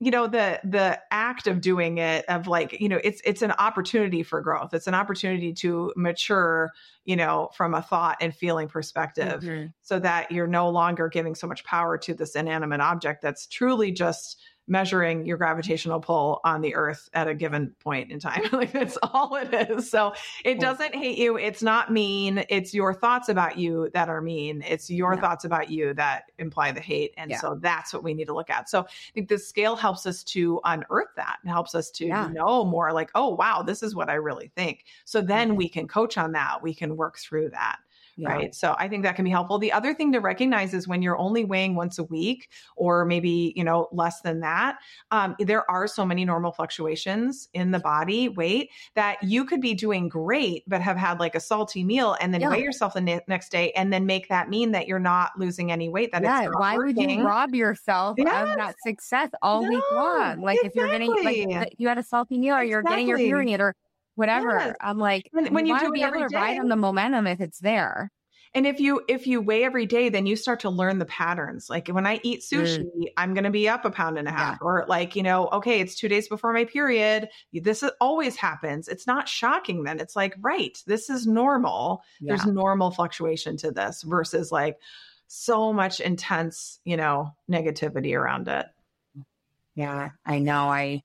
you 0.00 0.10
know 0.10 0.26
the 0.26 0.60
the 0.64 1.00
act 1.10 1.46
of 1.46 1.60
doing 1.60 1.98
it 1.98 2.24
of 2.26 2.46
like 2.46 2.80
you 2.80 2.88
know 2.88 3.00
it's 3.02 3.20
it's 3.24 3.42
an 3.42 3.50
opportunity 3.52 4.22
for 4.22 4.40
growth 4.40 4.72
it's 4.72 4.86
an 4.86 4.94
opportunity 4.94 5.52
to 5.52 5.92
mature 5.96 6.70
you 7.04 7.16
know 7.16 7.50
from 7.56 7.74
a 7.74 7.82
thought 7.82 8.16
and 8.20 8.34
feeling 8.34 8.68
perspective 8.68 9.42
Mhm. 9.42 9.72
so 9.82 9.98
that 9.98 10.30
you're 10.30 10.46
no 10.46 10.68
longer 10.68 11.08
giving 11.08 11.34
so 11.34 11.46
much 11.46 11.64
power 11.64 11.98
to 11.98 12.14
this 12.14 12.36
inanimate 12.36 12.80
object 12.80 13.22
that's 13.22 13.46
truly 13.46 13.90
just 13.90 14.40
measuring 14.68 15.24
your 15.26 15.36
gravitational 15.36 15.98
pull 15.98 16.40
on 16.44 16.60
the 16.60 16.74
earth 16.74 17.08
at 17.14 17.26
a 17.26 17.34
given 17.34 17.74
point 17.80 18.10
in 18.10 18.20
time 18.20 18.42
like 18.52 18.70
that's 18.72 18.98
all 19.02 19.34
it 19.36 19.52
is 19.70 19.90
so 19.90 20.12
it 20.44 20.60
doesn't 20.60 20.94
hate 20.94 21.18
you 21.18 21.36
it's 21.38 21.62
not 21.62 21.92
mean 21.92 22.44
it's 22.48 22.72
your 22.74 22.92
thoughts 22.92 23.28
about 23.28 23.58
you 23.58 23.90
that 23.94 24.08
are 24.08 24.20
mean 24.20 24.62
it's 24.68 24.90
your 24.90 25.14
Yeah. 25.14 25.20
thoughts 25.20 25.44
about 25.44 25.70
you 25.70 25.94
that 25.94 26.30
imply 26.38 26.70
the 26.70 26.80
hate 26.80 27.14
and 27.16 27.30
Yeah. 27.30 27.38
so 27.40 27.58
that's 27.60 27.92
what 27.94 28.02
we 28.04 28.14
need 28.14 28.26
to 28.26 28.34
look 28.34 28.50
at 28.50 28.68
so 28.68 28.82
I 28.82 29.12
think 29.14 29.28
the 29.28 29.38
scale 29.38 29.74
helps 29.74 30.04
us 30.06 30.22
to 30.24 30.60
unearth 30.64 31.14
that. 31.16 31.38
It 31.44 31.48
helps 31.48 31.74
us 31.74 31.90
to 31.92 32.06
Yeah. 32.06 32.28
know 32.28 32.64
more 32.64 32.92
like, 32.92 33.10
oh, 33.14 33.34
wow, 33.34 33.62
this 33.62 33.82
is 33.82 33.94
what 33.94 34.10
I 34.10 34.14
really 34.14 34.52
think. 34.54 34.84
So 35.04 35.20
then 35.22 35.52
Mhm. 35.52 35.56
we 35.56 35.68
can 35.68 35.88
coach 35.88 36.18
on 36.18 36.32
that. 36.32 36.62
We 36.62 36.74
can 36.74 36.96
work 36.96 37.18
through 37.18 37.50
that. 37.50 37.78
Yeah. 38.20 38.32
Right. 38.32 38.52
So 38.54 38.74
I 38.80 38.88
think 38.88 39.04
that 39.04 39.14
can 39.14 39.24
be 39.24 39.30
helpful. 39.30 39.60
The 39.60 39.70
other 39.70 39.94
thing 39.94 40.10
to 40.12 40.18
recognize 40.18 40.74
is 40.74 40.88
when 40.88 41.02
you're 41.02 41.16
only 41.16 41.44
weighing 41.44 41.76
once 41.76 42.00
a 42.00 42.04
week 42.04 42.48
or 42.76 43.04
maybe, 43.04 43.52
you 43.54 43.62
know, 43.62 43.88
less 43.92 44.22
than 44.22 44.40
that, 44.40 44.78
um, 45.12 45.36
there 45.38 45.70
are 45.70 45.86
so 45.86 46.04
many 46.04 46.24
normal 46.24 46.50
fluctuations 46.50 47.48
in 47.54 47.70
the 47.70 47.78
body 47.78 48.28
weight 48.28 48.70
that 48.96 49.22
you 49.22 49.44
could 49.44 49.60
be 49.60 49.72
doing 49.72 50.08
great, 50.08 50.64
but 50.66 50.80
have 50.80 50.96
had 50.96 51.20
like 51.20 51.36
a 51.36 51.40
salty 51.40 51.84
meal 51.84 52.16
and 52.20 52.34
then 52.34 52.40
Yeah. 52.40 52.50
weigh 52.50 52.62
yourself 52.62 52.94
the 52.94 53.00
ne- 53.00 53.20
next 53.28 53.52
day 53.52 53.70
and 53.76 53.92
then 53.92 54.04
make 54.04 54.28
that 54.30 54.48
mean 54.48 54.72
that 54.72 54.88
you're 54.88 54.98
not 54.98 55.30
losing 55.38 55.70
any 55.70 55.88
weight, 55.88 56.10
that 56.10 56.22
yeah, 56.24 56.48
why 56.48 56.76
would 56.76 56.96
you 56.98 57.22
rob 57.24 57.54
yourself 57.54 58.18
of 58.18 58.24
that 58.26 58.74
success 58.84 59.30
all 59.42 59.62
week 59.64 59.84
long? 59.92 60.40
Like 60.40 60.58
if 60.64 60.74
you're 60.74 60.88
getting 60.88 61.14
like 61.24 61.74
you 61.78 61.86
had 61.86 61.98
a 61.98 62.02
salty 62.02 62.36
meal 62.36 62.56
or 62.56 62.64
you're 62.64 62.82
getting 62.82 63.06
your 63.06 63.18
period 63.18 63.60
or 63.60 63.76
whatever. 64.18 64.58
Yes. 64.58 64.76
I'm 64.80 64.98
like 64.98 65.28
When- 65.30 65.54
when 65.54 65.66
you 65.66 65.78
do 65.78 65.90
be 65.90 66.02
able 66.02 66.18
to 66.18 66.28
ride 66.34 66.58
on 66.58 66.68
the 66.68 66.76
momentum 66.76 67.26
if 67.26 67.40
it's 67.40 67.60
there. 67.60 68.10
And 68.54 68.66
if 68.66 68.80
you 68.80 69.02
if 69.08 69.26
you 69.26 69.40
weigh 69.42 69.62
every 69.62 69.84
day, 69.84 70.08
then 70.08 70.26
you 70.26 70.34
start 70.34 70.60
to 70.60 70.70
learn 70.70 70.98
the 70.98 71.04
patterns. 71.04 71.68
Like 71.68 71.88
when 71.88 72.06
I 72.06 72.18
eat 72.22 72.40
mm. 72.40 72.62
sushi, 72.62 73.12
I'm 73.16 73.34
going 73.34 73.44
to 73.44 73.50
be 73.50 73.68
up 73.68 73.84
a 73.84 73.90
pound 73.90 74.18
and 74.18 74.26
a 74.26 74.30
half. 74.30 74.58
Or 74.62 74.86
like 74.88 75.14
you 75.14 75.22
know, 75.22 75.48
okay, 75.48 75.80
it's 75.80 75.94
two 75.94 76.08
days 76.08 76.28
before 76.28 76.52
my 76.52 76.64
period. 76.64 77.28
This 77.52 77.84
always 78.00 78.36
happens. 78.36 78.88
It's 78.88 79.06
not 79.06 79.28
shocking. 79.28 79.84
Then 79.84 80.00
it's 80.00 80.16
like, 80.16 80.34
right, 80.40 80.76
this 80.86 81.10
is 81.10 81.26
normal. 81.26 82.02
There's 82.20 82.46
normal 82.46 82.90
fluctuation 82.90 83.58
to 83.58 83.70
this 83.70 84.02
versus 84.02 84.50
like 84.50 84.78
so 85.26 85.72
much 85.74 86.00
intense, 86.00 86.80
you 86.84 86.96
know, 86.96 87.34
negativity 87.50 88.18
around 88.18 88.48
it. 88.48 88.66
Yeah, 89.74 90.10
I 90.24 90.38
know. 90.38 90.70
I 90.70 91.02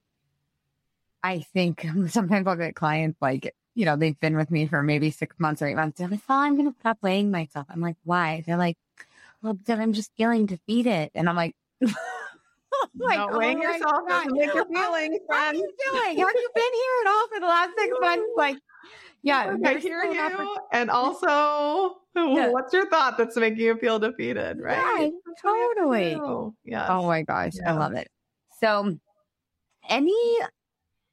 I 1.24 1.40
think 1.40 1.88
sometimes 2.10 2.48
I'll 2.48 2.56
get 2.56 2.76
clients 2.76 3.18
like, 3.22 3.56
you 3.76 3.86
know, 3.86 3.96
they've 3.96 4.20
been 4.20 4.36
with 4.36 4.52
me 4.52 4.68
for 4.68 4.84
maybe 4.84 5.10
six 5.10 5.36
months 5.40 5.62
or 5.62 5.68
eight 5.68 5.76
months. 5.76 5.98
They're 5.98 6.08
like, 6.08 6.20
oh, 6.30 6.36
I'm 6.36 6.56
going 6.56 6.72
to 6.72 6.80
stop 6.80 6.98
weighing 7.02 7.32
myself. 7.32 7.66
I'm 7.70 7.82
like, 7.82 7.96
why? 8.04 8.44
They're 8.46 8.58
like, 8.58 8.78
well, 9.42 9.58
then 9.66 9.82
I'm 9.82 9.94
just 9.94 10.12
feeling 10.16 10.46
defeated. 10.46 11.10
And 11.16 11.28
I'm 11.28 11.36
like, 11.36 11.56
like 11.82 13.18
Not 13.18 13.34
oh 13.34 13.40
weighing 13.40 13.60
oh 13.60 13.62
yourself 13.62 14.08
doesn't 14.08 14.34
make 14.34 14.54
your 14.54 14.66
feelings, 14.66 15.20
How 15.30 15.48
are 15.48 15.54
you 15.54 15.74
doing? 15.92 16.18
Have 16.18 16.30
you 16.36 16.50
been 16.56 16.74
here 16.74 17.06
at 17.06 17.08
all 17.08 17.28
for 17.28 17.40
the 17.40 17.46
last 17.48 17.72
six 17.78 17.96
months? 18.00 18.24
Like, 18.38 18.58
yeah, 19.22 19.56
I 19.64 19.76
hear 19.76 20.04
you. 20.04 20.58
And 20.74 20.90
also, 20.90 21.96
yeah. 22.14 22.50
what's 22.50 22.74
your 22.74 22.90
thought 22.90 23.18
that's 23.18 23.38
making 23.38 23.60
you 23.60 23.78
feel 23.78 23.98
defeated, 23.98 24.60
right? 24.60 25.14
Yeah, 25.14 25.32
totally. 25.42 26.12
Yeah. 26.66 26.88
Oh 26.90 27.08
my 27.08 27.22
gosh, 27.22 27.54
yeah. 27.56 27.74
I 27.74 27.78
love 27.78 27.94
it. 27.94 28.10
So, 28.60 28.98
any 29.88 30.40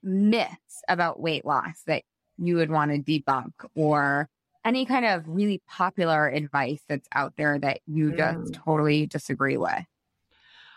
myths 0.03 0.83
about 0.89 1.21
weight 1.21 1.45
loss 1.45 1.83
that 1.87 2.03
you 2.39 2.57
would 2.57 2.71
want 2.71 2.91
to 2.91 2.99
debunk 2.99 3.53
or 3.75 4.29
any 4.65 4.85
kind 4.85 5.05
of 5.05 5.25
really 5.27 5.63
popular 5.69 6.29
advice 6.29 6.81
that's 6.89 7.09
out 7.15 7.35
there 7.37 7.59
that 7.59 7.81
you 7.87 8.13
just 8.15 8.53
mm. 8.53 8.65
totally 8.65 9.07
disagree 9.07 9.57
with? 9.57 9.85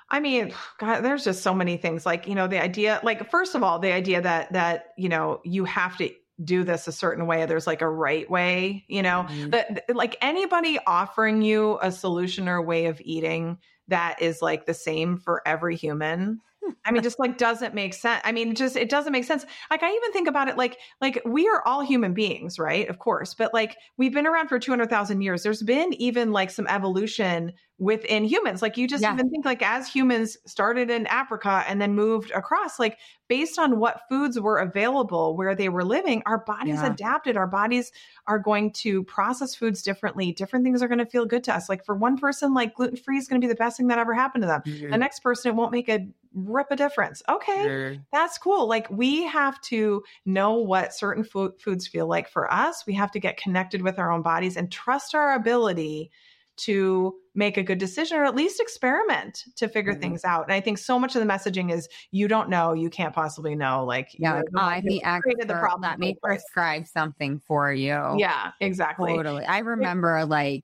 I 0.09 0.19
mean, 0.19 0.53
God, 0.77 1.01
there's 1.01 1.23
just 1.23 1.41
so 1.41 1.53
many 1.53 1.77
things. 1.77 2.05
Like, 2.05 2.27
you 2.27 2.35
know, 2.35 2.47
the 2.47 2.61
idea, 2.61 2.99
like, 3.03 3.29
first 3.31 3.55
of 3.55 3.63
all, 3.63 3.79
the 3.79 3.91
idea 3.91 4.21
that, 4.21 4.53
that, 4.53 4.93
you 4.97 5.09
know, 5.09 5.41
you 5.43 5.65
have 5.65 5.97
to 5.97 6.11
do 6.43 6.63
this 6.63 6.87
a 6.87 6.91
certain 6.91 7.25
way. 7.27 7.45
There's 7.45 7.67
like 7.67 7.81
a 7.81 7.89
right 7.89 8.29
way, 8.29 8.85
you 8.87 9.01
know, 9.01 9.25
mm-hmm. 9.29 9.49
that 9.51 9.83
like 9.93 10.17
anybody 10.21 10.79
offering 10.85 11.41
you 11.41 11.77
a 11.81 11.91
solution 11.91 12.49
or 12.49 12.61
way 12.61 12.87
of 12.87 13.01
eating 13.03 13.57
that 13.87 14.21
is 14.21 14.41
like 14.41 14.65
the 14.65 14.73
same 14.73 15.17
for 15.17 15.41
every 15.45 15.75
human 15.75 16.39
I 16.85 16.91
mean, 16.91 17.03
just 17.03 17.19
like 17.19 17.37
doesn't 17.37 17.73
make 17.73 17.93
sense. 17.93 18.21
I 18.23 18.31
mean, 18.31 18.55
just 18.55 18.75
it 18.75 18.89
doesn't 18.89 19.11
make 19.11 19.23
sense. 19.23 19.45
Like 19.69 19.83
I 19.83 19.89
even 19.91 20.11
think 20.11 20.27
about 20.27 20.47
it 20.47 20.57
like 20.57 20.77
like 21.01 21.21
we 21.25 21.47
are 21.47 21.61
all 21.65 21.81
human 21.81 22.13
beings, 22.13 22.59
right? 22.59 22.87
Of 22.87 22.99
course, 22.99 23.33
but 23.33 23.53
like 23.53 23.77
we've 23.97 24.13
been 24.13 24.27
around 24.27 24.47
for 24.47 24.59
two 24.59 24.71
hundred 24.71 24.89
thousand 24.89 25.21
years. 25.21 25.43
There's 25.43 25.63
been 25.63 25.93
even 25.93 26.31
like 26.31 26.49
some 26.49 26.67
evolution 26.67 27.53
within 27.83 28.23
humans. 28.23 28.61
Like 28.61 28.77
you 28.77 28.87
just 28.87 29.01
yeah. 29.01 29.13
even 29.13 29.29
think 29.29 29.45
like 29.45 29.61
as 29.61 29.87
humans 29.87 30.37
started 30.45 30.89
in 30.89 31.05
Africa 31.07 31.63
and 31.67 31.81
then 31.81 31.93
moved 31.93 32.31
across, 32.31 32.79
like 32.79 32.97
based 33.27 33.59
on 33.59 33.79
what 33.79 34.01
foods 34.09 34.39
were 34.39 34.57
available 34.57 35.35
where 35.35 35.53
they 35.53 35.69
were 35.69 35.83
living, 35.83 36.23
our 36.25 36.39
bodies 36.39 36.75
yeah. 36.75 36.91
adapted. 36.91 37.35
Our 37.35 37.47
bodies 37.47 37.91
are 38.27 38.39
going 38.39 38.71
to 38.73 39.03
process 39.03 39.53
foods 39.53 39.81
differently. 39.81 40.31
Different 40.31 40.63
things 40.63 40.81
are 40.81 40.87
going 40.87 40.99
to 40.99 41.05
feel 41.05 41.25
good 41.25 41.43
to 41.45 41.53
us. 41.53 41.67
Like 41.67 41.85
for 41.85 41.95
one 41.95 42.17
person, 42.17 42.53
like 42.53 42.75
gluten 42.75 42.95
free 42.95 43.17
is 43.17 43.27
going 43.27 43.41
to 43.41 43.45
be 43.45 43.51
the 43.51 43.57
best 43.57 43.77
thing 43.77 43.87
that 43.87 43.99
ever 43.99 44.13
happened 44.13 44.43
to 44.43 44.47
them. 44.47 44.61
Mm-hmm. 44.65 44.91
The 44.91 44.97
next 44.97 45.19
person, 45.19 45.51
it 45.51 45.55
won't 45.55 45.71
make 45.71 45.89
a 45.89 46.07
rip 46.33 46.67
a 46.71 46.75
difference. 46.75 47.21
Okay, 47.27 47.99
that's 48.11 48.37
cool. 48.37 48.67
Like 48.67 48.89
we 48.89 49.23
have 49.25 49.59
to 49.61 50.03
know 50.25 50.53
what 50.55 50.93
certain 50.93 51.23
food, 51.23 51.53
foods 51.59 51.87
feel 51.87 52.07
like 52.07 52.29
for 52.29 52.51
us. 52.51 52.85
We 52.87 52.93
have 52.93 53.11
to 53.11 53.19
get 53.19 53.37
connected 53.37 53.81
with 53.81 53.99
our 53.99 54.11
own 54.11 54.21
bodies 54.21 54.57
and 54.57 54.71
trust 54.71 55.13
our 55.13 55.35
ability 55.35 56.11
to 56.55 57.15
make 57.35 57.57
a 57.57 57.63
good 57.63 57.79
decision 57.79 58.17
or 58.17 58.25
at 58.25 58.35
least 58.35 58.59
experiment 58.59 59.43
to 59.55 59.67
figure 59.67 59.93
mm-hmm. 59.93 60.01
things 60.01 60.23
out. 60.23 60.43
And 60.43 60.53
I 60.53 60.59
think 60.59 60.77
so 60.77 60.99
much 60.99 61.15
of 61.15 61.21
the 61.21 61.27
messaging 61.27 61.71
is 61.71 61.87
you 62.11 62.27
don't 62.27 62.49
know, 62.49 62.73
you 62.73 62.89
can't 62.89 63.13
possibly 63.13 63.55
know. 63.55 63.85
Like, 63.85 64.09
yeah, 64.17 64.41
I'm 64.55 64.85
the 64.85 65.03
expert. 65.03 65.47
The 65.47 65.53
problem 65.55 65.81
let 65.89 65.99
me 65.99 66.15
prescribe 66.21 66.87
something 66.87 67.39
for 67.39 67.73
you. 67.73 68.15
Yeah, 68.17 68.51
exactly. 68.59 69.15
Totally. 69.15 69.45
I 69.45 69.59
remember 69.59 70.25
like 70.25 70.63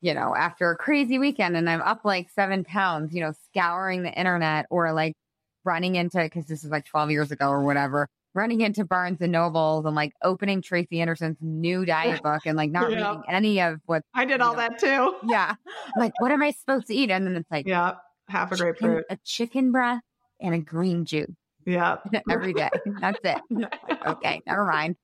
you 0.00 0.14
know, 0.14 0.34
after 0.34 0.70
a 0.70 0.76
crazy 0.76 1.18
weekend 1.18 1.56
and 1.56 1.68
I'm 1.68 1.82
up 1.82 2.04
like 2.04 2.30
seven 2.30 2.64
pounds, 2.64 3.12
you 3.12 3.20
know, 3.20 3.32
scouring 3.50 4.02
the 4.02 4.12
internet 4.12 4.66
or 4.70 4.92
like 4.92 5.14
running 5.64 5.96
into, 5.96 6.28
cause 6.30 6.46
this 6.46 6.64
is 6.64 6.70
like 6.70 6.84
12 6.84 7.10
years 7.10 7.30
ago 7.32 7.48
or 7.48 7.64
whatever, 7.64 8.08
running 8.38 8.60
into 8.60 8.84
Barnes 8.84 9.20
and 9.20 9.32
Nobles 9.32 9.84
and 9.84 9.96
like 9.96 10.12
opening 10.22 10.62
Tracy 10.62 11.00
Anderson's 11.00 11.36
new 11.40 11.84
diet 11.84 12.22
book 12.22 12.42
and 12.46 12.56
like 12.56 12.70
not 12.70 12.90
yeah. 12.90 13.08
reading 13.08 13.22
any 13.28 13.60
of 13.60 13.80
what 13.86 14.04
I 14.14 14.24
did 14.24 14.40
all 14.40 14.54
know, 14.54 14.60
that 14.60 14.78
too. 14.78 15.16
Yeah. 15.28 15.56
Like, 15.98 16.12
what 16.20 16.30
am 16.30 16.42
I 16.42 16.52
supposed 16.52 16.86
to 16.86 16.94
eat? 16.94 17.10
And 17.10 17.26
then 17.26 17.36
it's 17.36 17.50
like, 17.50 17.66
yeah, 17.66 17.94
half 18.28 18.52
a 18.52 18.56
grapefruit, 18.56 19.04
a 19.10 19.18
chicken 19.24 19.72
breast 19.72 20.04
and 20.40 20.54
a 20.54 20.58
green 20.58 21.04
juice. 21.04 21.26
Yeah. 21.66 21.96
Every 22.30 22.54
day. 22.54 22.70
That's 23.00 23.18
it. 23.24 23.38
okay. 24.06 24.40
Never 24.46 24.64
mind 24.64 24.96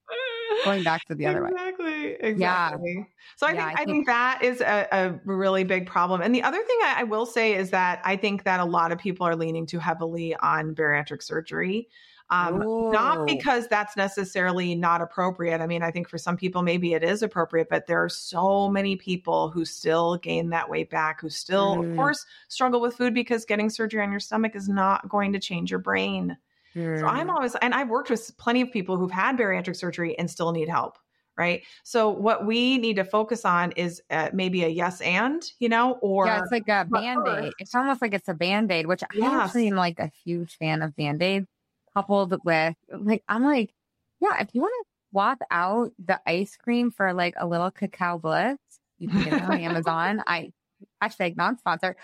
going 0.65 0.85
back 0.85 1.05
to 1.07 1.15
the 1.15 1.27
other 1.27 1.47
exactly, 1.47 1.85
way. 1.85 2.17
Exactly. 2.21 2.95
Yeah. 2.97 3.05
So 3.37 3.47
I 3.47 3.53
yeah, 3.53 3.67
think 3.67 3.69
I, 3.69 3.73
I 3.73 3.85
think, 3.85 3.89
think 3.89 4.07
that 4.07 4.39
is 4.43 4.61
a, 4.61 4.87
a, 4.93 5.21
really 5.25 5.65
big 5.65 5.87
problem. 5.87 6.23
And 6.23 6.35
the 6.35 6.43
other 6.43 6.59
thing 6.59 6.79
I, 6.83 6.97
I, 6.99 7.03
will 7.03 7.27
say 7.27 7.55
is 7.55 7.71
that 7.71 8.01
I 8.05 8.17
think 8.17 8.45
that 8.45 8.61
a 8.61 8.65
lot 8.65 8.93
of 8.93 8.99
people 8.99 9.27
are 9.27 9.35
leaning 9.35 9.67
too 9.67 9.79
heavily 9.79 10.37
on 10.37 10.75
bariatric 10.75 11.23
surgery. 11.23 11.89
Um, 12.31 12.91
not 12.91 13.27
because 13.27 13.69
that's 13.69 13.97
necessarily 13.97 14.75
not 14.75 15.03
appropriate. 15.03 15.61
I 15.61 15.67
mean, 15.67 15.83
I 15.83 15.91
think 15.91 16.09
for 16.09 16.17
some 16.17 16.37
people 16.37 16.63
maybe 16.63 16.95
it 16.95 17.05
is 17.05 17.23
appropriate, 17.23 17.69
but 17.69 17.87
there 17.87 18.03
are 18.03 18.09
so 18.09 18.69
many 18.71 18.97
people 18.97 19.51
who 19.51 19.65
still 19.65 20.17
gain 20.17 20.49
that 20.51 20.69
weight 20.69 20.89
back, 20.89 21.21
who 21.21 21.29
still, 21.29 21.77
mm. 21.77 21.91
of 21.91 21.97
course, 21.97 22.25
struggle 22.49 22.81
with 22.81 22.97
food 22.97 23.13
because 23.13 23.45
getting 23.45 23.69
surgery 23.69 24.03
on 24.03 24.11
your 24.11 24.21
stomach 24.21 24.57
is 24.57 24.69
not 24.69 25.09
going 25.09 25.33
to 25.35 25.39
change 25.39 25.71
your 25.71 25.81
brain. 25.81 26.37
So 26.77 27.07
I'm 27.07 27.31
always, 27.31 27.55
and 27.63 27.73
I've 27.73 27.89
worked 27.89 28.11
with 28.11 28.37
plenty 28.37 28.61
of 28.61 28.73
people 28.73 28.97
who've 28.97 29.09
had 29.09 29.37
bariatric 29.37 29.77
surgery 29.77 30.19
and 30.19 30.29
still 30.29 30.51
need 30.51 30.69
help. 30.69 30.99
Right. 31.37 31.63
So 31.85 32.11
what 32.11 32.47
we 32.47 32.79
need 32.79 32.97
to 32.97 33.05
focus 33.05 33.45
on 33.45 33.73
is 33.73 34.01
uh, 34.11 34.31
maybe 34.33 34.65
a 34.65 34.69
yes 34.69 35.01
and, 35.01 35.43
you 35.59 35.69
know, 35.69 35.99
or 36.01 36.27
yeah, 36.27 36.41
it's 36.41 36.51
like 36.53 36.69
a 36.69 36.85
band 36.85 37.27
aid. 37.29 37.53
It's 37.59 37.75
almost 37.75 38.03
like 38.03 38.15
it's 38.15 38.29
a 38.29 38.35
band 38.35 38.73
aid, 38.73 38.87
which 38.87 39.03
yes. 39.15 39.33
I 39.33 39.45
actually 39.45 39.69
am 39.69 39.77
like 39.77 39.99
a 39.99 40.11
huge 40.25 40.57
fan 40.59 40.83
of 40.83 40.97
band 40.97 41.23
aids 41.23 41.49
coupled 41.95 42.39
with 42.45 42.75
like, 42.91 43.23
I'm 43.29 43.45
like, 43.45 43.73
yeah, 44.21 44.41
if 44.41 44.49
you 44.53 44.61
want 44.61 44.73
to 44.83 44.91
swap 45.11 45.39
out 45.51 45.93
the 46.05 46.21
ice 46.27 46.57
cream 46.57 46.91
for 46.91 47.13
like 47.13 47.35
a 47.37 47.47
little 47.47 47.71
cacao 47.71 48.19
bliss, 48.19 48.59
you 48.99 49.09
can 49.09 49.25
get 49.25 49.33
it 49.35 49.43
on 49.43 49.61
Amazon. 49.61 50.23
I 50.27 50.53
hashtag 51.03 51.37
non-sponsor. 51.37 51.97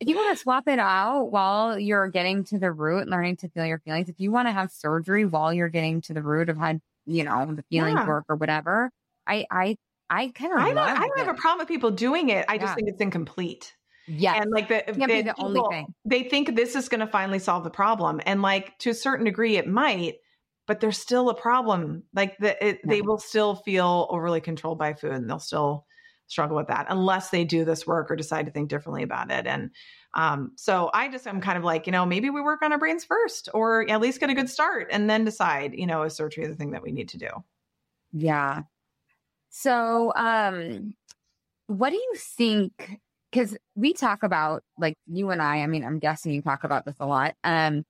If 0.00 0.08
you 0.08 0.16
want 0.16 0.36
to 0.36 0.42
swap 0.42 0.68
it 0.68 0.78
out 0.78 1.24
while 1.26 1.78
you're 1.78 2.08
getting 2.08 2.44
to 2.44 2.58
the 2.58 2.70
root, 2.70 3.08
learning 3.08 3.36
to 3.38 3.48
feel 3.48 3.66
your 3.66 3.78
feelings, 3.78 4.08
if 4.08 4.16
you 4.18 4.30
want 4.30 4.48
to 4.48 4.52
have 4.52 4.70
surgery 4.70 5.24
while 5.24 5.52
you're 5.52 5.68
getting 5.68 6.00
to 6.02 6.14
the 6.14 6.22
root 6.22 6.48
of 6.48 6.56
how, 6.56 6.80
you 7.06 7.24
know, 7.24 7.54
the 7.54 7.64
feelings 7.64 7.96
yeah. 7.96 8.06
work 8.06 8.24
or 8.28 8.36
whatever, 8.36 8.90
I, 9.26 9.46
I, 9.50 9.76
I 10.08 10.28
kind 10.28 10.52
of, 10.52 10.58
I 10.58 10.68
don't, 10.68 10.78
I 10.78 11.06
don't 11.06 11.18
have 11.18 11.28
a 11.28 11.34
problem 11.34 11.60
with 11.60 11.68
people 11.68 11.90
doing 11.90 12.28
it. 12.28 12.44
I 12.48 12.58
just 12.58 12.74
think 12.74 12.88
it's 12.88 13.00
incomplete. 13.00 13.74
Yeah. 14.06 14.40
And 14.40 14.50
like 14.50 14.68
the, 14.68 14.82
can't 14.82 14.98
the, 14.98 15.06
be 15.06 15.22
the 15.22 15.34
people, 15.34 15.44
only 15.44 15.62
thing. 15.70 15.94
They 16.04 16.22
think 16.24 16.56
this 16.56 16.74
is 16.74 16.88
going 16.88 17.00
to 17.00 17.06
finally 17.06 17.38
solve 17.38 17.64
the 17.64 17.70
problem. 17.70 18.20
And 18.26 18.42
like 18.42 18.78
to 18.78 18.90
a 18.90 18.94
certain 18.94 19.24
degree, 19.24 19.56
it 19.56 19.66
might, 19.66 20.14
but 20.66 20.80
there's 20.80 20.98
still 20.98 21.28
a 21.28 21.34
problem. 21.34 22.04
Like 22.14 22.36
the, 22.38 22.64
it, 22.64 22.80
they 22.84 23.02
will 23.02 23.18
still 23.18 23.56
feel 23.56 24.06
overly 24.10 24.40
controlled 24.40 24.78
by 24.78 24.94
food 24.94 25.12
and 25.12 25.28
they'll 25.28 25.38
still 25.38 25.86
struggle 26.26 26.56
with 26.56 26.68
that 26.68 26.86
unless 26.88 27.30
they 27.30 27.44
do 27.44 27.64
this 27.64 27.86
work 27.86 28.10
or 28.10 28.16
decide 28.16 28.46
to 28.46 28.52
think 28.52 28.68
differently 28.70 29.02
about 29.02 29.30
it. 29.30 29.46
And 29.46 29.70
um, 30.14 30.52
so 30.56 30.90
I 30.92 31.08
just 31.08 31.26
am 31.26 31.40
kind 31.40 31.58
of 31.58 31.64
like, 31.64 31.86
you 31.86 31.92
know, 31.92 32.06
maybe 32.06 32.30
we 32.30 32.40
work 32.40 32.62
on 32.62 32.72
our 32.72 32.78
brains 32.78 33.04
first 33.04 33.48
or 33.54 33.88
at 33.88 34.00
least 34.00 34.20
get 34.20 34.30
a 34.30 34.34
good 34.34 34.50
start 34.50 34.88
and 34.90 35.08
then 35.08 35.24
decide, 35.24 35.74
you 35.74 35.86
know, 35.86 36.02
is 36.02 36.14
surgery 36.14 36.46
the 36.46 36.56
thing 36.56 36.72
that 36.72 36.82
we 36.82 36.92
need 36.92 37.10
to 37.10 37.18
do? 37.18 37.28
Yeah. 38.12 38.62
So, 39.50 40.12
um, 40.16 40.94
what 41.66 41.90
do 41.90 41.96
you 41.96 42.14
think? 42.16 43.00
Because 43.32 43.56
we 43.74 43.94
talk 43.94 44.22
about, 44.22 44.62
like 44.76 44.98
you 45.06 45.30
and 45.30 45.40
I, 45.40 45.62
I 45.62 45.66
mean, 45.66 45.84
I'm 45.84 45.98
guessing 45.98 46.34
you 46.34 46.42
talk 46.42 46.64
about 46.64 46.84
this 46.84 46.96
a 47.00 47.06
lot. 47.06 47.34
Um, 47.42 47.86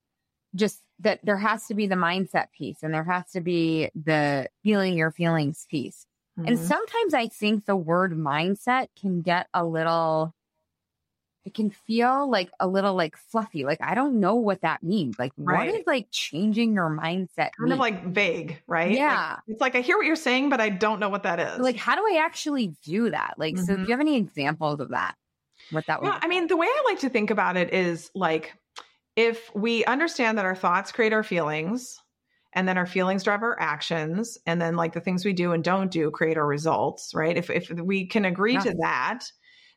just 0.55 0.81
that 1.01 1.19
there 1.25 1.37
has 1.37 1.67
to 1.67 1.75
be 1.75 1.89
the 1.89 1.97
mindset 1.97 2.47
piece 2.57 2.83
and 2.83 2.95
there 2.95 3.03
has 3.03 3.29
to 3.33 3.41
be 3.41 3.91
the 3.95 4.49
feeling 4.63 4.97
your 4.97 5.11
feelings 5.11 5.67
piece. 5.69 6.07
Mm-hmm. 6.39 6.49
And 6.49 6.59
sometimes 6.59 7.13
I 7.13 7.27
think 7.27 7.67
the 7.67 7.75
word 7.75 8.13
mindset 8.13 8.87
can 9.01 9.23
get 9.23 9.49
a 9.53 9.65
little, 9.65 10.33
it 11.45 11.55
can 11.55 11.71
feel 11.71 12.31
like 12.31 12.51
a 12.61 12.69
little 12.69 12.95
like 12.95 13.17
fluffy. 13.17 13.65
Like, 13.65 13.81
I 13.83 13.97
don't 13.97 14.21
know 14.21 14.37
what 14.37 14.61
that 14.61 14.85
means. 14.85 15.19
Like, 15.19 15.33
right. 15.37 15.71
what 15.71 15.81
is 15.81 15.87
like 15.89 16.07
changing 16.13 16.75
your 16.75 16.89
mindset? 16.89 17.51
Kind 17.57 17.65
mean? 17.65 17.73
of 17.73 17.79
like 17.81 18.07
vague, 18.07 18.63
right? 18.69 18.93
Yeah. 18.93 19.31
Like, 19.31 19.39
it's 19.49 19.61
like, 19.61 19.75
I 19.75 19.81
hear 19.81 19.97
what 19.97 20.07
you're 20.07 20.15
saying, 20.15 20.51
but 20.51 20.61
I 20.61 20.69
don't 20.69 21.01
know 21.01 21.09
what 21.09 21.25
that 21.25 21.41
is. 21.41 21.59
Like, 21.59 21.77
how 21.77 21.97
do 21.97 22.03
I 22.03 22.23
actually 22.25 22.77
do 22.85 23.11
that? 23.11 23.35
Like, 23.39 23.57
mm-hmm. 23.57 23.65
so 23.65 23.77
do 23.77 23.83
you 23.83 23.89
have 23.89 24.01
any 24.01 24.17
examples 24.17 24.79
of 24.79 24.91
that? 24.91 25.17
What 25.71 25.87
that 25.87 26.01
yeah, 26.03 26.19
I 26.21 26.29
mean, 26.29 26.47
the 26.47 26.57
way 26.57 26.67
I 26.67 26.83
like 26.87 27.01
to 27.01 27.09
think 27.09 27.31
about 27.31 27.57
it 27.57 27.73
is 27.73 28.11
like, 28.15 28.55
if 29.17 29.55
we 29.55 29.85
understand 29.85 30.39
that 30.39 30.45
our 30.45 30.57
thoughts 30.57 30.93
create 30.93 31.13
our 31.13 31.23
feelings, 31.23 31.99
and 32.53 32.69
then 32.69 32.79
our 32.79 32.87
feelings 32.87 33.25
drive 33.25 33.43
our 33.43 33.59
actions 33.61 34.39
and 34.47 34.61
then 34.61 34.77
like 34.77 34.93
the 34.93 35.01
things 35.01 35.25
we 35.25 35.33
do 35.33 35.53
and 35.53 35.65
don't 35.65 35.91
do 35.91 36.11
create 36.11 36.37
our 36.37 36.47
results 36.47 37.13
right 37.15 37.37
if 37.37 37.51
if 37.51 37.71
we 37.71 38.07
can 38.07 38.25
agree 38.25 38.55
yeah. 38.55 38.61
to 38.61 38.75
that 38.81 39.25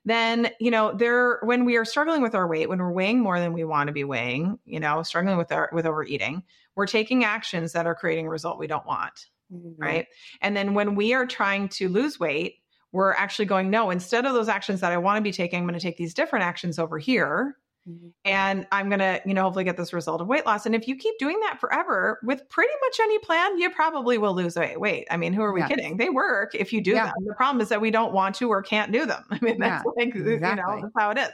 then 0.06 0.50
you 0.60 0.72
know 0.72 0.94
there 0.94 1.40
when 1.44 1.66
we 1.66 1.78
are 1.78 1.86
struggling 1.86 2.22
with 2.22 2.36
our 2.36 2.48
weight 2.48 2.70
when 2.70 2.80
we're 2.80 2.92
weighing 2.92 3.22
more 3.22 3.40
than 3.40 3.54
we 3.54 3.64
want 3.64 3.88
to 3.88 3.94
be 3.94 4.04
weighing 4.04 4.60
you 4.66 4.80
know 4.80 5.02
struggling 5.04 5.38
with 5.38 5.52
our 5.52 5.70
with 5.74 5.86
overeating 5.86 6.44
we're 6.76 6.88
taking 6.88 7.24
actions 7.24 7.74
that 7.74 7.88
are 7.88 7.96
creating 7.96 8.28
a 8.28 8.30
result 8.30 8.60
we 8.60 8.68
don't 8.68 8.86
want 8.86 9.28
mm-hmm. 9.52 9.82
right 9.82 10.08
and 10.42 10.56
then 10.56 10.74
when 10.74 10.96
we 10.96 11.14
are 11.14 11.26
trying 11.26 11.70
to 11.70 11.90
lose 11.90 12.20
weight 12.20 12.56
we're 12.96 13.12
actually 13.14 13.46
going 13.46 13.70
no 13.70 13.90
instead 13.92 14.26
of 14.26 14.34
those 14.34 14.48
actions 14.50 14.80
that 14.82 14.92
i 14.92 14.98
want 14.98 15.18
to 15.18 15.22
be 15.22 15.32
taking 15.32 15.60
i'm 15.60 15.66
going 15.68 15.78
to 15.78 15.80
take 15.80 15.98
these 15.98 16.14
different 16.14 16.44
actions 16.46 16.80
over 16.80 16.98
here 16.98 17.58
Mhm. 17.88 18.14
and 18.26 18.66
I'm 18.72 18.90
going 18.90 18.98
to, 18.98 19.22
you 19.28 19.36
know, 19.36 19.44
hopefully 19.44 19.64
get 19.64 19.78
this 19.78 19.94
result 19.94 20.20
of 20.20 20.26
weight 20.28 20.44
loss. 20.44 20.66
And 20.66 20.74
if 20.74 20.88
you 20.88 20.96
keep 20.96 21.14
doing 21.20 21.40
that 21.42 21.60
forever 21.60 22.20
with 22.24 22.42
pretty 22.50 22.74
much 22.82 23.00
any 23.00 23.20
plan, 23.20 23.60
you 23.60 23.70
probably 23.70 24.18
will 24.18 24.34
lose 24.34 24.56
weight. 24.56 24.80
Weight. 24.80 25.06
I 25.12 25.18
mean, 25.18 25.34
who 25.34 25.44
are 25.44 25.54
we 25.54 25.60
Yes. 25.60 25.70
kidding? 25.70 25.98
They 25.98 26.10
work 26.10 26.56
if 26.56 26.74
you 26.74 26.82
do 26.82 26.94
Yeah. 26.94 27.06
them. 27.06 27.14
The 27.28 27.36
problem 27.36 27.62
is 27.62 27.70
that 27.70 27.82
we 27.82 27.92
don't 27.92 28.12
want 28.12 28.34
to 28.38 28.50
or 28.50 28.64
can't 28.64 28.92
do 28.92 29.06
them. 29.06 29.24
I 29.30 29.38
mean, 29.40 29.60
that's 29.60 29.86
like, 29.86 30.16
you 30.16 30.24
know, 30.24 30.32
exactly. 30.32 30.82
that's 30.82 30.94
how 30.98 31.12
it 31.12 31.20
is. 31.20 31.30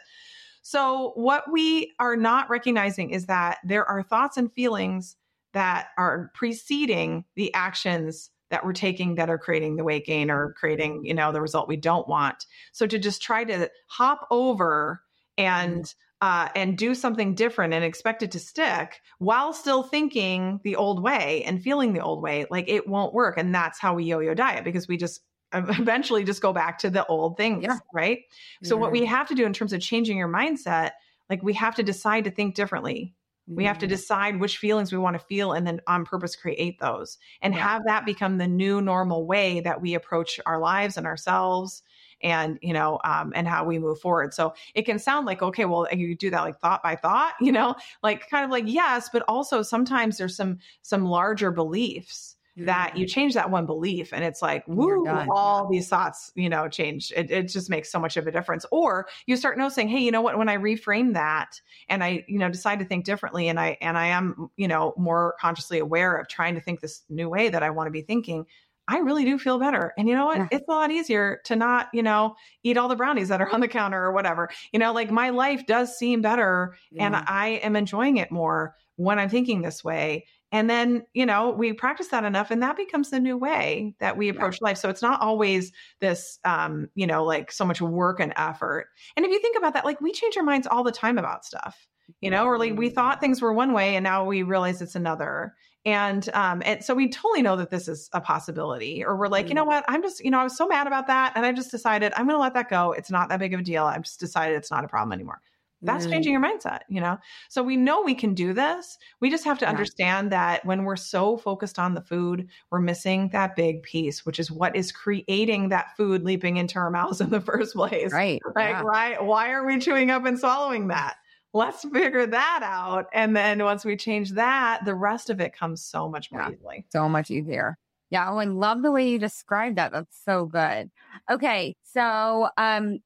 So, 0.62 1.14
what 1.16 1.50
we 1.50 1.94
are 2.00 2.18
not 2.18 2.50
recognizing 2.50 3.12
is 3.12 3.28
that 3.28 3.60
there 3.64 3.86
are 3.86 4.04
thoughts 4.04 4.36
and 4.36 4.52
feelings 4.52 5.16
that 5.54 5.88
are 5.98 6.32
preceding 6.34 7.24
the 7.38 7.54
actions 7.54 8.30
that 8.52 8.64
we're 8.64 8.74
taking 8.74 9.16
that 9.16 9.30
are 9.30 9.38
creating 9.38 9.76
the 9.76 9.84
weight 9.84 10.06
gain 10.06 10.30
or 10.30 10.54
creating, 10.54 11.04
you 11.04 11.14
know, 11.14 11.32
the 11.32 11.42
result 11.42 11.68
we 11.68 11.78
don't 11.78 12.08
want. 12.08 12.46
So, 12.72 12.86
to 12.86 13.00
just 13.00 13.22
try 13.22 13.44
to 13.46 13.70
hop 13.88 14.28
over 14.30 15.02
and 15.38 15.92
uh, 16.22 16.50
and 16.56 16.78
do 16.78 16.94
something 16.94 17.34
different 17.34 17.74
and 17.74 17.84
expect 17.84 18.22
it 18.22 18.32
to 18.32 18.40
stick 18.40 19.02
while 19.18 19.54
still 19.54 19.82
thinking 19.82 20.60
the 20.64 20.76
old 20.76 21.02
way 21.02 21.44
and 21.44 21.64
feeling 21.64 21.94
the 21.94 22.00
old 22.00 22.22
way, 22.22 22.46
like 22.52 22.70
it 22.70 22.88
won't 22.88 23.14
work. 23.14 23.38
And 23.38 23.54
that's 23.54 23.80
how 23.80 23.96
we 23.96 24.04
yo-yo 24.04 24.36
diet 24.36 24.64
because 24.64 24.88
we 24.88 24.98
just 24.98 25.22
eventually 25.54 26.24
just 26.24 26.42
go 26.42 26.54
back 26.54 26.78
to 26.80 26.90
the 26.90 27.06
old 27.08 27.38
things, 27.38 27.64
Yeah. 27.64 27.80
right? 27.94 28.20
So 28.64 28.78
what 28.78 28.92
we 28.92 29.06
have 29.06 29.28
to 29.30 29.36
do 29.36 29.46
in 29.46 29.54
terms 29.54 29.74
of 29.74 29.82
changing 29.82 30.18
your 30.18 30.30
mindset, 30.30 30.92
like 31.30 31.42
we 31.44 31.54
have 31.54 31.76
to 31.76 31.84
decide 31.84 32.26
to 32.26 32.32
think 32.32 32.56
differently. 32.56 33.16
We 33.56 33.66
have 33.66 33.78
to 33.80 33.88
Mhm. 33.88 33.88
decide 33.88 34.40
which 34.40 34.58
feelings 34.58 34.92
we 34.92 34.98
want 34.98 35.16
to 35.20 35.26
feel 35.26 35.54
and 35.54 35.68
then 35.68 35.82
on 35.88 36.06
purpose 36.06 36.36
create 36.36 36.80
those 36.80 37.18
and 37.42 37.54
Yeah. 37.54 37.56
have 37.56 37.82
that 37.86 38.06
become 38.06 38.38
the 38.38 38.48
new 38.48 38.82
normal 38.82 39.26
way 39.26 39.60
that 39.62 39.82
we 39.82 39.94
approach 39.94 40.40
our 40.46 40.60
lives 40.60 40.98
and 40.98 41.06
ourselves 41.06 41.84
and 42.24 42.60
you 42.62 42.74
know 42.74 43.00
um, 43.04 43.32
and 43.36 43.48
how 43.48 43.64
we 43.64 43.80
move 43.80 44.00
forward 44.00 44.34
so 44.34 44.54
it 44.76 44.84
can 44.84 45.00
sound 45.00 45.26
like 45.26 45.42
okay 45.42 45.66
well 45.66 45.88
you 45.92 46.16
do 46.16 46.30
that 46.30 46.42
like 46.42 46.60
thought 46.60 46.84
by 46.84 46.96
thought 46.96 47.34
you 47.42 47.52
know 47.52 47.76
like 48.04 48.30
kind 48.30 48.46
of 48.46 48.52
like 48.52 48.66
yes 48.68 49.10
but 49.12 49.24
also 49.28 49.62
sometimes 49.62 50.18
there's 50.18 50.36
some 50.36 50.58
some 50.82 51.06
larger 51.06 51.52
beliefs 51.52 52.36
that 52.58 52.98
you 52.98 53.06
change 53.06 53.34
that 53.34 53.50
one 53.50 53.66
belief 53.66 54.12
and 54.12 54.24
it's 54.24 54.42
like 54.42 54.64
woo 54.68 55.08
all 55.30 55.70
these 55.70 55.88
thoughts 55.88 56.32
you 56.36 56.50
know 56.50 56.68
change 56.68 57.12
it, 57.16 57.32
it 57.32 57.44
just 57.44 57.70
makes 57.70 57.90
so 57.90 58.00
much 58.00 58.18
of 58.18 58.28
a 58.28 58.32
difference 58.32 58.66
or 58.72 59.08
you 59.26 59.38
start 59.38 59.58
noticing 59.58 59.88
hey 59.88 60.00
you 60.00 60.12
know 60.12 60.22
what 60.22 60.38
when 60.38 60.50
i 60.50 60.58
reframe 60.58 61.14
that 61.14 61.62
and 61.88 62.04
i 62.04 62.24
you 62.28 62.38
know 62.38 62.50
decide 62.50 62.80
to 62.80 62.86
think 62.86 63.06
differently 63.06 63.48
and 63.48 63.60
i 63.60 63.78
and 63.80 63.98
i 63.98 64.08
am 64.08 64.50
you 64.58 64.68
know 64.68 64.94
more 64.98 65.36
consciously 65.40 65.80
aware 65.80 66.18
of 66.18 66.28
trying 66.28 66.56
to 66.56 66.62
think 66.62 66.82
this 66.82 67.04
new 67.10 67.30
way 67.30 67.48
that 67.48 67.64
i 67.64 67.70
want 67.70 67.88
to 67.88 67.92
be 67.92 68.02
thinking 68.02 68.46
I 68.88 68.98
really 68.98 69.24
do 69.24 69.38
feel 69.40 69.58
better. 69.58 69.94
And 69.98 70.10
you 70.10 70.16
know 70.16 70.26
what? 70.26 70.38
Yeah. 70.38 70.48
It's 70.52 70.68
a 70.68 70.72
lot 70.72 70.92
easier 70.92 71.40
to 71.46 71.56
not, 71.56 71.88
you 71.94 72.04
know, 72.04 72.36
eat 72.64 72.76
all 72.76 72.90
the 72.90 72.96
brownies 72.96 73.30
that 73.30 73.40
are 73.40 73.50
on 73.50 73.62
the 73.62 73.68
counter 73.70 74.04
or 74.04 74.12
whatever. 74.12 74.50
You 74.74 74.80
know, 74.80 74.92
like 74.92 75.10
my 75.10 75.30
life 75.30 75.66
does 75.66 75.98
seem 75.98 76.22
better 76.22 76.76
and 76.98 77.16
I 77.16 77.62
am 77.64 77.78
enjoying 77.78 78.18
it 78.18 78.32
more 78.32 78.76
when 78.98 79.18
I'm 79.18 79.30
thinking 79.30 79.62
this 79.62 79.82
way. 79.84 80.26
And 80.52 80.70
then, 80.70 81.04
you 81.14 81.26
know, 81.26 81.52
we 81.52 81.72
practice 81.74 82.10
that 82.10 82.26
enough 82.26 82.52
and 82.52 82.62
that 82.62 82.76
becomes 82.76 83.10
the 83.10 83.20
new 83.20 83.38
way 83.38 83.96
that 84.00 84.18
we 84.18 84.28
approach 84.28 84.62
life. 84.62 84.78
So 84.78 84.90
it's 84.90 85.02
not 85.02 85.22
always 85.22 85.72
this, 86.00 86.40
um, 86.44 86.90
you 86.94 87.08
know, 87.08 87.24
like 87.24 87.52
so 87.52 87.64
much 87.64 87.82
work 87.82 88.20
and 88.20 88.34
effort. 88.36 88.88
And 89.16 89.26
if 89.26 89.32
you 89.32 89.40
think 89.40 89.58
about 89.58 89.74
that, 89.74 89.86
like 89.86 90.02
we 90.02 90.12
change 90.12 90.36
our 90.36 90.44
minds 90.44 90.68
all 90.68 90.84
the 90.84 90.92
time 90.92 91.18
about 91.18 91.46
stuff, 91.46 91.88
you 92.20 92.30
know, 92.30 92.46
or 92.46 92.58
like 92.58 92.76
we 92.76 92.90
thought 92.90 93.22
things 93.22 93.42
were 93.42 93.54
one 93.54 93.72
way 93.72 93.96
and 93.96 94.04
now 94.04 94.26
we 94.26 94.44
realize 94.44 94.82
it's 94.82 94.96
another. 94.96 95.54
And 95.84 96.30
um, 96.34 96.62
and 96.64 96.84
so 96.84 96.94
we 96.94 97.10
totally 97.10 97.42
know 97.42 97.56
that 97.56 97.72
this 97.72 97.88
is 97.88 98.10
a 98.14 98.22
possibility. 98.22 99.04
Or 99.04 99.16
we're 99.16 99.30
like, 99.30 99.50
you 99.50 99.56
know 99.56 99.64
what? 99.64 99.84
I'm 99.88 100.04
just, 100.04 100.24
you 100.24 100.30
know, 100.30 100.40
I 100.40 100.44
was 100.44 100.56
so 100.56 100.68
mad 100.68 100.86
about 100.86 101.08
that, 101.08 101.34
and 101.36 101.44
I 101.44 101.52
just 101.54 101.72
decided 101.72 102.14
I'm 102.16 102.28
going 102.28 102.38
to 102.38 102.42
let 102.42 102.54
that 102.54 102.70
go. 102.70 102.92
It's 102.92 103.10
not 103.10 103.30
that 103.30 103.40
big 103.40 103.54
of 103.56 103.62
a 103.62 103.64
deal. 103.64 103.86
I've 103.86 104.04
just 104.04 104.20
decided 104.20 104.58
it's 104.58 104.70
not 104.70 104.86
a 104.86 104.88
problem 104.88 105.12
anymore. 105.12 105.42
That's 105.84 106.06
Mhm. 106.06 106.12
changing 106.12 106.34
your 106.34 106.42
mindset, 106.42 106.82
you 106.90 107.02
know? 107.02 107.18
So 107.50 107.64
we 107.64 107.76
know 107.78 108.02
we 108.02 108.14
can 108.16 108.34
do 108.34 108.54
this. 108.54 108.98
We 109.20 109.30
just 109.30 109.44
have 109.46 109.58
to 109.60 109.66
Yeah. 109.66 109.70
understand 109.70 110.32
that 110.32 110.64
when 110.66 110.84
we're 110.84 110.96
so 110.96 111.38
focused 111.38 111.80
on 111.80 111.94
the 111.96 112.02
food, 112.02 112.48
we're 112.70 112.80
missing 112.82 113.30
that 113.30 113.56
big 113.56 113.82
piece, 113.84 114.26
which 114.26 114.40
is 114.40 114.52
what 114.52 114.76
is 114.76 114.92
creating 114.92 115.70
that 115.70 115.96
food 115.98 116.24
leaping 116.24 116.58
into 116.58 116.78
our 116.80 116.92
mouths 116.92 117.20
in 117.22 117.30
the 117.32 117.42
first 117.42 117.74
place. 117.76 118.14
Right. 118.14 118.40
Like, 118.56 118.70
yeah. 118.70 118.84
why, 118.84 119.18
why 119.20 119.52
are 119.52 119.66
we 119.66 119.80
chewing 119.80 120.12
up 120.12 120.26
and 120.26 120.38
swallowing 120.38 120.88
that? 120.90 121.16
Let's 121.54 121.84
figure 121.90 122.26
that 122.28 122.62
out. 122.64 123.08
And 123.14 123.36
then 123.36 123.64
once 123.64 123.84
we 123.84 123.98
change 123.98 124.32
that, 124.32 124.86
the 124.86 124.96
rest 124.96 125.30
of 125.30 125.42
it 125.42 125.52
comes 125.54 125.84
so 125.84 126.08
much 126.08 126.32
more 126.32 126.42
Yeah. 126.42 126.52
easily. 126.52 126.86
so 126.92 127.10
much 127.10 127.30
easier. 127.32 127.78
Yeah, 128.10 128.30
oh, 128.30 128.38
I 128.38 128.46
love 128.46 128.82
the 128.82 128.92
way 128.92 129.08
you 129.10 129.18
described 129.20 129.78
that. 129.78 129.92
That's 129.94 130.18
so 130.24 130.46
good. 130.46 130.92
Okay, 131.30 131.76
so 131.84 132.50
um 132.58 133.00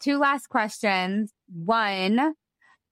two 0.00 0.18
last 0.18 0.48
questions. 0.48 1.32
One, 1.54 2.34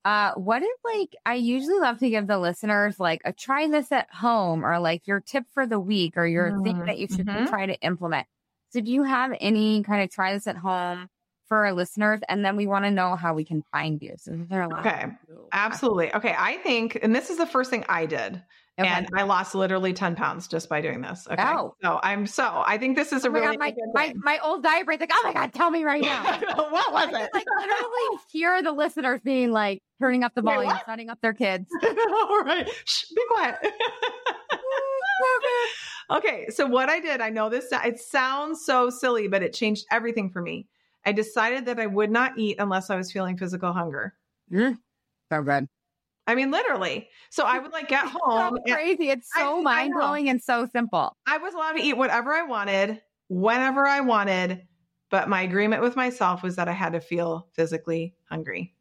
uh 0.05 0.33
what 0.35 0.63
is 0.63 0.69
like 0.83 1.15
I 1.25 1.35
usually 1.35 1.79
love 1.79 1.99
to 1.99 2.09
give 2.09 2.27
the 2.27 2.39
listeners 2.39 2.99
like 2.99 3.21
a 3.25 3.33
try 3.33 3.67
this 3.67 3.91
at 3.91 4.11
home 4.11 4.65
or 4.65 4.79
like 4.79 5.07
your 5.07 5.19
tip 5.21 5.45
for 5.53 5.67
the 5.67 5.79
week 5.79 6.17
or 6.17 6.25
your 6.25 6.53
thing 6.63 6.75
Mm, 6.75 6.85
that 6.87 6.97
you 6.97 7.07
should 7.07 7.27
mhm. 7.27 7.47
try 7.49 7.65
to 7.67 7.79
implement. 7.81 8.27
So 8.69 8.81
do 8.81 8.91
you 8.91 9.03
have 9.03 9.33
any 9.39 9.83
kind 9.83 10.01
of 10.03 10.09
try 10.09 10.33
this 10.33 10.47
at 10.47 10.57
home 10.57 11.09
for 11.47 11.65
our 11.65 11.73
listeners? 11.73 12.21
And 12.29 12.43
then 12.45 12.55
we 12.55 12.67
want 12.67 12.85
to 12.85 12.91
know 12.91 13.15
how 13.15 13.33
we 13.33 13.45
can 13.45 13.63
find 13.71 14.01
you. 14.01 14.15
So 14.17 14.31
there 14.49 14.61
a 14.61 14.69
lot. 14.69 14.79
Okay, 14.85 15.05
absolutely. 15.51 16.13
Okay, 16.13 16.35
I 16.37 16.57
think, 16.57 16.97
and 17.01 17.13
this 17.15 17.29
is 17.29 17.37
the 17.37 17.45
first 17.45 17.69
thing 17.69 17.85
I 17.89 18.05
did. 18.05 18.41
Okay. 18.81 18.89
And 18.89 19.07
I 19.15 19.23
lost 19.23 19.55
literally 19.55 19.93
10 19.93 20.15
pounds 20.15 20.47
just 20.47 20.69
by 20.69 20.81
doing 20.81 21.01
this. 21.01 21.27
Okay. 21.29 21.43
Oh. 21.43 21.75
So 21.81 21.99
I'm 22.03 22.25
so, 22.25 22.63
I 22.65 22.77
think 22.77 22.95
this 22.95 23.13
is 23.13 23.25
a 23.25 23.29
Oh 23.29 23.31
really 23.31 23.57
my, 23.57 23.71
good 23.71 23.89
my, 23.93 24.13
my 24.17 24.39
old 24.39 24.63
diet 24.63 24.85
brain's 24.85 25.01
like, 25.01 25.11
oh 25.13 25.21
my 25.23 25.33
God, 25.33 25.53
tell 25.53 25.69
me 25.69 25.83
right 25.83 26.01
now. 26.01 26.23
what 26.55 26.91
was 26.91 27.13
I 27.13 27.23
it? 27.23 27.31
could, 27.31 27.33
like 27.33 27.45
literally 27.59 28.19
hear 28.31 28.63
the 28.63 28.71
listeners 28.71 29.21
being 29.23 29.51
like 29.51 29.81
turning 29.99 30.23
up 30.23 30.33
the 30.35 30.41
volume, 30.41 30.67
what? 30.67 30.85
setting 30.85 31.09
up 31.09 31.19
their 31.21 31.33
kids. 31.33 31.67
All 31.83 32.43
right. 32.43 32.69
Shh, 32.85 33.05
be 33.09 33.21
quiet. 33.29 33.57
Mm, 33.61 33.69
okay. 36.17 36.47
So 36.49 36.65
what 36.65 36.89
I 36.89 36.99
did, 36.99 37.21
I 37.21 37.29
know 37.29 37.49
this, 37.49 37.67
it 37.71 37.99
sounds 37.99 38.65
so 38.65 38.89
silly, 38.89 39.27
but 39.27 39.43
it 39.43 39.53
changed 39.53 39.85
everything 39.91 40.29
for 40.29 40.41
me. 40.41 40.67
I 41.05 41.11
decided 41.11 41.65
that 41.65 41.79
I 41.79 41.87
would 41.87 42.11
not 42.11 42.37
eat 42.37 42.57
unless 42.59 42.89
I 42.89 42.95
was 42.95 43.11
feeling 43.11 43.37
physical 43.37 43.73
hunger. 43.73 44.13
Mm, 44.51 44.77
so 45.31 45.41
good. 45.41 45.67
I 46.27 46.35
mean, 46.35 46.51
literally. 46.51 47.09
So 47.29 47.45
I 47.45 47.59
would 47.59 47.71
like 47.71 47.87
get 47.87 48.05
So 48.11 48.19
home. 48.21 48.57
and 48.65 48.73
crazy. 48.73 49.09
It's 49.09 49.29
I 49.35 49.41
so 49.41 49.61
mind 49.61 49.93
blowing 49.93 50.29
and 50.29 50.41
so 50.41 50.67
simple. 50.71 51.15
I 51.27 51.37
was 51.37 51.53
allowed 51.53 51.73
to 51.73 51.81
eat 51.81 51.97
whatever 51.97 52.33
I 52.33 52.43
wanted, 52.43 53.01
whenever 53.29 53.87
I 53.87 54.01
wanted. 54.01 54.67
But 55.09 55.27
my 55.27 55.41
agreement 55.41 55.81
with 55.81 55.95
myself 55.95 56.41
was 56.41 56.55
that 56.55 56.69
I 56.69 56.71
had 56.73 56.93
to 56.93 57.01
feel 57.01 57.47
physically 57.53 58.15
hungry. 58.29 58.73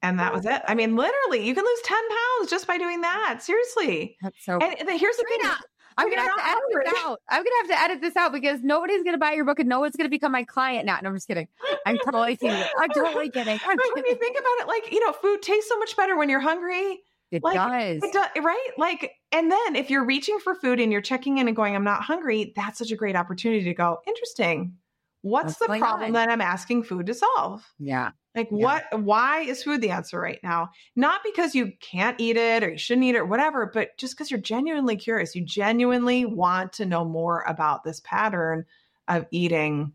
And 0.00 0.20
that 0.20 0.34
was 0.34 0.44
it. 0.44 0.60
I 0.68 0.74
mean, 0.74 0.96
literally, 0.96 1.46
you 1.46 1.54
can 1.54 1.64
lose 1.64 1.80
10 1.82 1.98
pounds 2.08 2.50
just 2.50 2.66
by 2.66 2.76
doing 2.76 3.00
that. 3.00 3.42
Seriously. 3.42 4.18
That's 4.22 4.44
so 4.44 4.58
And 4.58 4.90
here's 4.90 5.16
the 5.16 5.24
thing. 5.26 5.50
I'm 5.96 6.10
gonna 6.10 6.22
have 6.22 6.36
to 6.36 6.46
edit 6.46 6.84
this 6.84 6.94
out. 7.04 7.20
I'm 7.28 7.44
gonna 7.44 7.56
have 7.62 7.68
to 7.68 7.82
edit 7.82 8.00
this 8.00 8.16
out 8.16 8.32
because 8.32 8.60
nobody's 8.62 9.02
gonna 9.02 9.18
buy 9.18 9.32
your 9.32 9.44
book 9.44 9.58
and 9.58 9.68
no 9.68 9.80
one's 9.80 9.96
gonna 9.96 10.08
become 10.08 10.32
my 10.32 10.44
client 10.44 10.86
now. 10.86 10.98
No, 11.02 11.08
I'm 11.08 11.14
just 11.14 11.28
kidding. 11.28 11.48
I'm 11.86 11.98
totally 11.98 12.36
kidding. 12.36 12.64
I'm 12.78 12.88
totally 12.94 13.30
kidding. 13.30 13.58
I'm 13.66 13.76
But 13.76 13.94
when 13.94 14.04
you 14.06 14.14
think 14.16 14.36
about 14.38 14.64
it, 14.64 14.68
like, 14.68 14.92
you 14.92 15.04
know, 15.04 15.12
food 15.12 15.42
tastes 15.42 15.68
so 15.68 15.78
much 15.78 15.96
better 15.96 16.16
when 16.16 16.28
you're 16.28 16.40
hungry. 16.40 17.00
It 17.30 17.42
like, 17.42 17.54
does. 17.54 18.02
It 18.02 18.12
does, 18.12 18.28
right? 18.42 18.68
Like, 18.78 19.12
and 19.32 19.50
then 19.50 19.76
if 19.76 19.90
you're 19.90 20.04
reaching 20.04 20.38
for 20.38 20.54
food 20.54 20.78
and 20.78 20.92
you're 20.92 21.00
checking 21.00 21.38
in 21.38 21.48
and 21.48 21.56
going, 21.56 21.74
I'm 21.74 21.84
not 21.84 22.02
hungry, 22.02 22.52
that's 22.54 22.78
such 22.78 22.92
a 22.92 22.96
great 22.96 23.16
opportunity 23.16 23.64
to 23.64 23.74
go, 23.74 23.98
interesting. 24.06 24.74
What's 25.22 25.58
What's 25.58 25.72
the 25.72 25.78
problem 25.78 26.08
on? 26.08 26.12
that 26.12 26.28
I'm 26.28 26.40
asking 26.40 26.84
food 26.84 27.06
to 27.06 27.14
solve? 27.14 27.64
Yeah. 27.78 28.10
Like 28.34 28.48
Yeah. 28.50 28.56
what 28.90 29.00
why 29.02 29.40
is 29.40 29.62
food 29.62 29.80
the 29.80 29.90
answer 29.90 30.20
right 30.20 30.40
now? 30.42 30.70
Not 30.96 31.20
because 31.24 31.54
you 31.54 31.72
can't 31.80 32.20
eat 32.20 32.36
it 32.36 32.62
or 32.64 32.70
you 32.70 32.78
shouldn't 32.78 33.04
eat 33.04 33.14
it 33.14 33.18
or 33.18 33.24
whatever, 33.26 33.70
but 33.72 33.96
just 33.98 34.14
because 34.16 34.30
you're 34.30 34.40
genuinely 34.40 34.96
curious. 34.96 35.34
You 35.34 35.44
genuinely 35.44 36.24
want 36.24 36.72
to 36.74 36.86
know 36.86 37.04
more 37.04 37.42
about 37.46 37.84
this 37.84 38.00
pattern 38.00 38.64
of 39.08 39.26
eating 39.30 39.92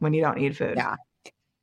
when 0.00 0.14
you 0.14 0.22
don't 0.22 0.38
eat 0.38 0.56
food. 0.56 0.74
Yeah. 0.76 0.96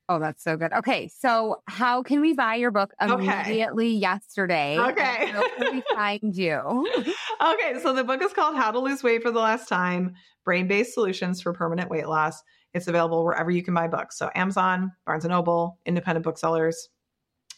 Oh, 0.09 0.19
that's 0.19 0.43
so 0.43 0.57
good. 0.57 0.73
Okay, 0.73 1.07
so 1.07 1.61
how 1.67 2.03
can 2.03 2.19
we 2.19 2.33
buy 2.33 2.55
your 2.55 2.71
book 2.71 2.93
Okay. 3.01 3.13
immediately 3.23 3.89
yesterday? 3.89 4.77
Okay. 4.77 5.27
How 5.27 5.47
can 5.57 5.75
we 5.75 5.83
find 5.95 6.35
you? 6.35 6.55
okay, 7.41 7.79
so 7.81 7.93
the 7.93 8.03
book 8.03 8.21
is 8.21 8.33
called 8.33 8.55
How 8.57 8.69
to 8.71 8.79
Lose 8.79 9.01
Weight 9.01 9.21
for 9.23 9.31
the 9.31 9.39
Last 9.39 9.69
Time 9.69 10.13
Brain 10.43 10.67
Based 10.67 10.93
Solutions 10.93 11.41
for 11.41 11.53
Permanent 11.53 11.89
Weight 11.89 12.07
Loss. 12.07 12.43
It's 12.73 12.87
available 12.87 13.23
wherever 13.23 13.51
you 13.51 13.63
can 13.63 13.73
buy 13.73 13.87
books. 13.87 14.17
So, 14.17 14.31
Amazon, 14.35 14.91
Barnes 15.05 15.25
and 15.25 15.31
Noble, 15.31 15.79
independent 15.85 16.23
booksellers. 16.23 16.89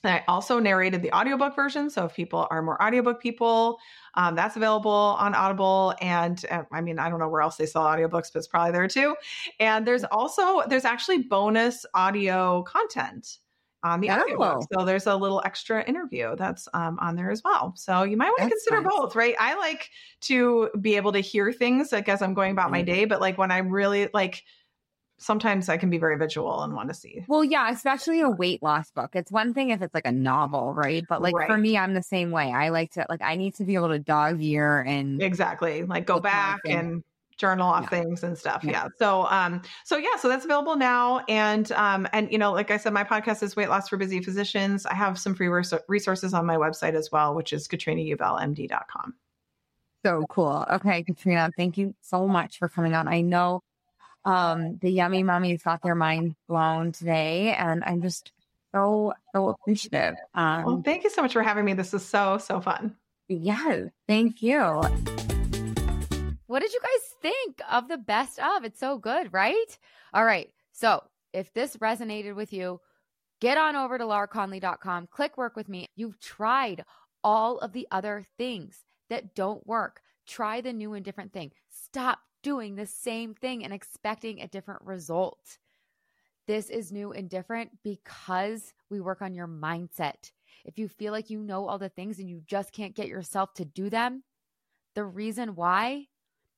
And 0.04 0.14
I 0.14 0.24
also 0.28 0.60
narrated 0.60 1.02
the 1.02 1.12
audiobook 1.14 1.56
version. 1.56 1.90
So, 1.90 2.06
if 2.06 2.14
people 2.16 2.48
are 2.52 2.62
more 2.62 2.82
audiobook 2.82 3.22
people, 3.22 3.80
um, 4.16 4.36
that's 4.36 4.56
available 4.56 4.92
on 4.92 5.34
Audible. 5.34 5.96
And 6.00 6.46
uh, 6.52 6.64
I 6.72 6.82
mean, 6.82 7.00
I 7.00 7.10
don't 7.10 7.20
know 7.20 7.30
where 7.30 7.42
else 7.42 7.56
they 7.58 7.66
sell 7.66 7.84
audiobooks, 7.86 8.32
but 8.32 8.36
it's 8.36 8.48
probably 8.48 8.72
there 8.72 8.88
too. 8.88 9.16
And 9.60 9.88
there's 9.88 10.04
also, 10.06 10.62
there's 10.68 10.86
actually 10.86 11.24
bonus 11.24 11.86
audio 11.96 12.62
content 12.64 13.40
on 13.84 14.00
the 14.00 14.10
Oh. 14.10 14.12
audiobook. 14.12 14.64
So 14.74 14.86
there's 14.86 15.06
a 15.08 15.16
little 15.16 15.42
extra 15.46 15.84
interview 15.84 16.36
that's 16.36 16.68
um, 16.74 16.98
on 17.00 17.16
there 17.16 17.30
as 17.32 17.44
well. 17.44 17.74
So 17.76 18.04
you 18.04 18.18
might 18.18 18.30
want 18.30 18.42
to 18.44 18.48
consider 18.56 18.82
nice. 18.82 18.90
both, 18.90 19.16
right? 19.16 19.36
I 19.40 19.56
like 19.56 19.90
to 20.22 20.70
be 20.82 20.96
able 20.96 21.12
to 21.14 21.20
hear 21.20 21.52
things 21.54 21.92
like 21.92 22.10
as 22.10 22.22
I'm 22.22 22.34
going 22.34 22.52
about 22.52 22.72
my 22.72 22.82
Mhm. 22.82 22.86
day, 22.86 23.06
but 23.06 23.22
like 23.22 23.38
when 23.38 23.52
I'm 23.52 23.70
really 23.70 24.10
like 24.14 24.44
sometimes 25.18 25.70
I 25.70 25.78
can 25.78 25.90
be 25.90 25.98
very 25.98 26.18
visual 26.18 26.62
and 26.64 26.74
want 26.74 26.90
to 26.90 26.94
see. 26.94 27.24
Well, 27.28 27.44
yeah, 27.44 27.70
especially 27.72 28.22
a 28.22 28.30
weight 28.30 28.62
loss 28.62 28.92
book. 28.92 29.12
It's 29.16 29.32
one 29.32 29.54
thing 29.54 29.70
if 29.70 29.82
it's 29.82 29.94
like 29.94 30.06
a 30.06 30.12
novel, 30.12 30.74
right? 30.74 31.04
But 31.08 31.22
like 31.22 31.34
for 31.48 31.58
me, 31.58 31.78
I'm 31.78 31.94
the 31.94 32.04
same 32.04 32.32
way. 32.32 32.52
I 32.52 32.70
like 32.70 32.92
to 32.94 33.06
like 33.10 33.22
I 33.22 33.36
need 33.36 33.56
to 33.56 33.64
be 33.64 33.76
able 33.76 33.90
to 33.90 34.00
dog 34.00 34.44
ear 34.44 34.82
and 34.82 35.22
Exactly. 35.22 35.84
Like 35.84 36.06
go 36.06 36.20
back 36.20 36.60
and 36.66 37.04
journal 37.38 37.68
off 37.68 37.84
Yeah. 37.84 37.90
things 38.02 38.24
and 38.24 38.38
stuff. 38.38 38.64
Yeah. 38.64 38.72
Yeah. 38.72 38.88
So 38.98 39.26
um 39.30 39.62
so 39.84 39.98
yeah, 39.98 40.16
so 40.20 40.30
that's 40.30 40.46
available 40.46 40.76
now 40.78 41.20
and 41.28 41.70
um 41.74 42.08
and 42.14 42.32
you 42.32 42.38
know 42.38 42.54
like 42.54 42.72
I 42.72 42.78
said 42.78 42.94
my 42.94 43.04
podcast 43.04 43.44
is 43.44 43.56
Weight 43.58 43.68
Loss 43.70 43.90
for 43.90 43.98
Busy 43.98 44.22
Physicians. 44.22 44.86
I 44.86 44.94
have 44.96 45.20
some 45.20 45.36
free 45.36 45.48
res- 45.50 45.74
resources 45.90 46.34
on 46.34 46.46
my 46.46 46.56
website 46.56 46.94
as 46.94 47.12
well, 47.12 47.36
which 47.36 47.52
is 47.52 47.68
katrinaubellmd.com. 47.68 49.16
so 50.06 50.26
cool. 50.30 50.66
Okay, 50.72 51.04
Katrina, 51.04 51.50
thank 51.58 51.78
you 51.78 51.94
so 52.02 52.28
much 52.28 52.58
for 52.60 52.70
coming 52.70 52.94
on. 52.94 53.08
I 53.08 53.22
know 53.22 53.62
um 54.26 54.78
the 54.82 54.90
yummy 54.90 55.24
mummies 55.24 55.64
got 55.64 55.82
their 55.82 55.96
mind 55.96 56.36
blown 56.48 56.92
today 56.92 57.54
and 57.54 57.84
I'm 57.86 58.02
just 58.02 58.32
so 58.74 59.14
so 59.34 59.50
appreciative. 59.50 60.16
Um 60.34 60.64
Well, 60.66 60.82
thank 60.84 61.04
you 61.04 61.10
so 61.10 61.22
much 61.22 61.34
for 61.34 61.44
having 61.44 61.66
me. 61.66 61.74
This 61.74 61.94
is 61.94 62.04
so 62.06 62.38
so 62.38 62.60
fun. 62.62 62.96
yeah, 63.28 63.86
thank 64.08 64.42
you. 64.42 64.82
What 66.48 66.60
did 66.62 66.74
you 66.74 66.80
guys 66.80 67.16
think 67.22 67.62
of 67.72 67.88
the 67.88 67.98
best 67.98 68.40
of? 68.40 68.64
It's 68.64 68.80
so 68.80 68.98
good, 68.98 69.34
right? 69.34 69.78
All 70.14 70.24
right. 70.26 70.50
So 70.72 71.04
if 71.34 71.52
this 71.54 71.76
resonated 71.78 72.36
with 72.36 72.54
you, 72.54 72.80
get 73.42 73.58
on 73.58 73.76
over 73.76 73.98
to 73.98 74.04
lauraconley.com, 74.06 75.08
click 75.08 75.38
work 75.38 75.56
with 75.56 75.68
me. 75.68 75.88
You've 75.96 76.20
tried 76.20 76.86
all 77.24 77.58
of 77.60 77.74
the 77.74 77.88
other 77.92 78.26
things 78.38 78.80
that 79.10 79.34
don't 79.36 79.66
work. 79.66 80.02
Try 80.28 80.62
the 80.62 80.72
new 80.72 80.94
and 80.94 81.04
different 81.04 81.34
thing. 81.34 81.52
Stop 81.70 82.20
doing 82.46 82.76
the 82.76 82.86
same 82.86 83.34
thing 83.34 83.64
and 83.64 83.74
expecting 83.74 84.40
a 84.40 84.48
different 84.48 84.84
result. 84.84 85.58
This 86.46 86.70
is 86.70 86.92
new 86.92 87.12
and 87.12 87.28
different 87.28 87.72
because 87.84 88.76
we 88.92 89.02
work 89.02 89.24
on 89.24 89.34
your 89.34 89.48
mindset. 89.48 90.30
If 90.64 90.78
you 90.78 90.88
feel 90.88 91.12
like 91.12 91.32
you 91.32 91.40
know 91.40 91.68
all 91.68 91.80
the 91.80 91.90
things 91.90 92.20
and 92.20 92.30
you 92.30 92.44
just 92.46 92.72
can't 92.72 92.94
get 92.94 93.08
yourself 93.08 93.56
to 93.56 93.66
do 93.66 93.90
them, 93.90 94.22
the 94.94 95.04
reason 95.04 95.56
why 95.56 96.06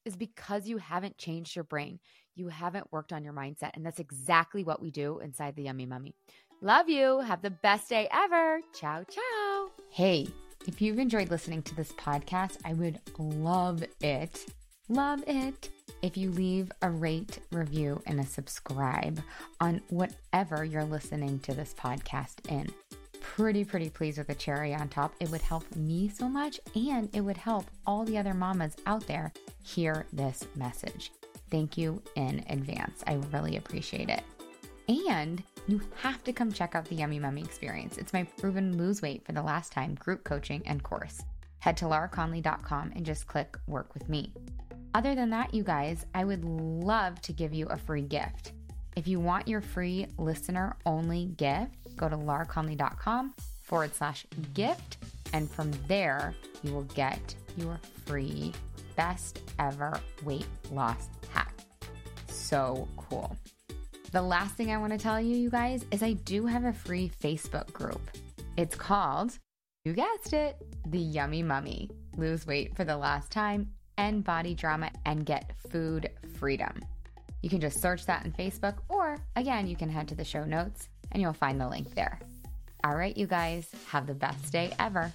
is 0.03 0.17
because 0.17 0.67
you 0.67 0.77
haven't 0.77 1.17
changed 1.17 1.55
your 1.55 1.63
brain. 1.63 1.99
You 2.35 2.49
haven't 2.49 2.91
worked 2.91 3.13
on 3.13 3.23
your 3.23 3.33
mindset. 3.33 3.71
And 3.73 3.85
that's 3.85 3.99
exactly 3.99 4.65
what 4.65 4.81
we 4.81 4.91
do 4.91 5.19
inside 5.19 5.55
the 5.55 5.63
Yummy 5.63 5.85
Mummy. 5.85 6.15
Love 6.61 6.89
you. 6.89 7.21
Have 7.21 7.41
the 7.41 7.49
best 7.49 7.87
day 7.87 8.09
ever. 8.11 8.59
Ciao, 8.77 9.05
ciao. 9.05 9.69
Hey, 9.89 10.27
if 10.67 10.81
you've 10.81 10.99
enjoyed 10.99 11.31
listening 11.31 11.61
to 11.63 11.75
this 11.75 11.93
podcast, 11.93 12.57
I 12.65 12.73
would 12.73 12.99
love 13.17 13.85
it. 14.01 14.45
Love 14.89 15.23
it. 15.27 15.69
If 16.01 16.15
you 16.15 16.31
leave 16.31 16.71
a 16.81 16.89
rate, 16.89 17.39
review, 17.51 18.01
and 18.05 18.19
a 18.19 18.25
subscribe 18.25 19.21
on 19.59 19.81
whatever 19.89 20.63
you're 20.63 20.83
listening 20.83 21.39
to 21.39 21.53
this 21.53 21.73
podcast 21.73 22.49
in 22.49 22.71
pretty, 23.19 23.63
pretty 23.63 23.89
pleased 23.89 24.17
with 24.17 24.29
a 24.29 24.35
cherry 24.35 24.73
on 24.73 24.89
top. 24.89 25.13
It 25.19 25.29
would 25.29 25.41
help 25.41 25.63
me 25.75 26.09
so 26.09 26.29
much 26.29 26.59
and 26.75 27.09
it 27.13 27.21
would 27.21 27.37
help 27.37 27.65
all 27.85 28.05
the 28.05 28.17
other 28.17 28.33
mamas 28.33 28.75
out 28.85 29.05
there 29.05 29.33
hear 29.63 30.05
this 30.13 30.45
message. 30.55 31.11
Thank 31.49 31.77
you 31.77 32.01
in 32.15 32.43
advance. 32.49 33.03
I 33.05 33.15
really 33.31 33.57
appreciate 33.57 34.09
it. 34.09 34.23
And 34.87 35.43
you 35.67 35.81
have 35.97 36.23
to 36.23 36.33
come 36.33 36.51
check 36.51 36.75
out 36.75 36.85
the 36.85 36.95
Yummy 36.95 37.19
Mummy 37.19 37.41
experience. 37.41 37.97
It's 37.97 38.13
my 38.13 38.23
proven 38.23 38.77
lose 38.77 39.01
weight 39.01 39.25
for 39.25 39.33
the 39.33 39.41
last 39.41 39.71
time 39.71 39.95
group 39.95 40.23
coaching 40.23 40.63
and 40.65 40.81
course. 40.81 41.21
Head 41.59 41.77
to 41.77 41.85
lauraconley.com 41.85 42.93
and 42.95 43.05
just 43.05 43.27
click 43.27 43.57
work 43.67 43.93
with 43.93 44.07
me. 44.07 44.31
Other 44.97 45.13
than 45.13 45.29
that, 45.29 45.53
you 45.53 45.61
guys, 45.61 46.07
I 46.15 46.25
would 46.25 46.43
love 46.43 47.21
to 47.21 47.31
give 47.31 47.53
you 47.53 47.67
a 47.67 47.77
free 47.77 48.01
gift. 48.01 48.53
If 48.95 49.07
you 49.07 49.19
want 49.19 49.47
your 49.47 49.61
free 49.61 50.07
listener 50.17 50.75
only 50.87 51.25
gift, 51.37 51.75
go 51.95 52.09
to 52.09 52.17
lauraconley.com 52.17 53.35
forward 53.61 53.93
slash 53.93 54.25
gift. 54.55 54.97
And 55.33 55.47
from 55.47 55.69
there, 55.87 56.33
you 56.63 56.73
will 56.73 56.89
get 56.95 57.35
your 57.57 57.79
free 58.07 58.53
best 58.95 59.39
ever 59.59 59.99
weight 60.23 60.47
loss 60.71 61.09
hack. 61.29 61.53
So 62.27 62.87
cool. 62.97 63.37
The 64.13 64.23
last 64.23 64.55
thing 64.55 64.71
I 64.71 64.79
want 64.79 64.93
to 64.93 64.97
tell 64.97 65.21
you, 65.21 65.35
you 65.35 65.51
guys, 65.51 65.85
is 65.91 66.01
I 66.01 66.13
do 66.13 66.47
have 66.47 66.65
a 66.65 66.73
free 66.73 67.11
Facebook 67.21 67.71
group. 67.71 68.01
It's 68.57 68.75
called, 68.75 69.37
you 69.85 69.93
guessed 69.93 70.33
it, 70.33 70.57
The 70.87 70.97
Yummy 70.97 71.43
Mummy. 71.43 71.91
Lose 72.15 72.47
weight 72.47 72.75
for 72.75 72.83
the 72.83 72.97
last 72.97 73.31
time, 73.31 73.73
end 73.97 74.23
body 74.23 74.53
drama, 74.53 74.91
and 75.05 75.25
get 75.25 75.51
food 75.69 76.09
freedom. 76.39 76.81
You 77.41 77.49
can 77.49 77.61
just 77.61 77.81
search 77.81 78.05
that 78.05 78.25
in 78.25 78.31
Facebook, 78.31 78.75
or 78.89 79.17
again, 79.35 79.67
you 79.67 79.75
can 79.75 79.89
head 79.89 80.07
to 80.09 80.15
the 80.15 80.25
show 80.25 80.43
notes 80.43 80.89
and 81.11 81.21
you'll 81.21 81.33
find 81.33 81.59
the 81.59 81.67
link 81.67 81.93
there. 81.95 82.19
All 82.83 82.95
right, 82.95 83.15
you 83.15 83.27
guys, 83.27 83.69
have 83.89 84.07
the 84.07 84.13
best 84.13 84.51
day 84.51 84.71
ever. 84.79 85.11